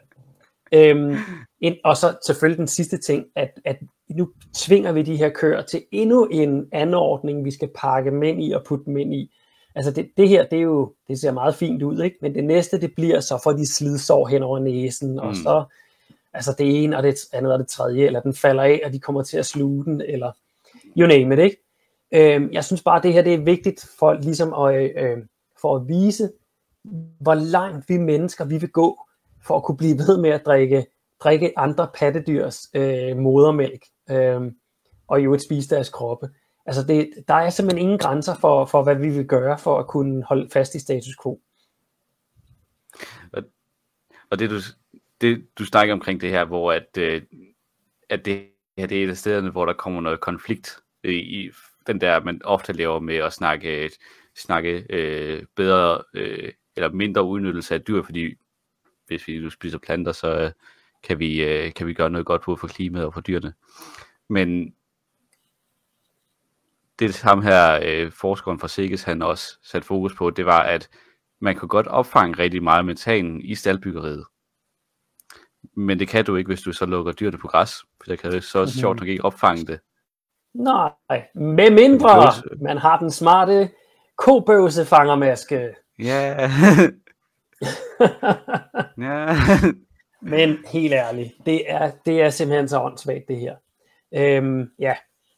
Øhm, 0.73 1.15
ind, 1.62 1.76
og 1.84 1.97
så 1.97 2.15
selvfølgelig 2.26 2.58
den 2.58 2.67
sidste 2.67 2.97
ting, 2.97 3.26
at, 3.36 3.60
at 3.65 3.78
nu 4.10 4.30
tvinger 4.56 4.91
vi 4.91 5.02
de 5.02 5.17
her 5.17 5.30
køer 5.30 5.62
til 5.62 5.84
endnu 5.91 6.26
en 6.26 6.67
anordning, 6.71 7.45
vi 7.45 7.52
skal 7.52 7.69
pakke 7.76 8.12
dem 8.12 8.23
ind 8.23 8.43
i 8.43 8.52
og 8.52 8.63
putte 8.63 8.86
dem 8.86 8.97
ind 8.97 9.13
i. 9.13 9.32
Altså 9.75 9.91
det, 9.91 10.09
det 10.17 10.29
her, 10.29 10.45
det, 10.45 10.57
er 10.57 10.63
jo, 10.63 10.93
det 11.07 11.19
ser 11.19 11.31
meget 11.31 11.55
fint 11.55 11.83
ud, 11.83 12.01
ikke? 12.01 12.17
men 12.21 12.36
det 12.36 12.43
næste, 12.43 12.81
det 12.81 12.93
bliver 12.95 13.19
så 13.19 13.39
for 13.43 13.51
de 13.51 13.67
slidsår 13.67 14.27
hen 14.27 14.43
over 14.43 14.59
næsen, 14.59 15.19
og 15.19 15.27
mm. 15.27 15.36
så 15.36 15.63
altså 16.33 16.55
det 16.57 16.83
ene 16.83 16.97
og 16.97 17.03
det 17.03 17.15
andet 17.33 17.53
og 17.53 17.59
det 17.59 17.67
tredje, 17.67 18.05
eller 18.05 18.21
den 18.21 18.33
falder 18.33 18.63
af, 18.63 18.81
og 18.86 18.93
de 18.93 18.99
kommer 18.99 19.23
til 19.23 19.38
at 19.38 19.45
sluge 19.45 19.86
den, 19.86 20.01
eller 20.01 20.31
you 20.97 21.07
name 21.07 21.33
it, 21.33 21.39
ikke? 21.39 21.63
Øhm, 22.13 22.49
jeg 22.51 22.63
synes 22.65 22.83
bare, 22.83 22.97
at 22.97 23.03
det 23.03 23.13
her 23.13 23.21
det 23.21 23.33
er 23.33 23.43
vigtigt 23.43 23.86
for, 23.99 24.13
ligesom 24.13 24.53
at, 24.53 24.91
øh, 25.03 25.17
for 25.62 25.75
at 25.75 25.88
vise, 25.88 26.31
hvor 27.19 27.33
langt 27.33 27.89
vi 27.89 27.97
mennesker 27.97 28.45
vi 28.45 28.57
vil 28.57 28.69
gå, 28.69 28.99
for 29.45 29.55
at 29.55 29.63
kunne 29.63 29.77
blive 29.77 29.97
ved 29.97 30.17
med 30.17 30.29
at 30.29 30.45
drikke, 30.45 30.86
drikke 31.23 31.59
andre 31.59 31.88
pattedyrs 31.93 32.69
øh, 32.73 33.17
modermælk, 33.17 33.86
øh, 34.09 34.41
og 35.07 35.23
jo 35.23 35.33
et 35.33 35.41
spise 35.41 35.69
deres 35.69 35.89
kroppe. 35.89 36.29
Altså 36.65 36.84
det, 36.88 37.10
der 37.28 37.34
er 37.34 37.49
simpelthen 37.49 37.82
ingen 37.82 37.99
grænser 37.99 38.36
for, 38.36 38.65
for, 38.65 38.84
hvad 38.84 38.95
vi 38.95 39.10
vil 39.10 39.28
gøre 39.28 39.60
for 39.60 39.80
at 39.80 39.88
kunne 39.88 40.23
holde 40.23 40.49
fast 40.49 40.76
i 40.76 40.80
status 40.80 41.15
quo. 41.23 41.41
Og 44.34 44.39
det 44.39 44.49
du, 44.49 44.56
det, 45.21 45.47
du 45.60 45.65
snakker 45.65 45.93
omkring 45.93 46.21
det 46.21 46.30
her, 46.30 46.45
hvor 46.45 46.71
at, 46.71 46.97
øh, 46.97 47.21
at 48.10 48.26
det 48.26 48.47
her 48.78 48.88
det 48.88 48.99
er 48.99 49.04
et 49.04 49.10
af 49.10 49.17
stederne, 49.17 49.49
hvor 49.49 49.65
der 49.65 49.73
kommer 49.73 50.02
noget 50.02 50.19
konflikt 50.19 50.80
i, 51.04 51.10
i 51.10 51.52
den 51.88 52.02
der, 52.02 52.23
man 52.23 52.41
ofte 52.43 52.73
laver 52.73 52.99
med 52.99 53.15
at 53.15 53.34
snakke, 53.34 53.91
snakke 54.36 54.86
øh, 54.89 55.43
bedre 55.56 56.04
øh, 56.13 56.52
eller 56.76 56.89
mindre 56.89 57.23
udnyttelse 57.23 57.76
af 57.76 57.82
dyr, 57.82 58.04
fordi 58.04 58.36
hvis 59.08 59.28
vi 59.28 59.39
nu 59.39 59.49
spiser 59.49 59.78
planter, 59.78 60.12
så 60.12 60.39
øh, 60.39 60.52
kan, 61.04 61.19
vi, 61.19 61.43
øh, 61.43 61.73
kan 61.73 61.88
vi 61.88 61.93
gøre 61.93 62.10
noget 62.10 62.26
godt 62.26 62.41
både 62.45 62.58
for 62.58 62.67
klimaet 62.67 63.06
og 63.06 63.13
for 63.13 63.21
dyrene. 63.21 63.54
Men 64.30 64.76
det 66.99 67.21
ham 67.21 67.41
her 67.41 67.79
øh, 67.84 68.12
forskeren 68.12 68.60
fra 68.60 68.67
Sikkes, 68.67 69.03
han 69.03 69.21
også 69.21 69.58
sat 69.63 69.86
fokus 69.86 70.15
på, 70.15 70.29
det 70.29 70.45
var, 70.45 70.63
at 70.63 70.89
man 71.41 71.56
kan 71.56 71.67
godt 71.67 71.88
opfange 71.88 72.39
rigtig 72.39 72.63
meget 72.63 72.86
metan 72.86 73.41
i 73.43 73.56
staldbyggeriet. 73.56 74.25
Men 75.75 75.99
det 75.99 76.08
kan 76.08 76.25
du 76.25 76.36
ikke, 76.36 76.47
hvis 76.47 76.62
du 76.62 76.71
så 76.71 76.86
lukker 76.86 77.12
dyrene 77.12 77.38
på 77.38 77.47
græs, 77.47 77.75
for 77.97 78.06
der 78.08 78.15
kan 78.15 78.32
det 78.32 78.43
så 78.43 78.60
mm-hmm. 78.60 78.69
sjovt 78.69 78.99
nok 78.99 79.08
ikke 79.08 79.25
opfange 79.25 79.65
det. 79.65 79.79
Nej, 80.53 80.91
med 81.36 81.71
mindre 81.71 82.32
man 82.62 82.77
har 82.77 82.99
den 82.99 83.12
smarte 83.12 83.69
kobøvsefangermaske. 84.17 85.75
Ja. 85.99 86.36
ja. 88.97 89.36
Men 90.21 90.58
helt 90.67 90.93
ærligt, 90.93 91.34
det 91.45 91.71
er, 91.71 91.91
det 92.06 92.21
er 92.21 92.29
simpelthen 92.29 92.67
så 92.67 92.82
åndssvagt 92.82 93.27
det 93.27 93.38
her. 93.38 93.56
Øhm, 94.15 94.69
ja, 94.79 94.95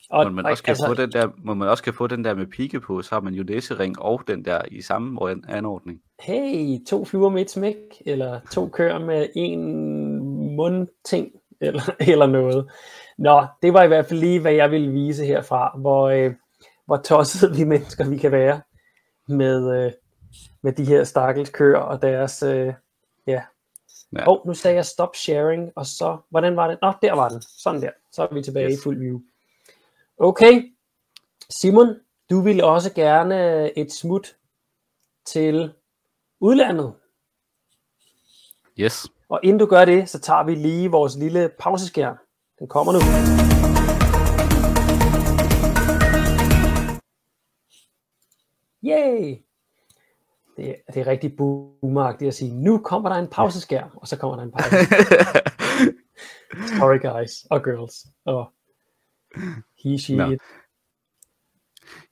og, 0.09 0.25
må 0.25 0.31
man, 0.31 0.45
også 0.45 0.63
kan 0.63 0.71
altså, 0.71 0.87
få 0.87 0.93
den 0.93 1.11
der, 1.11 1.29
må 1.37 1.53
man 1.53 1.67
også 1.67 1.83
kan 1.83 1.93
få 1.93 2.07
den 2.07 2.25
der 2.25 2.33
med 2.33 2.47
pigge 2.47 2.79
på, 2.79 3.01
så 3.01 3.15
har 3.15 3.21
man 3.21 3.33
jo 3.33 3.43
læsering 3.43 4.01
og 4.01 4.21
den 4.27 4.45
der 4.45 4.61
i 4.71 4.81
samme 4.81 5.31
anordning. 5.47 6.01
Hey, 6.19 6.85
to 6.89 7.05
flyver 7.05 7.29
med 7.29 7.41
et 7.41 7.49
smæk, 7.49 7.75
eller 8.05 8.39
to 8.51 8.67
kører 8.67 8.99
med 8.99 9.27
en 9.35 9.75
mundting, 10.55 11.31
eller, 11.61 11.81
eller 12.11 12.25
noget. 12.25 12.71
Nå, 13.17 13.45
det 13.61 13.73
var 13.73 13.83
i 13.83 13.87
hvert 13.87 14.05
fald 14.05 14.19
lige, 14.19 14.39
hvad 14.39 14.53
jeg 14.53 14.71
ville 14.71 14.91
vise 14.91 15.25
herfra, 15.25 15.77
hvor, 15.77 16.09
øh, 16.09 16.33
hvor 16.85 16.97
tosset 16.97 17.57
vi 17.57 17.63
mennesker 17.73 18.09
vi 18.09 18.17
kan 18.17 18.31
være 18.31 18.61
med, 19.27 19.85
øh, 19.85 19.91
med 20.61 20.73
de 20.73 20.85
her 20.85 21.03
stakkels 21.03 21.49
køer 21.49 21.79
og 21.79 22.01
deres, 22.01 22.43
øh, 22.43 22.73
ja. 23.27 23.41
ja. 24.13 24.31
Oh, 24.31 24.47
nu 24.47 24.53
sagde 24.53 24.75
jeg 24.75 24.85
stop 24.85 25.15
sharing, 25.15 25.71
og 25.75 25.85
så, 25.85 26.17
hvordan 26.29 26.55
var 26.55 26.67
det? 26.67 26.77
Nå, 26.81 26.93
der 27.01 27.13
var 27.13 27.29
den. 27.29 27.41
Sådan 27.41 27.81
der. 27.81 27.89
Så 28.11 28.23
er 28.23 28.33
vi 28.33 28.41
tilbage 28.41 28.71
yes. 28.71 28.79
i 28.79 28.83
fuld 28.83 28.99
view. 28.99 29.19
Okay, 30.17 30.75
Simon, 31.49 31.95
du 32.29 32.41
vil 32.41 32.63
også 32.63 32.93
gerne 32.93 33.77
et 33.77 33.91
smut 33.91 34.35
til 35.25 35.73
udlandet. 36.39 36.93
Yes. 38.79 39.07
Og 39.29 39.39
inden 39.43 39.59
du 39.59 39.65
gør 39.65 39.85
det, 39.85 40.09
så 40.09 40.19
tager 40.19 40.43
vi 40.43 40.55
lige 40.55 40.91
vores 40.91 41.15
lille 41.15 41.49
pauseskærm. 41.59 42.17
Den 42.59 42.67
kommer 42.67 42.93
nu. 42.93 42.99
Yay! 48.83 49.37
Det 50.57 50.69
er, 50.69 50.75
det 50.93 51.01
er 51.01 51.07
rigtig 51.07 51.37
boomeragtigt 51.37 52.27
at 52.27 52.33
sige, 52.33 52.53
nu 52.53 52.77
kommer 52.77 53.09
der 53.09 53.15
en 53.15 53.27
pauseskærm, 53.27 53.89
og 53.95 54.07
så 54.07 54.17
kommer 54.17 54.35
der 54.35 54.43
en 54.43 54.51
pause. 54.51 54.69
Sorry 56.77 57.01
guys 57.01 57.31
og 57.49 57.63
girls. 57.63 58.05
Og 58.25 58.54
He, 59.83 59.97
she, 59.97 60.15
no. 60.15 60.37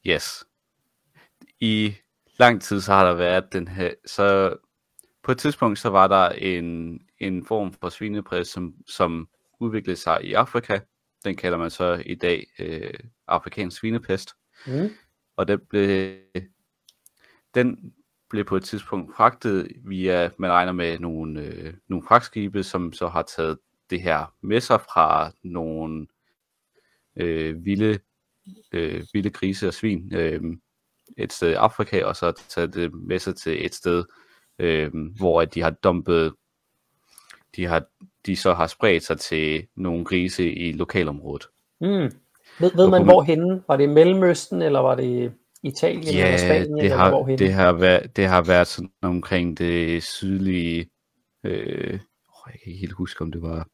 Yes. 0.07 0.45
I 1.59 1.95
lang 2.39 2.61
tid 2.61 2.81
så 2.81 2.93
har 2.93 3.05
der 3.05 3.13
været 3.13 3.53
den 3.53 3.67
her, 3.67 3.93
så 4.05 4.57
på 5.23 5.31
et 5.31 5.37
tidspunkt 5.37 5.79
så 5.79 5.89
var 5.89 6.07
der 6.07 6.29
en, 6.29 6.99
en 7.19 7.45
form 7.45 7.73
for 7.73 7.89
svinepræs, 7.89 8.47
som, 8.47 8.73
som 8.87 9.29
udviklede 9.59 9.97
sig 9.97 10.23
i 10.23 10.33
Afrika. 10.33 10.79
Den 11.25 11.35
kalder 11.35 11.57
man 11.57 11.71
så 11.71 12.03
i 12.05 12.15
dag 12.15 12.47
øh, 12.59 12.93
afrikansk 13.27 13.77
svinepest. 13.77 14.29
Mm. 14.67 14.89
Og 15.35 15.47
den 15.47 15.59
blev, 15.69 16.15
den 17.53 17.93
blev 18.29 18.45
på 18.45 18.55
et 18.55 18.63
tidspunkt 18.63 19.15
fragtet 19.15 19.67
via, 19.85 20.29
man 20.37 20.51
regner 20.51 20.71
med 20.71 20.99
nogle, 20.99 21.41
øh, 21.41 21.73
nogle 21.87 22.07
fragtskibe, 22.07 22.63
som 22.63 22.93
så 22.93 23.07
har 23.07 23.21
taget 23.21 23.59
det 23.89 24.01
her 24.01 24.35
med 24.41 24.61
sig 24.61 24.81
fra 24.81 25.31
nogle 25.43 26.07
øh, 27.15 27.65
vilde, 27.65 27.99
øh, 28.71 29.03
vilde 29.13 29.29
grise 29.29 29.67
og 29.67 29.73
svin 29.73 30.13
øh, 30.15 30.41
et 31.17 31.33
sted 31.33 31.49
i 31.49 31.53
Afrika, 31.53 32.03
og 32.03 32.15
så 32.15 32.31
tage 32.49 32.67
det 32.67 32.93
med 32.93 33.19
sig 33.19 33.35
til 33.35 33.65
et 33.65 33.75
sted, 33.75 34.03
øh, 34.59 34.91
hvor 35.17 35.45
de 35.45 35.61
har 35.61 35.69
dumpet, 35.69 36.33
de, 37.55 37.65
har, 37.65 37.85
de 38.25 38.35
så 38.35 38.53
har 38.53 38.67
spredt 38.67 39.03
sig 39.03 39.19
til 39.19 39.67
nogle 39.75 40.05
grise 40.05 40.53
i 40.53 40.71
lokalområdet. 40.71 41.47
Mm. 41.81 42.11
Ved, 42.59 42.71
ved 42.75 42.89
man 42.89 43.03
hvor 43.03 43.21
henne? 43.21 43.63
Var 43.67 43.77
det 43.77 43.89
Mellemøsten, 43.89 44.61
eller 44.61 44.79
var 44.79 44.95
det 44.95 45.33
Italien 45.63 46.15
ja, 46.15 46.25
eller 46.25 46.37
Spanien? 46.37 46.75
det 46.75 46.83
eller 46.83 46.97
har, 46.97 47.09
hvorhen? 47.09 47.39
det, 47.39 47.53
har 47.53 47.73
været, 47.73 48.15
det 48.15 48.27
har 48.27 48.41
været 48.41 48.67
sådan 48.67 48.91
omkring 49.01 49.57
det 49.57 50.03
sydlige... 50.03 50.89
Øh, 51.43 51.99
jeg 52.47 52.59
kan 52.63 52.71
ikke 52.71 52.79
helt 52.79 52.93
huske, 52.93 53.21
om 53.21 53.31
det 53.31 53.41
var... 53.41 53.67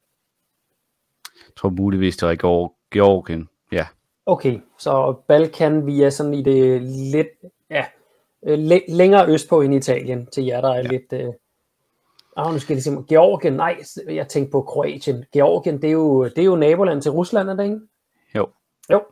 Jeg 1.35 1.55
tror 1.55 1.69
muligvis, 1.69 2.17
det 2.17 2.27
var 2.27 2.31
i 2.31 2.35
Geor- 2.35 2.78
Georgien. 2.91 3.49
Ja, 3.71 3.87
Okay, 4.25 4.59
så 4.79 5.21
Balkan, 5.27 5.85
vi 5.85 6.01
er 6.01 6.09
sådan 6.09 6.33
i 6.33 6.43
det 6.43 6.81
lidt, 7.11 7.27
ja, 7.69 7.85
øh, 8.47 8.59
læ- 8.59 8.85
længere 8.89 9.29
østpå 9.29 9.61
end 9.61 9.73
Italien, 9.73 10.27
til 10.27 10.45
jer, 10.45 10.61
der 10.61 10.69
er 10.69 10.75
ja. 10.75 10.81
lidt... 10.81 11.13
Øh, 11.13 11.33
ah, 12.37 12.53
nu 12.53 12.59
skal 12.59 12.73
jeg 12.73 12.83
se, 12.83 12.91
Georgien, 13.09 13.53
nej, 13.53 13.79
jeg 14.07 14.27
tænkte 14.27 14.51
på 14.51 14.61
Kroatien. 14.61 15.25
Georgien, 15.33 15.81
det 15.81 15.87
er 15.87 15.91
jo, 15.91 16.23
det 16.23 16.37
er 16.37 16.43
jo 16.43 16.55
naboland 16.55 17.01
til 17.01 17.11
Rusland, 17.11 17.49
er 17.49 17.53
det 17.53 17.63
ikke? 17.63 17.79
jo. 18.35 18.49
Jo, 18.91 19.03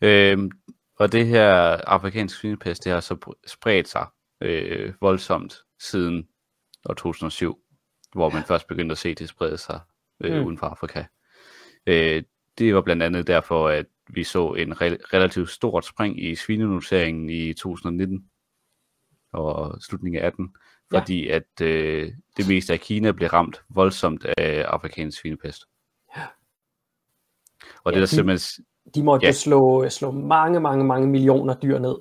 Øhm, 0.00 0.50
og 0.98 1.12
det 1.12 1.26
her 1.26 1.50
afrikanske 1.86 2.38
svinepest, 2.38 2.84
det 2.84 2.92
har 2.92 3.00
så 3.00 3.14
pr- 3.26 3.42
spredt 3.46 3.88
sig 3.88 4.06
øh, 4.40 4.92
voldsomt 5.00 5.54
siden 5.78 6.28
år 6.88 6.94
2007, 6.94 7.58
hvor 8.12 8.30
man 8.30 8.42
først 8.42 8.66
begyndte 8.66 8.92
at 8.92 8.98
se 8.98 9.14
det 9.14 9.28
sprede 9.28 9.58
sig 9.58 9.80
øh, 10.20 10.38
mm. 10.40 10.46
uden 10.46 10.58
for 10.58 10.66
Afrika. 10.66 11.04
Øh, 11.86 12.22
det 12.58 12.74
var 12.74 12.80
blandt 12.80 13.02
andet 13.02 13.26
derfor, 13.26 13.68
at 13.68 13.86
vi 14.08 14.24
så 14.24 14.52
en 14.52 14.72
re- 14.72 14.98
relativt 15.14 15.50
stort 15.50 15.84
spring 15.84 16.22
i 16.24 16.34
svinenoteringen 16.34 17.30
i 17.30 17.52
2019 17.54 18.30
og 19.32 19.82
slutningen 19.82 20.22
af 20.22 20.26
18, 20.26 20.54
Ja. 20.92 20.98
fordi 20.98 21.28
at 21.28 21.60
øh, 21.62 22.12
det 22.36 22.48
meste 22.48 22.72
af 22.72 22.80
Kina 22.80 23.12
blev 23.12 23.28
ramt 23.28 23.62
voldsomt 23.68 24.24
af 24.24 24.64
afrikansk 24.68 25.20
svinepest. 25.20 25.64
Ja. 26.16 26.22
Og 27.84 27.92
Ja, 27.92 27.96
det 27.96 27.96
er 27.96 28.00
der 28.00 28.00
de- 28.00 28.06
simpelthen 28.06 28.64
de 28.94 29.02
måtte 29.02 29.24
Ja. 29.24 29.28
jo 29.30 29.34
slå, 29.34 29.88
slå 29.88 30.10
mange, 30.10 30.60
mange, 30.60 30.84
mange 30.84 31.08
millioner 31.08 31.58
dyr 31.60 31.78
ned. 31.78 31.96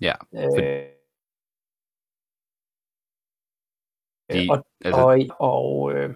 Ja, 0.00 0.12
Øh, 0.34 0.86
de, 4.32 4.48
og, 4.50 4.66
altså, 4.84 5.00
og, 5.00 5.50
og 5.50 5.92
øh, 5.92 6.14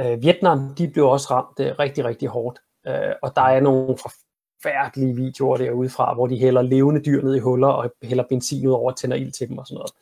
øh, 0.00 0.22
Vietnam, 0.22 0.74
de 0.74 0.88
blev 0.88 1.06
også 1.06 1.28
ramt 1.30 1.60
øh, 1.60 1.78
rigtig, 1.78 2.04
rigtig 2.04 2.28
hårdt. 2.28 2.58
Øh, 2.86 3.14
og 3.22 3.32
der 3.36 3.42
er 3.42 3.60
nogle 3.60 3.96
forfærdelige 3.98 5.16
videoer 5.16 5.56
derude 5.56 5.90
fra, 5.90 6.14
hvor 6.14 6.26
de 6.26 6.38
hælder 6.38 6.62
levende 6.62 7.04
dyr 7.04 7.22
ned 7.22 7.34
i 7.34 7.38
huller 7.38 7.68
og 7.68 7.92
hælder 8.02 8.24
benzin 8.28 8.66
ud 8.66 8.72
over 8.72 8.90
og 8.90 8.98
tænder 8.98 9.16
ild 9.16 9.32
til 9.32 9.48
dem 9.48 9.58
og 9.58 9.66
sådan 9.66 9.74
noget. 9.74 9.92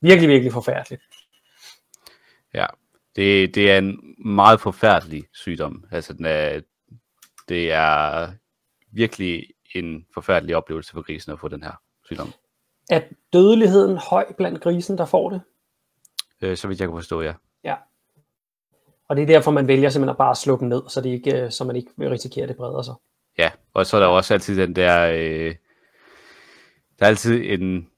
Virkelig, 0.00 0.28
virkelig 0.28 0.52
forfærdeligt. 0.52 1.02
Ja, 2.54 2.66
det, 3.16 3.54
det 3.54 3.70
er 3.70 3.78
en 3.78 4.16
meget 4.24 4.60
forfærdelig 4.60 5.24
sygdom. 5.32 5.84
Altså, 5.90 6.12
den 6.12 6.24
er, 6.24 6.60
det 7.48 7.72
er 7.72 8.28
virkelig 8.92 9.46
en 9.74 10.06
forfærdelig 10.14 10.56
oplevelse 10.56 10.92
for 10.92 11.02
grisen 11.02 11.32
at 11.32 11.40
få 11.40 11.48
den 11.48 11.62
her 11.62 11.72
sygdom. 12.04 12.32
Er 12.90 13.00
dødeligheden 13.32 13.96
høj 13.96 14.32
blandt 14.32 14.60
grisen, 14.60 14.98
der 14.98 15.04
får 15.04 15.30
det? 15.30 15.40
Øh, 16.40 16.56
så 16.56 16.68
vidt 16.68 16.80
jeg 16.80 16.88
kan 16.88 16.96
forstå, 16.96 17.22
ja. 17.22 17.34
Og 19.10 19.16
det 19.16 19.22
er 19.22 19.26
derfor, 19.26 19.50
man 19.50 19.68
vælger 19.68 19.88
simpelthen 19.88 20.10
at 20.10 20.16
bare 20.18 20.34
slå 20.36 20.60
dem 20.60 20.68
ned, 20.68 20.82
så, 20.88 21.00
det 21.00 21.10
ikke, 21.10 21.42
øh, 21.42 21.50
så 21.50 21.64
man 21.64 21.76
ikke 21.76 21.90
vil 21.96 22.08
risikere, 22.08 22.42
at 22.42 22.48
det 22.48 22.56
breder 22.56 22.82
sig. 22.82 22.94
Ja, 23.38 23.50
og 23.74 23.86
så 23.86 23.96
er 23.96 24.00
der 24.00 24.06
også 24.06 24.34
altid 24.34 24.56
den 24.56 24.76
der... 24.76 25.10
Øh, 25.12 25.54
der 26.98 27.04
er 27.04 27.08
altid 27.08 27.42
en, 27.44 27.88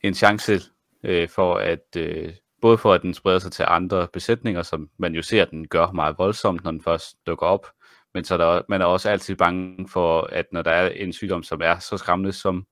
en 0.00 0.14
chance 0.14 0.60
øh, 1.02 1.28
for, 1.28 1.54
at... 1.54 1.96
Øh, 1.96 2.32
både 2.62 2.78
for, 2.78 2.92
at 2.92 3.02
den 3.02 3.14
spreder 3.14 3.38
sig 3.38 3.52
til 3.52 3.64
andre 3.68 4.08
besætninger, 4.12 4.62
som 4.62 4.90
man 4.98 5.14
jo 5.14 5.22
ser, 5.22 5.42
at 5.42 5.50
den 5.50 5.68
gør 5.68 5.92
meget 5.92 6.18
voldsomt, 6.18 6.64
når 6.64 6.70
den 6.70 6.82
først 6.82 7.16
dukker 7.26 7.46
op. 7.46 7.66
Men 8.14 8.24
så 8.24 8.34
er 8.34 8.38
der, 8.38 8.62
man 8.68 8.80
er 8.80 8.84
også 8.86 9.10
altid 9.10 9.36
bange 9.36 9.88
for, 9.88 10.20
at 10.22 10.46
når 10.52 10.62
der 10.62 10.70
er 10.70 10.88
en 10.88 11.12
sygdom, 11.12 11.42
som 11.42 11.60
er 11.64 11.78
så 11.78 11.96
skræmmende 11.96 12.32
som 12.32 12.66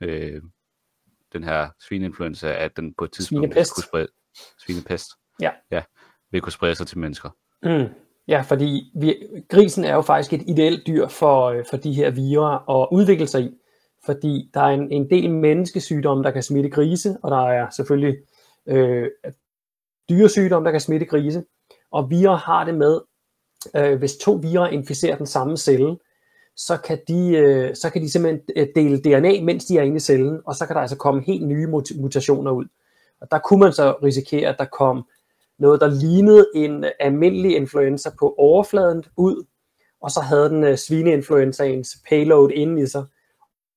øh, 0.00 0.42
den 1.32 1.44
her 1.44 1.68
svineinfluenza, 1.80 2.52
at 2.52 2.76
den 2.76 2.94
på 2.94 3.04
et 3.04 3.12
tidspunkt 3.12 3.44
Svinepest. 3.44 3.74
kunne 3.74 3.82
sprede, 3.84 4.08
svinepest, 4.58 5.10
Ja. 5.40 5.50
ja, 5.70 5.82
vil 6.34 6.42
kunne 6.42 6.52
sprede 6.52 6.74
sig 6.74 6.86
til 6.86 6.98
mennesker. 6.98 7.30
Mm. 7.62 7.88
Ja, 8.28 8.40
fordi 8.40 8.92
vi, 8.94 9.16
grisen 9.48 9.84
er 9.84 9.94
jo 9.94 10.02
faktisk 10.02 10.32
et 10.32 10.42
ideelt 10.46 10.86
dyr 10.86 11.08
for, 11.08 11.46
øh, 11.46 11.64
for 11.70 11.76
de 11.76 11.92
her 11.92 12.10
virer 12.10 12.80
at 12.80 12.88
udvikle 12.92 13.26
sig 13.26 13.42
i. 13.42 13.50
Fordi 14.06 14.50
der 14.54 14.60
er 14.60 14.68
en, 14.68 14.92
en 14.92 15.10
del 15.10 15.30
menneskesygdomme, 15.30 16.24
der 16.24 16.30
kan 16.30 16.42
smitte 16.42 16.70
grise, 16.70 17.16
og 17.22 17.30
der 17.30 17.48
er 17.48 17.70
selvfølgelig 17.70 18.16
øh, 18.66 19.08
dyresygdomme, 20.08 20.66
der 20.66 20.70
kan 20.70 20.80
smitte 20.80 21.06
grise. 21.06 21.44
Og 21.92 22.10
virer 22.10 22.36
har 22.36 22.64
det 22.64 22.74
med, 22.74 23.00
øh, 23.76 23.98
hvis 23.98 24.16
to 24.16 24.32
virer 24.32 24.68
inficerer 24.68 25.16
den 25.16 25.26
samme 25.26 25.56
celle, 25.56 25.96
så 26.56 26.76
kan, 26.76 26.98
de, 27.08 27.28
øh, 27.28 27.74
så 27.74 27.90
kan 27.90 28.02
de 28.02 28.12
simpelthen 28.12 28.40
øh, 28.56 28.66
dele 28.74 28.98
DNA, 28.98 29.44
mens 29.44 29.64
de 29.64 29.78
er 29.78 29.82
inde 29.82 29.96
i 29.96 30.00
cellen, 30.00 30.40
og 30.46 30.54
så 30.54 30.66
kan 30.66 30.76
der 30.76 30.80
altså 30.80 30.96
komme 30.96 31.22
helt 31.26 31.46
nye 31.46 31.66
mutationer 32.00 32.50
ud. 32.50 32.64
Og 33.20 33.30
der 33.30 33.38
kunne 33.38 33.60
man 33.60 33.72
så 33.72 33.92
risikere, 34.02 34.48
at 34.48 34.56
der 34.58 34.64
kom 34.64 35.06
noget, 35.58 35.80
der 35.80 35.88
lignede 35.88 36.46
en 36.54 36.84
almindelig 37.00 37.56
influenza 37.56 38.10
på 38.18 38.34
overfladen 38.38 39.04
ud, 39.16 39.46
og 40.00 40.10
så 40.10 40.20
havde 40.20 40.48
den 40.48 40.64
uh, 40.64 40.74
svineinfluenzaens 40.74 41.96
payload 42.08 42.50
inde 42.50 42.82
i 42.82 42.86
sig. 42.86 43.04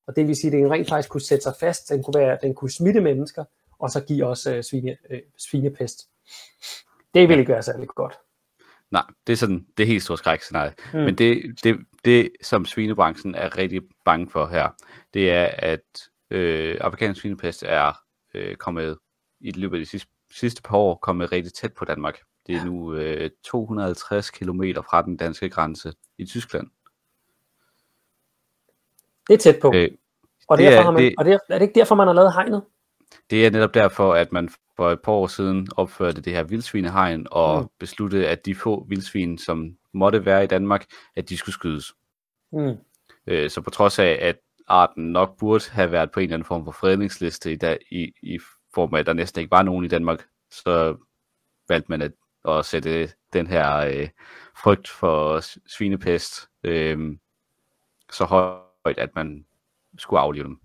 Og 0.06 0.16
det 0.16 0.26
vil 0.26 0.36
sige, 0.36 0.48
at 0.48 0.52
den 0.52 0.70
rent 0.70 0.88
faktisk 0.88 1.10
kunne 1.10 1.20
sætte 1.20 1.42
sig 1.42 1.54
fast, 1.60 1.88
den 1.88 2.02
kunne, 2.02 2.20
være, 2.20 2.38
den 2.42 2.54
kunne 2.54 2.70
smitte 2.70 3.00
mennesker, 3.00 3.44
og 3.78 3.90
så 3.90 4.00
give 4.00 4.26
os 4.26 4.46
uh, 4.46 4.60
svine, 4.60 4.96
uh, 5.10 5.18
svinepest. 5.38 6.08
Det 7.14 7.28
ville 7.28 7.40
ikke 7.40 7.52
være 7.52 7.62
særlig 7.62 7.88
godt. 7.88 8.18
Nej, 8.90 9.02
det 9.26 9.32
er 9.32 9.36
sådan 9.36 9.66
det 9.76 9.82
er 9.82 9.86
helt 9.86 10.02
store 10.02 10.18
skrækscenarie. 10.18 10.74
Mm. 10.92 10.98
Men 10.98 11.14
det, 11.14 11.42
det, 11.64 11.76
det, 12.04 12.30
som 12.42 12.64
svinebranchen 12.64 13.34
er 13.34 13.58
rigtig 13.58 13.82
bange 14.04 14.30
for 14.30 14.46
her, 14.46 14.68
det 15.14 15.30
er, 15.30 15.50
at 15.58 15.80
øh, 16.30 16.78
afrikansk 16.80 17.20
svinepest 17.20 17.62
er 17.66 17.92
øh, 18.34 18.56
kommet 18.56 18.98
i 19.40 19.50
løbet 19.50 19.76
af 19.76 19.80
de 19.80 19.90
sidste, 19.90 20.10
sidste 20.38 20.62
par 20.62 20.76
år 20.76 20.94
kommet 20.94 21.32
rigtig 21.32 21.52
tæt 21.52 21.72
på 21.74 21.84
Danmark. 21.84 22.18
Det 22.46 22.54
er 22.56 22.64
nu 22.64 22.94
øh, 22.94 23.30
250 23.44 24.30
km 24.30 24.62
fra 24.90 25.02
den 25.02 25.16
danske 25.16 25.48
grænse 25.50 25.92
i 26.18 26.24
Tyskland. 26.26 26.66
Det 29.28 29.34
er 29.34 29.38
tæt 29.38 29.58
på. 29.62 29.72
Øh, 29.74 29.90
og 30.48 30.58
det 30.58 30.64
derfor 30.64 30.78
er- 30.78 30.82
har 30.84 30.90
man, 30.90 31.02
det- 31.02 31.14
og 31.18 31.24
det 31.24 31.32
er, 31.34 31.38
det 31.58 31.62
ikke 31.62 31.74
derfor, 31.80 31.94
man 31.94 32.06
har 32.06 32.14
lavet 32.14 32.32
hegnet? 32.32 32.62
Det 33.30 33.46
er 33.46 33.50
netop 33.50 33.74
derfor, 33.74 34.14
at 34.14 34.32
man 34.32 34.48
for 34.76 34.90
et 34.90 35.00
par 35.02 35.12
år 35.12 35.26
siden 35.26 35.68
opførte 35.76 36.20
det 36.20 36.32
her 36.32 36.42
vildsvinehegn 36.42 37.26
og 37.30 37.62
Mm. 37.62 37.68
besluttede, 37.78 38.28
at 38.28 38.46
de 38.46 38.54
få 38.54 38.84
vildsvin, 38.88 39.38
som 39.38 39.76
måtte 39.94 40.24
være 40.24 40.44
i 40.44 40.46
Danmark, 40.46 40.86
at 41.16 41.28
de 41.28 41.36
skulle 41.36 41.52
skydes. 41.54 41.92
Mm. 42.52 42.76
Øh, 43.26 43.50
så 43.50 43.60
på 43.60 43.70
trods 43.70 43.98
af, 43.98 44.18
at 44.22 44.36
arten 44.66 45.12
nok 45.12 45.38
burde 45.38 45.70
have 45.70 45.92
været 45.92 46.10
på 46.10 46.20
en 46.20 46.24
eller 46.24 46.34
anden 46.36 46.46
form 46.46 46.64
for 46.64 46.72
fredningsliste 46.72 47.52
i, 47.52 47.56
dag, 47.56 47.78
i, 47.90 48.12
i 48.22 48.38
at 48.84 49.06
der 49.06 49.12
næsten 49.12 49.40
ikke 49.40 49.50
var 49.50 49.62
nogen 49.62 49.84
i 49.84 49.88
Danmark, 49.88 50.26
så 50.50 50.96
valgte 51.68 51.90
man 51.90 52.02
at, 52.02 52.12
at 52.48 52.64
sætte 52.64 53.10
den 53.32 53.46
her 53.46 53.76
øh, 53.76 54.08
frygt 54.62 54.88
for 54.88 55.40
svinepest 55.76 56.48
øh, 56.64 56.98
så 58.12 58.24
højt, 58.24 58.98
at 58.98 59.10
man 59.14 59.44
skulle 59.98 60.20
aflive 60.20 60.44
dem. 60.44 60.58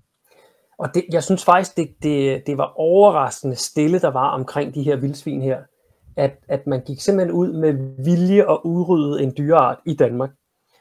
Og 0.78 0.90
det, 0.94 1.06
jeg 1.12 1.24
synes 1.24 1.46
faktisk, 1.46 1.78
det, 1.78 1.96
det, 2.04 2.48
det 2.48 2.58
var 2.58 2.74
overraskende 2.76 3.56
stille, 3.56 4.00
der 4.00 4.12
var 4.12 4.30
omkring 4.30 4.76
de 4.76 4.84
her 4.84 4.96
vildsvin 4.96 5.42
her. 5.42 5.60
At, 6.18 6.40
at 6.48 6.68
man 6.68 6.82
gik 6.82 7.02
simpelthen 7.02 7.36
ud 7.36 7.54
med 7.54 8.04
vilje 8.06 8.48
og 8.48 8.66
udrydde 8.66 9.24
en 9.24 9.34
dyreart 9.38 9.78
i 9.86 9.94
Danmark. 9.94 10.30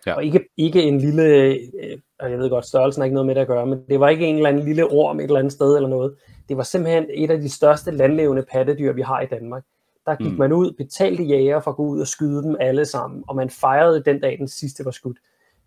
Ja. 0.06 0.14
Og 0.14 0.24
ikke, 0.24 0.48
ikke 0.56 0.82
en 0.82 0.98
lille, 0.98 1.24
øh, 1.24 1.98
og 2.20 2.30
jeg 2.30 2.38
ved 2.38 2.50
godt, 2.50 2.66
størrelsen 2.66 3.00
har 3.00 3.04
ikke 3.04 3.14
noget 3.14 3.26
med 3.26 3.34
det 3.34 3.40
at 3.40 3.46
gøre, 3.46 3.66
men 3.66 3.78
det 3.88 4.00
var 4.00 4.08
ikke 4.08 4.26
en 4.26 4.36
eller 4.36 4.48
anden 4.48 4.64
lille 4.64 4.86
orm 4.86 5.20
et 5.20 5.24
eller 5.24 5.38
andet 5.38 5.52
sted 5.52 5.76
eller 5.76 5.88
noget. 5.88 6.16
Det 6.52 6.56
var 6.56 6.62
simpelthen 6.62 7.06
et 7.14 7.30
af 7.30 7.40
de 7.40 7.48
største 7.48 7.90
landlevende 7.90 8.42
pattedyr, 8.50 8.92
vi 8.92 9.02
har 9.02 9.20
i 9.20 9.26
Danmark. 9.26 9.64
Der 10.06 10.14
gik 10.14 10.32
mm. 10.32 10.38
Man 10.38 10.52
ud, 10.52 10.72
betalte 10.78 11.22
jæger 11.22 11.60
for 11.60 11.70
at 11.70 11.76
gå 11.76 11.86
ud 11.86 12.00
og 12.00 12.06
skyde 12.06 12.42
dem 12.42 12.56
alle 12.60 12.84
sammen, 12.84 13.24
og 13.28 13.36
man 13.36 13.50
fejrede 13.50 14.04
den 14.04 14.20
dag, 14.20 14.38
den 14.38 14.48
sidste 14.48 14.84
var 14.84 14.90
skudt. 14.90 15.18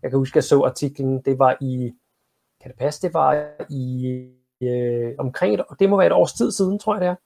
Jeg 0.02 0.10
kan 0.10 0.18
huske, 0.18 0.32
at 0.32 0.36
jeg 0.36 0.44
så 0.44 0.62
artiklen, 0.62 1.22
det 1.22 1.38
var 1.38 1.56
i, 1.60 1.92
kan 2.62 2.70
det 2.70 2.78
passe, 2.78 3.02
det 3.02 3.14
var 3.14 3.48
i 3.70 4.06
øh, 4.62 5.14
omkring 5.18 5.54
et, 5.54 5.60
det 5.78 5.90
må 5.90 5.96
være 5.96 6.06
et 6.06 6.12
års 6.12 6.32
tid 6.32 6.50
siden, 6.50 6.78
tror 6.78 6.94
jeg 6.94 7.00
det 7.00 7.08
er. 7.08 7.16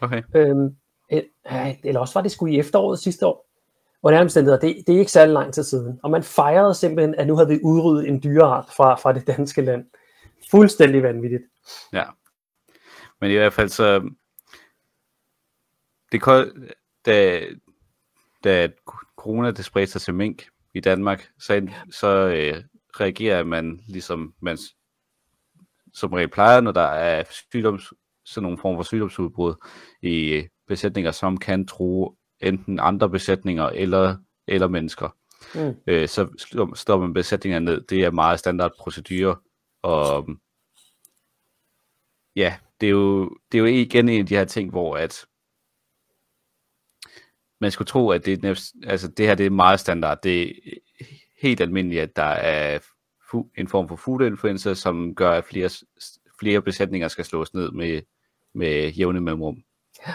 Okay. 0.00 0.22
Øhm, 0.34 0.76
et, 1.10 1.28
ja, 1.50 1.76
eller 1.84 2.00
også 2.00 2.14
var 2.14 2.22
det 2.22 2.30
sgu 2.30 2.46
i 2.46 2.58
efteråret 2.58 2.98
sidste 2.98 3.26
år. 3.26 3.46
Under 4.02 4.20
omstændigheder, 4.20 4.60
det, 4.60 4.76
det 4.86 4.94
er 4.94 4.98
ikke 4.98 5.12
særlig 5.12 5.32
lang 5.32 5.54
tid 5.54 5.62
siden. 5.62 6.00
Og 6.02 6.10
man 6.10 6.22
fejrede 6.22 6.74
simpelthen, 6.74 7.14
at 7.14 7.26
nu 7.26 7.36
havde 7.36 7.48
vi 7.48 7.60
udryddet 7.62 8.08
en 8.08 8.22
dyreart 8.22 8.66
fra, 8.76 8.94
fra 8.94 9.12
det 9.12 9.26
danske 9.26 9.62
land. 9.62 9.84
Fuldstændig 10.50 11.02
vanvittigt. 11.02 11.42
Ja. 11.92 12.04
Men 13.22 13.30
i 13.30 13.34
hvert 13.34 13.52
fald 13.52 13.68
så... 13.68 14.10
Det 16.12 16.22
ko- 16.22 16.52
da, 17.06 17.46
da 18.44 18.68
corona 19.16 19.50
det 19.50 19.64
spredte 19.64 19.92
sig 19.92 20.00
til 20.00 20.14
mink 20.14 20.46
i 20.74 20.80
Danmark, 20.80 21.28
så, 21.38 21.68
så 21.90 22.08
øh, 22.08 22.64
reagerer 23.00 23.44
man 23.44 23.80
ligesom 23.88 24.34
man 24.40 24.58
som 25.94 26.12
regel 26.12 26.28
plejer, 26.28 26.60
når 26.60 26.72
der 26.72 26.80
er 26.80 27.24
sygdoms, 27.30 27.92
sådan 28.24 28.42
nogle 28.42 28.58
form 28.58 28.76
for 28.76 28.82
sygdomsudbrud 28.82 29.54
i 30.02 30.48
besætninger, 30.66 31.10
som 31.10 31.36
kan 31.36 31.66
tro 31.66 32.16
enten 32.40 32.80
andre 32.80 33.10
besætninger 33.10 33.64
eller, 33.64 34.16
eller 34.46 34.68
mennesker. 34.68 35.16
Mm. 35.54 35.74
Øh, 35.86 36.08
så 36.08 36.28
slår, 36.38 36.98
man 36.98 37.12
besætningerne 37.12 37.64
ned. 37.64 37.80
Det 37.80 38.04
er 38.04 38.10
meget 38.10 38.38
standard 38.38 38.72
procedure 38.78 39.36
Og 39.82 40.28
ja, 42.36 42.56
det 42.82 42.88
er, 42.88 42.90
jo, 42.90 43.36
det 43.52 43.58
er 43.58 43.62
jo 43.62 43.66
igen 43.66 44.08
en 44.08 44.20
af 44.20 44.26
de 44.26 44.36
her 44.36 44.44
ting, 44.44 44.70
hvor 44.70 44.96
at 44.96 45.26
man 47.60 47.70
skulle 47.70 47.86
tro, 47.86 48.10
at 48.10 48.26
det, 48.26 48.44
altså 48.86 49.08
det 49.08 49.26
her 49.26 49.34
det 49.34 49.46
er 49.46 49.50
meget 49.50 49.80
standard. 49.80 50.18
Det 50.22 50.42
er 50.42 50.52
helt 51.42 51.60
almindeligt, 51.60 52.02
at 52.02 52.16
der 52.16 52.22
er 52.22 52.78
en 53.58 53.68
form 53.68 53.88
for 53.88 53.96
food 53.96 54.74
som 54.74 55.14
gør, 55.14 55.30
at 55.30 55.44
flere, 55.44 55.70
flere 56.40 56.62
besætninger 56.62 57.08
skal 57.08 57.24
slås 57.24 57.54
ned 57.54 57.70
med, 57.70 58.02
med 58.54 58.90
jævne 58.90 59.20
mellemrum. 59.20 59.62
Ja. 60.06 60.14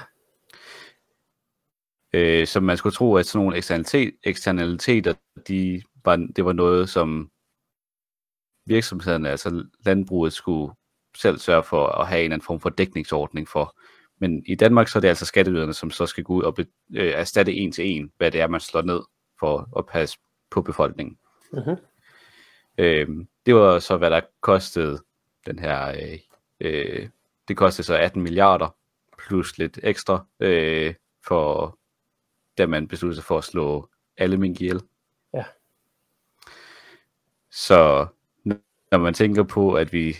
Øh, 2.13 2.47
så 2.47 2.59
man 2.59 2.77
skulle 2.77 2.93
tro, 2.93 3.15
at 3.15 3.25
sådan 3.25 3.45
nogle 3.45 3.57
eksternalitet, 3.57 4.15
eksternaliteter, 4.23 5.13
de 5.47 5.81
var, 6.05 6.15
det 6.35 6.45
var 6.45 6.53
noget, 6.53 6.89
som 6.89 7.31
virksomhederne, 8.65 9.29
altså 9.29 9.65
landbruget, 9.85 10.33
skulle 10.33 10.73
selv 11.19 11.39
sørge 11.39 11.63
for 11.63 11.87
at 11.87 12.07
have 12.07 12.19
en 12.19 12.23
eller 12.23 12.35
anden 12.35 12.45
form 12.45 12.59
for 12.59 12.69
dækningsordning 12.69 13.47
for. 13.47 13.77
Men 14.19 14.43
i 14.45 14.55
Danmark, 14.55 14.87
så 14.87 14.99
er 14.99 15.01
det 15.01 15.07
altså 15.07 15.25
skatteyderne, 15.25 15.73
som 15.73 15.91
så 15.91 16.05
skal 16.05 16.23
gå 16.23 16.33
ud 16.33 16.43
og 16.43 16.55
be, 16.55 16.65
øh, 16.95 17.11
erstatte 17.11 17.53
en 17.53 17.71
til 17.71 17.85
en, 17.87 18.11
hvad 18.17 18.31
det 18.31 18.41
er, 18.41 18.47
man 18.47 18.59
slår 18.59 18.81
ned 18.81 19.01
for 19.39 19.77
at 19.77 19.85
passe 19.85 20.17
på 20.49 20.61
befolkningen. 20.61 21.17
Uh-huh. 21.53 21.75
Øhm, 22.77 23.27
det 23.45 23.55
var 23.55 23.79
så, 23.79 23.97
hvad 23.97 24.09
der 24.09 24.21
kostede 24.41 25.03
den 25.45 25.59
her, 25.59 25.87
øh, 25.87 26.19
øh, 26.59 27.09
det 27.47 27.57
kostede 27.57 27.85
så 27.85 27.95
18 27.95 28.21
milliarder, 28.21 28.75
plus 29.27 29.57
lidt 29.57 29.79
ekstra, 29.83 30.25
øh, 30.39 30.93
for 31.27 31.77
da 32.57 32.65
man 32.65 32.87
besluttede 32.87 33.15
sig 33.15 33.25
for 33.25 33.37
at 33.37 33.43
slå 33.43 33.89
alle 34.17 34.37
mink 34.37 34.61
ihjel. 34.61 34.81
Ja. 35.33 35.43
Så 37.51 38.07
når 38.91 38.97
man 38.97 39.13
tænker 39.13 39.43
på, 39.43 39.73
at 39.73 39.93
vi 39.93 40.17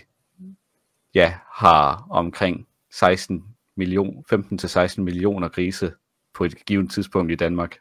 ja, 1.14 1.34
har 1.52 2.06
omkring 2.10 2.66
16 2.92 3.44
million, 3.76 4.24
15-16 4.32 5.00
millioner 5.00 5.48
grise 5.48 5.92
på 6.34 6.44
et 6.44 6.64
givet 6.66 6.90
tidspunkt 6.90 7.32
i 7.32 7.34
Danmark. 7.34 7.76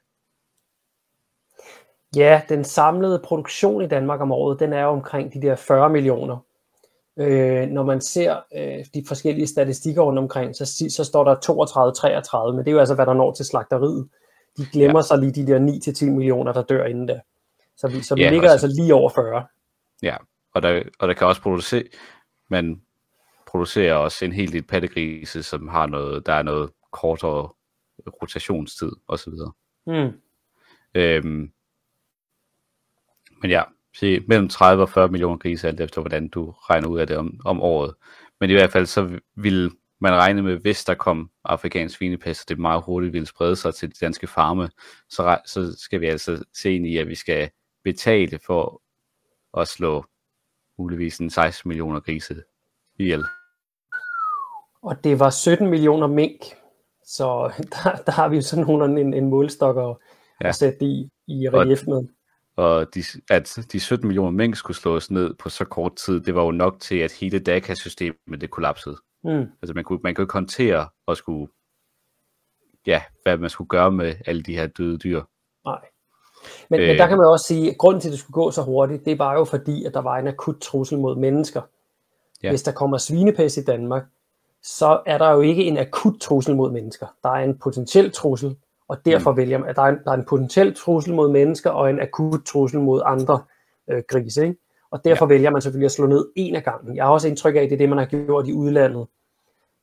Ja, 2.15 2.41
den 2.49 2.63
samlede 2.63 3.21
produktion 3.23 3.81
i 3.81 3.87
Danmark 3.87 4.21
om 4.21 4.31
året, 4.31 4.59
den 4.59 4.73
er 4.73 4.85
omkring 4.85 5.33
de 5.33 5.41
der 5.41 5.55
40 5.55 5.89
millioner. 5.89 6.37
Øh, 7.19 7.67
når 7.67 7.83
man 7.83 8.01
ser 8.01 8.35
øh, 8.55 8.85
de 8.93 9.03
forskellige 9.07 9.47
statistikker 9.47 10.01
rundt 10.01 10.19
omkring, 10.19 10.55
så, 10.55 10.85
så 10.89 11.03
står 11.03 11.23
der 11.23 11.35
32-33, 12.51 12.55
men 12.55 12.65
det 12.65 12.67
er 12.67 12.73
jo 12.73 12.79
altså, 12.79 12.95
hvad 12.95 13.05
der 13.05 13.13
når 13.13 13.33
til 13.33 13.45
slagteriet. 13.45 14.09
De 14.57 14.65
glemmer 14.73 14.99
ja. 14.99 15.03
så 15.03 15.15
lige 15.15 15.31
de 15.31 15.47
der 15.47 15.59
9-10 16.05 16.05
millioner, 16.05 16.53
der 16.53 16.63
dør 16.63 16.85
inden 16.85 17.05
da. 17.05 17.19
Så 17.77 17.87
vi, 17.87 18.01
så 18.01 18.15
vi 18.15 18.21
ja, 18.21 18.29
ligger 18.29 18.53
også. 18.53 18.65
altså 18.65 18.81
lige 18.81 18.93
over 18.93 19.09
40. 19.09 19.45
Ja, 20.01 20.15
og 20.53 20.61
der, 20.61 20.83
og 20.99 21.07
der 21.07 21.13
kan 21.13 21.27
også 21.27 21.41
producere, 21.41 21.83
man 22.49 22.81
producerer 23.47 23.93
også 23.93 24.25
en 24.25 24.31
hel 24.31 24.51
del 24.51 24.63
pattegrise, 24.63 25.43
som 25.43 25.67
har 25.67 25.87
noget, 25.87 26.25
der 26.25 26.33
er 26.33 26.43
noget 26.43 26.69
kortere 26.91 27.49
rotationstid 28.21 28.91
osv. 29.07 29.33
Mm. 29.87 30.21
Øhm, 30.95 31.51
men 33.41 33.51
ja, 33.51 33.63
se, 33.95 34.19
mellem 34.27 34.49
30 34.49 34.83
og 34.83 34.89
40 34.89 35.07
millioner 35.07 35.37
grise, 35.37 35.67
alt 35.67 35.81
efter 35.81 36.01
hvordan 36.01 36.27
du 36.27 36.51
regner 36.51 36.87
ud 36.87 36.99
af 36.99 37.07
det 37.07 37.17
om, 37.17 37.39
om 37.45 37.61
året. 37.61 37.95
Men 38.39 38.49
i 38.49 38.53
hvert 38.53 38.71
fald 38.71 38.85
så 38.85 39.19
vil 39.35 39.71
man 39.99 40.13
regne 40.13 40.41
med, 40.41 40.57
hvis 40.57 40.85
der 40.85 40.93
kom 40.93 41.31
afrikansk 41.43 41.97
svinepest, 41.97 42.41
og 42.41 42.49
det 42.49 42.59
meget 42.59 42.83
hurtigt 42.83 43.13
ville 43.13 43.27
sprede 43.27 43.55
sig 43.55 43.75
til 43.75 43.89
de 43.89 43.95
danske 44.01 44.27
farme, 44.27 44.69
så, 45.09 45.37
så 45.45 45.79
skal 45.79 46.01
vi 46.01 46.05
altså 46.05 46.43
se 46.53 46.75
ind 46.75 46.87
i, 46.87 46.97
at 46.97 47.07
vi 47.07 47.15
skal 47.15 47.49
betale 47.83 48.39
for 48.45 48.81
at 49.61 49.67
slå 49.67 50.05
muligvis 50.79 51.17
en 51.17 51.29
16 51.29 51.67
millioner 51.67 51.99
grise 51.99 52.43
ihjel. 52.99 53.25
Og 54.81 55.03
det 55.03 55.19
var 55.19 55.29
17 55.29 55.67
millioner 55.67 56.07
mink, 56.07 56.45
så 57.05 57.51
der, 57.73 57.95
der 58.05 58.11
har 58.11 58.27
vi 58.27 58.35
jo 58.35 58.41
sådan 58.41 58.65
nogle, 58.65 59.01
en, 59.01 59.13
en 59.13 59.29
målstok 59.29 59.77
at, 59.77 59.95
ja. 60.41 60.47
at 60.47 60.55
sætte 60.55 60.85
i, 60.85 61.09
i 61.27 61.49
relief 61.49 61.87
med. 61.87 62.07
Og 62.55 62.95
de, 62.95 63.03
at 63.29 63.59
de 63.71 63.79
17 63.79 64.07
millioner 64.07 64.31
mink 64.31 64.55
skulle 64.55 64.77
slås 64.77 65.11
ned 65.11 65.33
på 65.33 65.49
så 65.49 65.65
kort 65.65 65.95
tid, 65.95 66.21
det 66.21 66.35
var 66.35 66.43
jo 66.43 66.51
nok 66.51 66.79
til, 66.79 66.95
at 66.95 67.11
hele 67.11 67.39
DACA-systemet 67.39 68.41
det 68.41 68.51
kollapsede. 68.51 68.97
Mm. 69.23 69.45
Altså 69.61 69.73
man 69.75 69.83
kunne, 69.83 69.99
man 70.03 70.15
kunne 70.15 70.23
ikke 70.23 70.33
håndtere 70.33 70.87
og 71.05 71.17
skulle, 71.17 71.51
ja, 72.87 73.01
hvad 73.23 73.37
man 73.37 73.49
skulle 73.49 73.67
gøre 73.67 73.91
med 73.91 74.15
alle 74.25 74.43
de 74.43 74.55
her 74.55 74.67
døde 74.67 74.97
dyr. 74.97 75.21
Nej. 75.65 75.79
Men, 76.69 76.79
øh, 76.79 76.87
men 76.87 76.97
der 76.97 77.07
kan 77.07 77.17
man 77.17 77.27
også 77.27 77.45
sige, 77.45 77.71
at 77.71 77.77
grunden 77.77 78.01
til, 78.01 78.07
at 78.09 78.11
det 78.11 78.19
skulle 78.19 78.33
gå 78.33 78.51
så 78.51 78.61
hurtigt, 78.61 79.05
det 79.05 79.19
var 79.19 79.33
jo 79.33 79.43
fordi, 79.43 79.85
at 79.85 79.93
der 79.93 80.01
var 80.01 80.17
en 80.17 80.27
akut 80.27 80.59
trussel 80.61 80.97
mod 80.97 81.15
mennesker. 81.15 81.61
Ja. 82.43 82.49
Hvis 82.49 82.63
der 82.63 82.71
kommer 82.71 82.97
svinepest 82.97 83.57
i 83.57 83.63
Danmark, 83.63 84.03
så 84.67 85.01
er 85.05 85.17
der 85.17 85.31
jo 85.31 85.41
ikke 85.41 85.63
en 85.63 85.77
akut 85.77 86.19
trussel 86.19 86.55
mod 86.55 86.71
mennesker. 86.71 87.07
Der 87.23 87.29
er 87.29 87.43
en 87.43 87.57
potentiel 87.57 88.11
trussel, 88.11 88.55
og 88.87 89.05
derfor 89.05 89.31
mm. 89.31 89.37
vælger 89.37 89.57
man, 89.57 89.69
at 89.69 89.75
der 89.75 89.81
er, 89.81 89.89
en, 89.89 89.97
der 90.03 90.11
er 90.11 90.15
en 90.15 90.25
potentiel 90.25 90.75
trussel 90.75 91.13
mod 91.13 91.31
mennesker 91.31 91.69
og 91.69 91.89
en 91.89 91.99
akut 91.99 92.43
trussel 92.45 92.79
mod 92.79 93.01
andre 93.05 93.43
øh, 93.89 94.03
grise. 94.07 94.43
Ikke? 94.43 94.57
Og 94.91 95.05
derfor 95.05 95.25
ja. 95.25 95.29
vælger 95.29 95.49
man 95.49 95.61
selvfølgelig 95.61 95.85
at 95.85 95.91
slå 95.91 96.07
ned 96.07 96.29
en 96.35 96.55
af 96.55 96.63
gangen. 96.63 96.95
Jeg 96.95 97.05
har 97.05 97.11
også 97.11 97.27
indtryk 97.27 97.55
af, 97.55 97.59
at 97.59 97.69
det 97.69 97.75
er 97.75 97.77
det, 97.77 97.89
man 97.89 97.97
har 97.97 98.05
gjort 98.05 98.47
i 98.47 98.53
udlandet. 98.53 99.07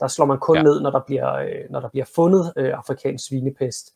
Der 0.01 0.09
slår 0.09 0.27
man 0.27 0.39
kun 0.39 0.57
ja. 0.57 0.63
ned, 0.63 0.81
når 0.81 0.91
der 0.91 1.01
bliver, 1.07 1.35
øh, 1.35 1.71
når 1.71 1.81
der 1.81 1.89
bliver 1.89 2.07
fundet 2.15 2.53
øh, 2.57 2.73
afrikansk 2.79 3.29
svinepest 3.29 3.95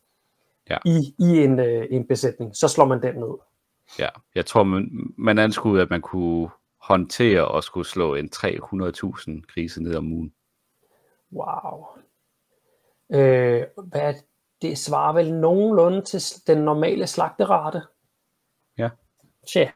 ja. 0.69 0.77
i, 0.85 1.15
i 1.19 1.43
en, 1.43 1.59
øh, 1.59 1.85
en 1.89 2.07
besætning. 2.07 2.55
Så 2.55 2.67
slår 2.67 2.85
man 2.85 3.01
den 3.01 3.15
ned. 3.15 3.37
Ja, 3.99 4.09
jeg 4.35 4.45
tror, 4.45 4.63
man, 4.63 4.89
man 5.17 5.39
anskuede, 5.39 5.81
at 5.81 5.89
man 5.89 6.01
kunne 6.01 6.49
håndtere 6.81 7.47
og 7.47 7.63
skulle 7.63 7.87
slå 7.87 8.15
en 8.15 8.29
300.000 8.35 9.53
grise 9.53 9.83
ned 9.83 9.95
om 9.95 10.13
ugen. 10.13 10.33
Wow. 11.33 11.85
Øh, 13.11 13.63
hvad, 13.83 14.13
det 14.61 14.77
svarer 14.77 15.13
vel 15.13 15.33
nogenlunde 15.33 16.01
til 16.01 16.21
den 16.47 16.57
normale 16.57 17.07
slagterate? 17.07 17.81
Ja. 18.77 18.89
Tja. 19.47 19.71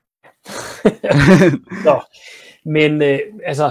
Nå. 1.85 2.01
Men 2.65 3.01
øh, 3.01 3.19
altså, 3.45 3.63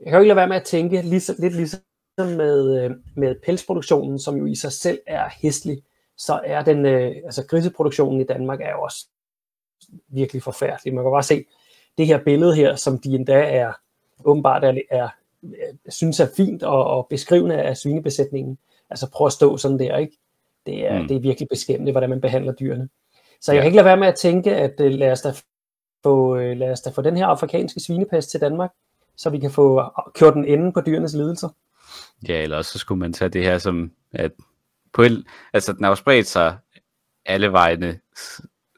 jeg 0.00 0.06
kan 0.06 0.12
jo 0.12 0.18
ikke 0.18 0.28
lade 0.28 0.36
være 0.36 0.48
med 0.48 0.56
at 0.56 0.64
tænke 0.64 1.02
lige, 1.02 1.34
lidt 1.38 1.54
ligesom 1.54 1.80
med, 2.18 2.84
øh, 2.84 2.90
med 3.16 3.34
pelsproduktionen, 3.44 4.18
som 4.18 4.36
jo 4.36 4.46
i 4.46 4.54
sig 4.54 4.72
selv 4.72 4.98
er 5.06 5.28
hæstlig, 5.42 5.82
så 6.16 6.40
er 6.44 6.62
den, 6.62 6.86
øh, 6.86 7.14
altså 7.24 7.46
griseproduktionen 7.46 8.20
i 8.20 8.24
Danmark 8.24 8.60
er 8.60 8.70
jo 8.70 8.82
også 8.82 9.06
virkelig 10.08 10.42
forfærdelig. 10.42 10.94
Man 10.94 11.04
kan 11.04 11.10
bare 11.10 11.22
se 11.22 11.44
det 11.98 12.06
her 12.06 12.24
billede 12.24 12.54
her, 12.54 12.76
som 12.76 12.98
de 12.98 13.14
endda 13.14 13.56
er 13.56 13.72
åbenbart 14.24 14.64
er, 14.64 14.80
er 14.90 15.08
synes 15.88 16.20
er 16.20 16.28
fint 16.36 16.62
og, 16.62 16.84
og 16.84 17.06
beskrivende 17.10 17.62
af 17.62 17.76
svinebesætningen. 17.76 18.58
Altså 18.90 19.10
prøv 19.10 19.26
at 19.26 19.32
stå 19.32 19.56
sådan 19.56 19.78
der, 19.78 19.96
ikke? 19.96 20.18
Det 20.66 20.86
er, 20.86 21.02
mm. 21.02 21.08
det 21.08 21.16
er 21.16 21.20
virkelig 21.20 21.48
beskæmmende, 21.48 21.92
hvordan 21.92 22.10
man 22.10 22.20
behandler 22.20 22.52
dyrene. 22.52 22.88
Så 23.40 23.52
jeg 23.52 23.58
ja. 23.58 23.62
kan 23.62 23.66
ikke 23.66 23.76
lade 23.76 23.84
være 23.84 23.96
med 23.96 24.08
at 24.08 24.14
tænke, 24.14 24.56
at 24.56 24.80
uh, 24.80 24.86
lad, 24.86 25.12
os 25.12 25.20
da 25.20 25.32
få, 26.02 26.34
uh, 26.34 26.56
lad 26.56 26.72
os 26.72 26.80
da 26.80 26.90
få 26.90 27.02
den 27.02 27.16
her 27.16 27.26
afrikanske 27.26 27.80
svinepest 27.80 28.30
til 28.30 28.40
Danmark, 28.40 28.70
så 29.16 29.30
vi 29.30 29.38
kan 29.38 29.50
få 29.50 29.82
kørt 30.14 30.34
den 30.34 30.44
ende 30.44 30.72
på 30.72 30.80
dyrenes 30.80 31.14
lidelser. 31.14 31.48
Ja, 32.28 32.42
eller 32.42 32.62
så 32.62 32.78
skulle 32.78 32.98
man 32.98 33.12
tage 33.12 33.28
det 33.28 33.44
her 33.44 33.58
som, 33.58 33.92
at 34.12 34.32
på 34.92 35.02
el, 35.02 35.26
altså 35.52 35.72
den 35.72 35.84
har 35.84 35.90
jo 35.90 35.94
spredt 35.94 36.26
sig 36.26 36.56
alle 37.26 37.52
vejene 37.52 37.98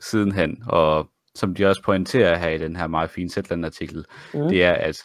sidenhen, 0.01 0.62
og 0.66 1.09
som 1.35 1.55
de 1.55 1.66
også 1.66 1.83
pointerer 1.83 2.39
her 2.39 2.49
i 2.49 2.59
den 2.59 2.77
her 2.77 2.87
meget 2.87 3.11
fine 3.11 3.31
Zetland-artikel, 3.31 4.05
mm. 4.35 4.49
det 4.49 4.64
er, 4.64 4.73
at 4.73 5.03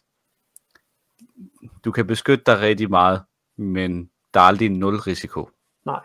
du 1.85 1.91
kan 1.91 2.07
beskytte 2.07 2.43
dig 2.45 2.59
rigtig 2.59 2.89
meget, 2.89 3.21
men 3.57 4.09
der 4.33 4.39
er 4.39 4.43
aldrig 4.43 4.69
nul 4.69 4.95
risiko. 4.95 5.49
Nej. 5.85 6.01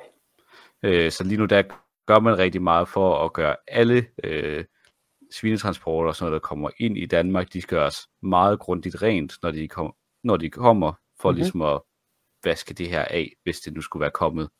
Øh, 0.82 1.12
så 1.12 1.24
lige 1.24 1.38
nu 1.38 1.44
der 1.44 1.62
gør 2.06 2.18
man 2.18 2.38
rigtig 2.38 2.62
meget 2.62 2.88
for 2.88 3.24
at 3.24 3.32
gøre 3.32 3.56
alle 3.68 4.06
øh, 4.24 4.64
svinetransporter, 5.32 6.12
sådan 6.12 6.30
noget, 6.30 6.42
der 6.42 6.48
kommer 6.48 6.70
ind 6.78 6.98
i 6.98 7.06
Danmark, 7.06 7.52
de 7.52 7.62
skal 7.62 7.78
gøres 7.78 8.08
meget 8.22 8.58
grundigt 8.58 9.02
rent, 9.02 9.32
når 9.42 9.50
de, 9.50 9.68
kom, 9.68 9.94
når 10.24 10.36
de 10.36 10.50
kommer, 10.50 10.92
for 11.20 11.30
mm-hmm. 11.30 11.36
ligesom 11.36 11.62
at 11.62 11.80
vaske 12.44 12.74
det 12.74 12.88
her 12.88 13.04
af, 13.04 13.32
hvis 13.42 13.60
det 13.60 13.74
nu 13.74 13.80
skulle 13.80 14.00
være 14.00 14.10
kommet. 14.10 14.50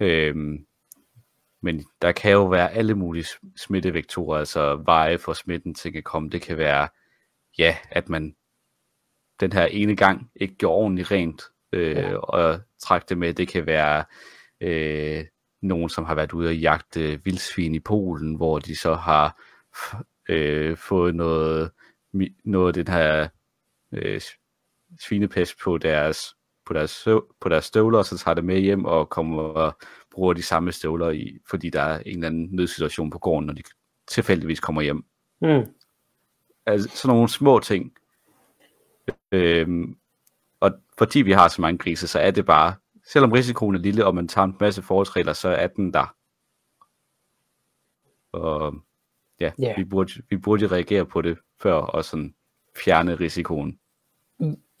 Øhm, 0.00 0.66
men 1.62 1.84
der 2.02 2.12
kan 2.12 2.32
jo 2.32 2.46
være 2.46 2.72
alle 2.72 2.94
mulige 2.94 3.26
smittevektorer, 3.56 4.38
altså 4.38 4.76
veje 4.76 5.18
for 5.18 5.32
smitten 5.32 5.74
til 5.74 5.96
at 5.96 6.04
komme. 6.04 6.30
Det 6.30 6.42
kan 6.42 6.56
være, 6.58 6.88
ja, 7.58 7.76
at 7.90 8.08
man 8.08 8.36
den 9.40 9.52
her 9.52 9.66
ene 9.66 9.96
gang 9.96 10.30
ikke 10.36 10.54
gjorde 10.54 10.76
ordentligt 10.76 11.10
rent, 11.10 11.42
øh, 11.72 11.96
ja. 11.96 12.16
og 12.16 12.60
trække 12.78 13.06
det 13.08 13.18
med. 13.18 13.34
Det 13.34 13.48
kan 13.48 13.66
være 13.66 14.04
øh, 14.60 15.24
nogen, 15.62 15.88
som 15.88 16.04
har 16.04 16.14
været 16.14 16.32
ude 16.32 16.48
og 16.48 16.56
jagte 16.56 17.24
vildsvin 17.24 17.74
i 17.74 17.80
Polen, 17.80 18.34
hvor 18.34 18.58
de 18.58 18.76
så 18.76 18.94
har 18.94 19.40
øh, 20.28 20.76
fået 20.76 21.14
noget, 21.14 21.70
noget 22.44 22.68
af 22.68 22.84
den 22.84 22.94
her 22.94 23.28
øh, 23.92 24.20
svinepest 25.00 25.54
på 25.64 25.78
deres, 25.78 26.34
på, 26.66 26.72
deres, 26.72 27.08
på 27.40 27.48
deres 27.48 27.64
støvler, 27.64 27.98
og 27.98 28.04
så 28.04 28.18
tager 28.18 28.34
det 28.34 28.44
med 28.44 28.60
hjem 28.60 28.84
og 28.84 29.10
kommer 29.10 29.42
og 29.42 29.78
bruger 30.10 30.32
de 30.32 30.42
samme 30.42 30.72
støvler, 30.72 31.10
i, 31.10 31.38
fordi 31.50 31.70
der 31.70 31.82
er 31.82 31.98
en 31.98 32.14
eller 32.14 32.26
anden 32.26 32.48
nødsituation 32.52 33.10
på 33.10 33.18
gården, 33.18 33.46
når 33.46 33.54
de 33.54 33.62
tilfældigvis 34.08 34.60
kommer 34.60 34.82
hjem. 34.82 35.04
Mm. 35.42 35.66
Altså 36.66 36.88
sådan 36.96 37.14
nogle 37.14 37.28
små 37.28 37.58
ting, 37.58 37.92
Øhm, 39.32 39.96
og 40.60 40.72
fordi 40.98 41.22
vi 41.22 41.32
har 41.32 41.48
så 41.48 41.62
mange 41.62 41.78
grise, 41.78 42.08
så 42.08 42.18
er 42.18 42.30
det 42.30 42.46
bare, 42.46 42.74
selvom 43.06 43.32
risikoen 43.32 43.74
er 43.74 43.78
lille, 43.78 44.06
og 44.06 44.14
man 44.14 44.28
tager 44.28 44.44
en 44.44 44.56
masse 44.60 44.82
forholdsregler, 44.82 45.32
så 45.32 45.48
er 45.48 45.66
den 45.66 45.92
der. 45.92 46.14
Og 48.32 48.74
ja, 49.40 49.50
yeah. 49.64 49.78
vi, 49.78 49.84
burde, 49.84 50.12
vi 50.30 50.36
burde 50.36 50.66
reagere 50.66 51.06
på 51.06 51.22
det 51.22 51.38
før, 51.62 51.74
og 51.74 52.04
sådan 52.04 52.34
fjerne 52.84 53.14
risikoen. 53.14 53.78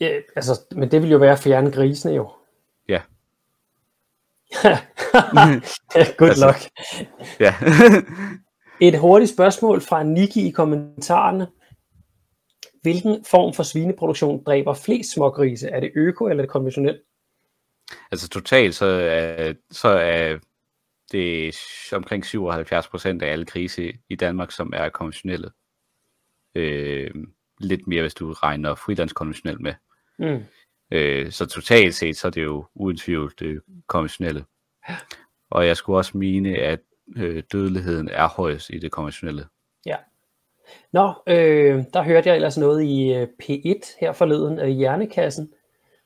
Ja, 0.00 0.18
altså, 0.36 0.60
men 0.76 0.90
det 0.90 1.02
vil 1.02 1.10
jo 1.10 1.18
være 1.18 1.32
at 1.32 1.38
fjerne 1.38 1.70
grisene 1.72 2.14
jo. 2.14 2.30
Ja. 2.88 3.02
Good 6.18 6.28
altså, 6.28 6.46
luck. 6.46 6.70
Ja. 7.40 7.54
Et 8.80 8.98
hurtigt 8.98 9.30
spørgsmål 9.30 9.80
fra 9.80 10.02
Niki 10.02 10.48
i 10.48 10.50
kommentarerne. 10.50 11.46
Hvilken 12.84 13.24
form 13.24 13.54
for 13.54 13.62
svineproduktion 13.62 14.44
dræber 14.44 14.74
flest 14.74 15.12
smågrise? 15.12 15.68
Er 15.68 15.80
det 15.80 15.92
øko 15.94 16.24
eller 16.24 16.42
er 16.42 16.46
det 16.46 16.52
konventionelt? 16.52 17.00
Altså 18.10 18.28
totalt 18.28 18.74
så 18.74 18.86
er, 18.86 19.54
så 19.70 19.88
er 19.88 20.38
det 21.12 21.54
omkring 21.92 22.24
77 22.24 22.88
procent 22.88 23.22
af 23.22 23.32
alle 23.32 23.44
grise 23.44 23.92
i 24.08 24.14
Danmark, 24.16 24.50
som 24.50 24.72
er 24.76 24.88
konventionelle. 24.88 25.50
Øh, 26.54 27.10
lidt 27.60 27.86
mere, 27.86 28.02
hvis 28.02 28.14
du 28.14 28.32
regner 28.32 28.74
frilandskonventionelt 28.74 29.60
med. 29.60 29.74
Mm. 30.18 30.44
Øh, 30.90 31.32
så 31.32 31.46
totalt 31.46 31.94
set, 31.94 32.16
så 32.16 32.26
er 32.26 32.30
det 32.30 32.42
jo 32.42 32.66
uden 32.74 32.96
tvivl 32.96 33.32
det 33.38 33.60
konventionelle. 33.86 34.44
Og 35.50 35.66
jeg 35.66 35.76
skulle 35.76 35.98
også 35.98 36.18
mene, 36.18 36.56
at 36.56 36.80
øh, 37.16 37.42
dødeligheden 37.52 38.08
er 38.08 38.28
højest 38.28 38.70
i 38.70 38.78
det 38.78 38.90
konventionelle. 38.90 39.46
Nå, 40.92 41.12
øh, 41.26 41.84
der 41.94 42.02
hørte 42.02 42.28
jeg 42.28 42.36
ellers 42.36 42.58
noget 42.58 42.82
i 42.84 43.14
øh, 43.14 43.28
P1 43.42 43.96
her 44.00 44.12
forleden 44.12 44.58
af 44.58 44.72
Hjernekassen, 44.72 45.52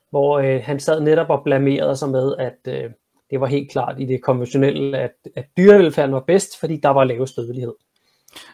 hvor 0.09 0.39
øh, 0.39 0.61
han 0.63 0.79
sad 0.79 1.01
netop 1.01 1.29
og 1.29 1.43
blamerede 1.43 1.97
sig 1.97 2.09
med, 2.09 2.35
at 2.39 2.57
øh, 2.67 2.91
det 3.29 3.41
var 3.41 3.47
helt 3.47 3.71
klart 3.71 3.99
i 3.99 4.05
det 4.05 4.23
konventionelle, 4.23 4.97
at, 4.97 5.15
at 5.35 5.45
dyrevelfærden 5.57 6.13
var 6.13 6.19
bedst, 6.19 6.59
fordi 6.59 6.77
der 6.77 6.89
var 6.89 7.03
lavest 7.03 7.35
dødelighed. 7.35 7.73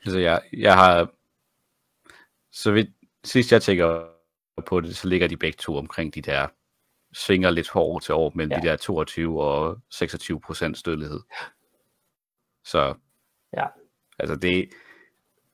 Altså 0.05 0.19
jeg, 0.19 0.41
jeg 0.53 0.73
har, 0.73 1.09
så 2.51 2.71
vidt 2.71 2.89
sidst 3.23 3.51
jeg 3.51 3.61
tænker 3.61 4.03
på 4.65 4.81
det, 4.81 4.95
så 4.97 5.07
ligger 5.07 5.27
de 5.27 5.37
begge 5.37 5.57
to 5.59 5.77
omkring 5.77 6.15
de 6.15 6.21
der, 6.21 6.47
svinger 7.15 7.49
lidt 7.49 7.69
år 7.75 7.99
til 7.99 8.13
år, 8.13 8.31
mellem 8.35 8.51
ja. 8.51 8.59
de 8.59 8.67
der 8.67 8.75
22 8.75 9.41
og 9.41 9.77
26 9.89 10.39
procent 10.39 10.85
dødelighed. 10.85 11.19
Så 12.63 12.93
ja. 13.57 13.65
altså 14.19 14.35
det, 14.35 14.69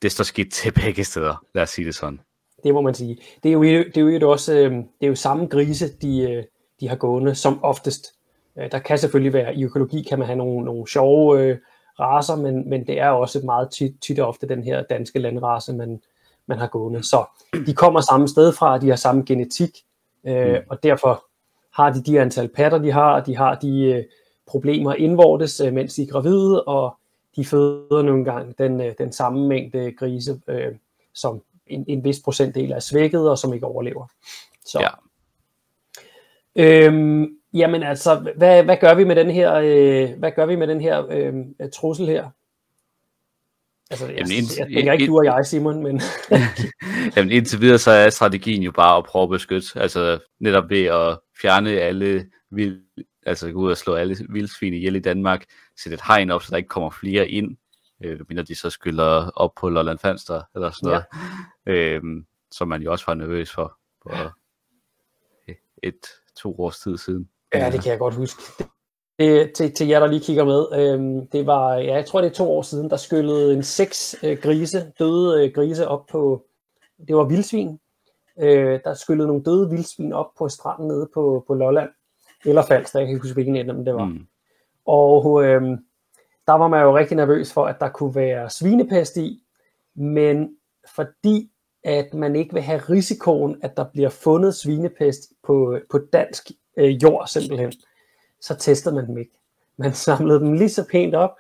det 0.02 0.12
står 0.12 0.24
skidt 0.24 0.54
til 0.54 0.72
begge 0.72 1.04
steder, 1.04 1.44
lad 1.56 1.64
os 1.64 1.70
sige 1.70 1.86
det 1.86 1.96
sådan. 1.96 2.20
Det 2.64 2.74
må 2.74 2.82
man 2.82 2.94
sige. 2.94 3.18
Det 3.44 3.50
er 3.50 3.54
jo, 3.54 3.64
det 3.64 3.98
er 3.98 4.20
jo 4.22 4.32
også 4.32 4.54
øh, 4.54 4.72
det 4.72 4.86
er 5.02 5.08
jo 5.08 5.16
samme 5.16 5.46
grise, 5.48 5.94
de, 6.02 6.22
øh, 6.22 6.44
de 6.80 6.90
har 6.90 6.96
gående, 6.96 7.36
som 7.36 7.64
oftest. 7.64 8.14
Øh, 8.58 8.72
der 8.72 8.80
kan 8.80 8.98
selvfølgelig 8.98 9.34
være, 9.34 9.56
i 9.56 9.64
økologi 9.64 10.02
kan 10.10 10.20
man 10.20 10.26
have 10.26 10.38
nogle, 10.38 10.66
nogle 10.66 10.88
sjove 10.88 11.42
øh, 11.42 11.58
raser, 12.00 12.36
men, 12.36 12.70
men 12.70 12.88
det 12.88 13.00
er 13.00 13.10
også 13.10 13.42
meget 13.44 13.72
tit, 13.72 13.96
tit 14.02 14.20
og 14.20 14.28
ofte 14.28 14.48
den 14.48 14.64
her 14.64 14.84
danske 14.84 15.20
landrace, 15.20 15.74
man, 15.74 16.02
man 16.48 16.58
har 16.58 16.68
gående. 16.68 17.04
Så 17.04 17.26
de 17.66 17.74
kommer 17.74 18.02
samme 18.02 18.28
sted 18.28 18.54
fra, 18.54 18.78
de 18.78 18.90
har 18.90 18.96
samme 18.96 19.24
genetik, 19.26 19.78
øh, 20.28 20.52
mm. 20.52 20.58
og 20.70 20.84
derfor 20.84 21.26
har 21.74 21.94
de 21.94 22.04
de 22.04 22.22
antal 22.22 22.48
patter, 22.48 22.78
de 22.78 22.92
har, 22.92 23.20
de 23.20 23.36
har 23.36 23.56
de 23.56 23.82
øh, 23.82 24.04
problemer 24.48 24.94
indvortes, 24.94 25.60
øh, 25.60 25.74
mens 25.74 25.94
de 25.94 26.04
er 26.04 26.08
gravide, 26.08 26.64
og 26.64 26.98
de 27.36 27.46
føder 27.46 28.02
nogle 28.02 28.26
gange 28.26 28.54
den, 28.58 28.82
øh, 28.82 28.94
den 28.98 29.12
samme 29.12 29.48
mængde 29.48 29.92
grise, 29.92 30.42
øh, 30.48 30.76
som 31.14 31.42
en, 31.68 31.86
en 31.88 32.04
vis 32.04 32.20
procentdel 32.24 32.72
er 32.72 32.80
svækket, 32.80 33.30
og 33.30 33.38
som 33.38 33.54
ikke 33.54 33.66
overlever. 33.66 34.08
Så. 34.66 34.80
Ja. 34.80 34.90
Øhm, 36.56 37.38
jamen 37.54 37.84
altså, 37.84 38.32
hvad, 38.38 38.64
hvad 38.64 38.78
gør 38.78 38.94
vi 38.94 39.04
med 39.04 39.16
den 39.16 39.32
her, 39.32 39.54
øh, 39.54 40.20
hvad 40.20 40.32
gør 40.32 40.46
vi 40.46 40.56
med 40.56 40.68
den 40.68 40.82
her 40.82 41.06
øh, 41.10 41.34
trussel 41.74 42.08
her? 42.08 42.30
Altså, 43.92 44.06
jeg, 44.06 44.16
Jamen, 44.16 44.32
ind, 44.32 44.48
jeg 44.58 44.68
tænker 44.76 44.94
ikke 44.94 45.08
du 45.08 45.18
og 45.18 45.26
jeg, 45.26 45.46
Simon, 45.46 45.84
men... 45.84 46.02
Jamen, 47.16 47.32
indtil 47.32 47.62
videre, 47.62 47.78
så 47.78 47.92
er 47.92 48.10
strategien 48.10 48.64
jo 48.64 48.72
bare 48.72 48.98
at 48.98 49.06
prøve 49.06 49.24
at 49.24 49.30
beskytte, 49.30 49.68
altså 49.76 50.20
netop 50.40 50.70
ved 50.70 50.84
at 50.84 51.20
fjerne 51.42 51.70
alle 51.70 52.26
vild, 52.52 52.82
altså 53.26 53.52
gå 53.52 53.60
ud 53.60 53.72
og 53.72 53.78
slå 53.78 53.94
alle 53.94 54.18
vildsvin 54.30 54.74
ihjel 54.74 54.96
i 54.96 55.00
Danmark, 55.00 55.46
sætte 55.78 55.94
et 55.94 56.02
hegn 56.08 56.32
op, 56.32 56.44
så 56.44 56.52
der 56.52 56.58
ikke 56.58 56.70
kommer 56.70 56.90
flere 56.90 57.30
ind, 57.30 57.58
øh, 58.04 58.20
mindre 58.30 58.44
de 58.44 58.56
så 58.56 58.70
skylder 58.70 59.30
op 59.36 59.52
på 59.60 59.70
Lolland 59.70 60.00
Falster, 60.00 60.42
eller 60.56 60.72
sådan 60.72 60.88
noget, 60.88 61.06
ja. 61.66 61.72
øh, 61.72 62.02
som 62.52 62.68
man 62.68 62.82
jo 62.82 62.92
også 62.92 63.06
var 63.08 63.14
nervøs 63.14 63.52
for, 63.52 63.78
for 64.04 64.38
et, 65.84 66.06
to 66.36 66.60
års 66.60 66.80
tid 66.80 66.98
siden. 66.98 67.30
Ja, 67.54 67.70
det 67.72 67.84
kan 67.84 67.92
jeg 67.92 68.00
godt 68.00 68.16
huske. 68.16 68.42
Det, 69.20 69.54
til, 69.54 69.74
til 69.74 69.88
jer, 69.88 70.00
der 70.00 70.08
lige 70.08 70.24
kigger 70.24 70.46
med, 70.46 70.66
øh, 70.74 71.28
det 71.32 71.46
var, 71.46 71.76
ja, 71.76 71.94
jeg 71.94 72.06
tror 72.06 72.22
det 72.22 72.30
er 72.30 72.34
to 72.34 72.52
år 72.52 72.62
siden, 72.62 72.90
der 72.90 72.98
skyllede 72.98 73.54
en 73.54 73.64
seks 73.64 74.16
øh, 74.24 74.38
grise, 74.38 74.92
døde 75.00 75.46
øh, 75.46 75.54
grise 75.54 75.88
op 75.88 76.06
på, 76.12 76.46
det 77.08 77.16
var 77.16 77.24
vildsvin, 77.24 77.80
øh, 78.40 78.80
der 78.84 78.94
skyllede 78.94 79.28
nogle 79.28 79.44
døde 79.44 79.70
vildsvin 79.70 80.14
op 80.14 80.28
på 80.38 80.50
stranden 80.50 80.88
nede 80.88 81.10
på, 81.14 81.44
på 81.48 81.54
Lolland, 81.54 81.90
eller 82.46 82.66
Falster, 82.66 83.00
jeg 83.00 83.08
kan 83.08 83.14
ikke 83.14 83.24
huske 83.24 83.34
hvilken 83.34 83.56
ende 83.56 83.86
det 83.86 83.96
var. 83.96 84.06
Mm. 84.06 84.28
Og 84.86 85.44
øh, 85.44 85.62
der 86.48 86.54
var 86.54 86.68
man 86.68 86.82
jo 86.82 86.98
rigtig 86.98 87.18
nervøs 87.18 87.54
for, 87.54 87.66
at 87.66 87.80
der 87.80 87.90
kunne 87.90 88.16
være 88.16 88.50
svinepest 88.50 89.18
i, 89.18 89.44
men 89.96 90.56
fordi 90.96 91.52
at 91.84 92.14
man 92.14 92.36
ikke 92.36 92.54
vil 92.54 92.62
have 92.62 92.80
risikoen, 92.80 93.58
at 93.62 93.78
der 93.78 93.86
bliver 93.94 94.10
fundet 94.10 94.56
svinepest 94.56 95.34
på, 95.44 95.78
på 95.90 96.00
dansk 96.14 96.52
øh, 96.78 97.04
jord 97.04 97.28
simpelthen, 97.28 97.74
så 98.42 98.56
testede 98.56 98.96
man 98.96 99.08
dem 99.08 99.18
ikke. 99.18 99.38
Man 99.78 99.94
samlede 99.94 100.40
dem 100.40 100.54
lige 100.54 100.70
så 100.70 100.88
pænt 100.92 101.16
op, 101.16 101.38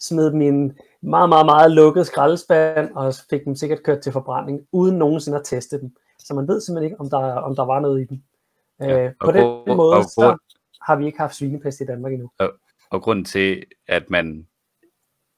smed 0.00 0.30
dem 0.30 0.40
i 0.40 0.48
en 0.48 0.78
meget, 1.00 1.28
meget, 1.28 1.46
meget 1.46 1.70
lukket 1.70 2.06
skraldespand, 2.06 2.90
og 2.94 3.14
fik 3.30 3.44
dem 3.44 3.56
sikkert 3.56 3.82
kørt 3.82 4.00
til 4.00 4.12
forbrænding, 4.12 4.60
uden 4.72 4.98
nogensinde 4.98 5.38
at 5.38 5.44
teste 5.44 5.80
dem. 5.80 5.96
Så 6.18 6.34
man 6.34 6.48
ved 6.48 6.60
simpelthen 6.60 6.84
ikke, 6.84 7.00
om 7.00 7.10
der, 7.10 7.18
om 7.18 7.56
der 7.56 7.64
var 7.64 7.80
noget 7.80 8.00
i 8.00 8.04
dem. 8.04 8.22
Ja, 8.82 9.04
øh, 9.04 9.12
på 9.24 9.32
den 9.32 9.42
og, 9.42 9.76
måde, 9.76 9.96
og, 9.96 10.04
så 10.04 10.36
har 10.82 10.96
vi 10.96 11.06
ikke 11.06 11.18
haft 11.18 11.34
svinepest 11.34 11.80
i 11.80 11.84
Danmark 11.84 12.12
endnu. 12.12 12.30
Og, 12.38 12.52
og 12.90 13.02
grunden 13.02 13.24
til, 13.24 13.62
at 13.88 14.10
man 14.10 14.46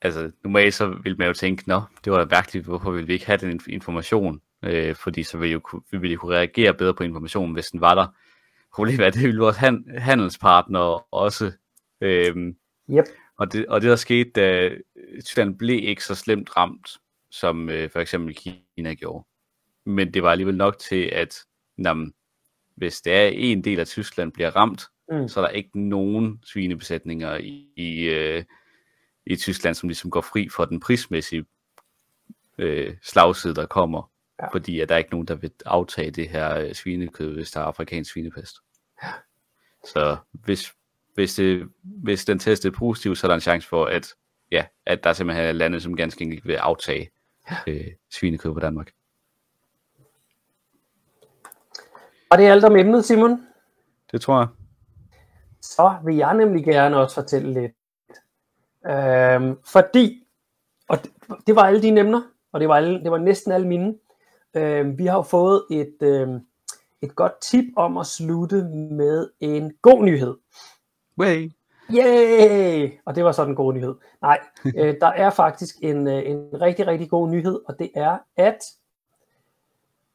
altså 0.05 0.31
normalt 0.45 0.75
så 0.75 0.87
vil 1.03 1.19
man 1.19 1.27
jo 1.27 1.33
tænke, 1.33 1.63
nå, 1.67 1.83
det 2.05 2.13
var 2.13 2.19
da 2.19 2.25
mærkeligt, 2.31 2.65
hvorfor 2.65 2.91
vil 2.91 3.09
vi 3.09 3.13
ikke 3.13 3.27
have 3.27 3.39
den 3.39 3.61
information? 3.69 4.41
Øh, 4.63 4.95
fordi 4.95 5.23
så 5.23 5.39
ville 5.39 5.53
jo, 5.53 5.81
vi 5.91 5.99
ville 5.99 6.17
kunne 6.17 6.37
reagere 6.37 6.75
bedre 6.75 6.95
på 6.95 7.03
informationen, 7.03 7.55
hvis 7.55 7.67
den 7.67 7.81
var 7.81 7.95
der. 7.95 8.07
Problemet 8.75 9.01
er, 9.01 9.07
at 9.07 9.15
det 9.15 9.23
ville 9.23 9.41
vores 9.41 9.57
han, 9.57 9.85
handelspartnere 9.99 10.99
også. 10.99 11.53
Øh, 12.01 12.37
yep. 12.91 13.05
og, 13.39 13.53
det, 13.53 13.67
og 13.67 13.81
det 13.81 13.91
der 13.91 13.97
skete, 13.97 14.31
da 14.31 14.71
Tyskland 15.25 15.59
blev 15.59 15.89
ikke 15.89 16.05
så 16.05 16.15
slemt 16.15 16.57
ramt, 16.57 16.89
som 17.31 17.71
øh, 17.71 17.91
for 17.91 18.01
eksempel 18.01 18.35
Kina 18.35 18.95
gjorde. 18.95 19.25
Men 19.87 20.15
det 20.15 20.23
var 20.23 20.31
alligevel 20.31 20.57
nok 20.57 20.79
til, 20.79 21.11
at 21.13 21.39
jamen, 21.79 22.13
hvis 22.77 23.01
det 23.01 23.13
er 23.13 23.27
en 23.27 23.65
del 23.65 23.81
af 23.81 23.87
Tyskland 23.87 24.33
bliver 24.33 24.51
ramt, 24.51 24.87
mm. 25.11 25.29
så 25.29 25.41
er 25.41 25.45
der 25.45 25.53
ikke 25.53 25.89
nogen 25.89 26.41
svinebesætninger 26.45 27.37
i, 27.37 27.69
i, 27.77 28.05
øh, 28.05 28.45
i 29.27 29.37
Tyskland, 29.37 29.75
som 29.75 29.89
ligesom 29.89 30.11
går 30.11 30.21
fri 30.21 30.49
for 30.49 30.65
den 30.65 30.81
prismæssige 30.81 31.45
øh, 32.59 32.97
slagside, 33.03 33.55
der 33.55 33.67
kommer. 33.67 34.11
Ja. 34.43 34.49
Fordi 34.49 34.81
at 34.81 34.89
der 34.89 34.95
er 34.95 34.99
ikke 34.99 35.11
nogen, 35.11 35.29
der 35.29 35.35
vil 35.35 35.51
aftage 35.67 36.11
det 36.11 36.29
her 36.29 36.59
øh, 36.59 36.75
svinekød, 36.75 37.35
hvis 37.35 37.51
der 37.51 37.61
er 37.61 37.65
afrikansk 37.65 38.13
svinepest. 38.13 38.57
Ja. 39.03 39.09
Så 39.85 40.17
hvis, 40.33 40.73
hvis, 41.15 41.35
det, 41.35 41.69
hvis 41.83 42.25
den 42.25 42.39
test 42.39 42.65
er 42.65 42.71
positiv, 42.71 43.17
så 43.17 43.27
er 43.27 43.29
der 43.29 43.35
en 43.35 43.41
chance 43.41 43.69
for, 43.69 43.85
at, 43.85 44.15
ja, 44.53 44.65
at 44.87 45.05
der 45.05 45.13
simpelthen 45.13 45.47
er 45.47 45.53
lande, 45.53 45.81
som 45.81 45.97
ganske 45.97 46.23
enkelt 46.23 46.47
vil 46.47 46.55
aftage 46.55 47.11
øh, 47.67 47.87
svinekød 48.11 48.53
på 48.53 48.61
Danmark. 48.61 48.91
Og 52.35 52.39
det 52.39 52.47
er 52.47 52.53
alt 52.53 52.65
om 52.65 52.77
emnet, 52.77 53.05
Simon? 53.05 53.47
Det 54.13 54.21
tror 54.21 54.39
jeg. 54.39 54.49
Så 55.61 55.95
vil 56.05 56.17
jeg 56.17 56.37
nemlig 56.37 56.65
gerne 56.65 56.97
også 56.97 57.15
fortælle 57.15 57.53
lidt. 57.53 57.73
Øhm, 58.87 59.57
fordi, 59.65 60.27
og 60.89 60.99
det, 61.05 61.13
det 61.47 61.57
var 61.57 61.63
alle 61.63 61.83
dine 61.83 62.01
emner, 62.01 62.23
og 62.53 62.61
det 62.61 62.69
var, 62.69 62.77
alle, 62.77 63.03
det 63.03 63.11
var 63.11 63.19
næsten 63.19 63.53
alle 63.53 63.67
mine. 63.67 63.95
Øhm, 64.55 64.99
vi 64.99 65.07
har 65.07 65.17
jo 65.17 65.23
fået 65.23 65.65
et, 65.71 65.97
øhm, 66.03 66.41
et 67.03 67.15
godt 67.15 67.41
tip 67.41 67.65
om 67.77 67.97
at 67.97 68.07
slutte 68.07 68.65
med 68.91 69.31
en 69.41 69.73
god 69.83 70.05
nyhed. 70.05 70.35
Way. 71.19 71.51
Yay! 71.91 72.93
Og 73.05 73.15
det 73.15 73.25
var 73.25 73.33
så 73.33 73.45
den 73.45 73.55
gode 73.55 73.77
nyhed. 73.77 73.95
Nej, 74.23 74.41
øh, 74.79 74.95
der 75.01 75.09
er 75.09 75.31
faktisk 75.31 75.77
en, 75.83 76.09
øh, 76.09 76.31
en 76.31 76.49
rigtig, 76.61 76.87
rigtig 76.87 77.11
god 77.11 77.29
nyhed, 77.29 77.61
og 77.67 77.79
det 77.79 77.91
er, 77.95 78.19
at 78.37 78.59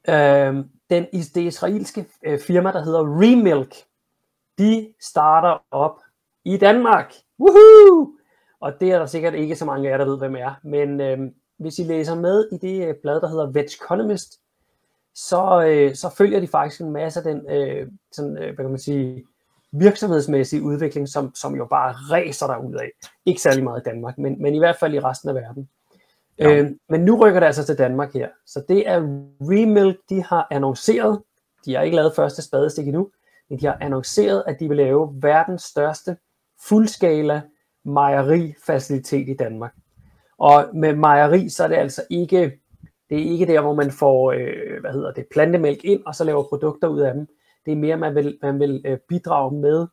øh, 0.10 0.66
den, 0.90 1.06
det 1.12 1.38
israelske 1.38 2.06
øh, 2.24 2.40
firma, 2.40 2.72
der 2.72 2.84
hedder 2.84 3.22
Remilk, 3.22 3.76
de 4.58 4.94
starter 5.02 5.64
op 5.72 6.02
i 6.46 6.58
Danmark. 6.58 7.14
Woohoo! 7.40 8.14
Og 8.60 8.74
det 8.80 8.92
er 8.92 9.00
der 9.00 9.06
sikkert 9.06 9.34
ikke 9.34 9.56
så 9.56 9.66
mange 9.66 9.88
af 9.88 9.92
jer, 9.92 9.98
der 9.98 10.06
ved, 10.06 10.18
hvem 10.18 10.36
er. 10.36 10.54
Men 10.64 11.02
øh, 11.02 11.20
hvis 11.58 11.80
I 11.80 11.84
læser 11.84 12.16
med 12.16 12.48
i 12.52 12.58
det 12.58 12.88
øh, 12.88 12.96
blad, 13.02 13.22
der 13.22 13.28
hedder 13.28 13.52
Veg 13.52 13.66
Economist, 13.66 14.40
så, 15.16 15.64
øh, 15.68 15.96
så 15.96 16.10
følger 16.18 16.40
de 16.40 16.48
faktisk 16.48 16.82
en 16.82 16.92
masse 16.92 17.20
af 17.20 17.24
den 17.24 17.52
øh, 17.52 17.88
sådan, 18.12 18.38
øh, 18.38 18.56
hvad 18.56 18.66
kan 18.66 18.70
man 18.70 18.80
sige, 18.80 19.26
virksomhedsmæssige 19.72 20.62
udvikling, 20.62 21.10
som, 21.10 21.36
som 21.36 21.56
jo 21.56 21.66
bare 21.66 21.92
ræser 21.92 22.48
der 22.48 22.58
ud 22.58 22.76
af. 22.76 22.90
Ikke 23.26 23.42
særlig 23.42 23.64
meget 23.64 23.82
i 23.82 23.90
Danmark, 23.90 24.18
men, 24.18 24.42
men 24.42 24.56
i 24.56 24.60
hvert 24.60 24.76
fald 24.80 24.94
i 24.94 25.00
resten 25.00 25.30
af 25.30 25.36
verden. 25.36 25.70
Ja. 26.40 26.58
Øh, 26.58 26.72
men 26.90 27.02
nu 27.02 27.26
rykker 27.26 27.40
det 27.40 27.48
altså 27.48 27.66
til 27.66 27.78
Danmark 27.78 28.14
her. 28.14 28.30
Så 28.46 28.64
det 28.68 28.90
er 28.90 29.00
Remilk, 29.42 29.98
de 30.10 30.24
har 30.24 30.48
annonceret, 30.52 31.22
de 31.66 31.76
har 31.76 31.82
ikke 31.82 31.96
lavet 31.96 32.16
første 32.16 32.42
spadestik 32.42 32.88
endnu, 32.88 33.10
men 33.50 33.60
de 33.60 33.66
har 33.66 33.78
annonceret, 33.82 34.44
at 34.48 34.60
de 34.60 34.68
vil 34.68 34.78
lave 34.78 35.16
verdens 35.22 35.62
største 35.62 36.18
fuldskala 36.68 37.42
mejerifacilitet 37.86 39.30
i 39.30 39.34
Danmark. 39.34 39.76
Og 40.38 40.70
med 40.74 40.96
mejeri, 40.96 41.50
så 41.50 41.64
er 41.64 41.68
det 41.68 41.76
altså 41.76 42.04
ikke, 42.10 42.60
det 43.10 43.18
er 43.18 43.32
ikke 43.32 43.46
der, 43.46 43.62
hvor 43.62 43.74
man 43.74 43.92
får, 43.92 44.32
øh, 44.32 44.82
hvad 44.82 44.92
hedder 44.92 45.14
det, 45.14 45.26
plantemælk 45.32 45.84
ind, 45.84 46.04
og 46.06 46.16
så 46.16 46.24
laver 46.24 46.44
produkter 46.44 46.88
ud 46.88 47.00
af 47.00 47.14
dem. 47.14 47.28
Det 47.66 47.72
er 47.72 47.78
mere, 47.78 47.98
man 47.98 48.16
vil, 48.16 48.38
man 48.42 48.60
vil 48.60 48.82
øh, 48.86 48.98
bidrage 49.10 49.56
med 49.56 49.88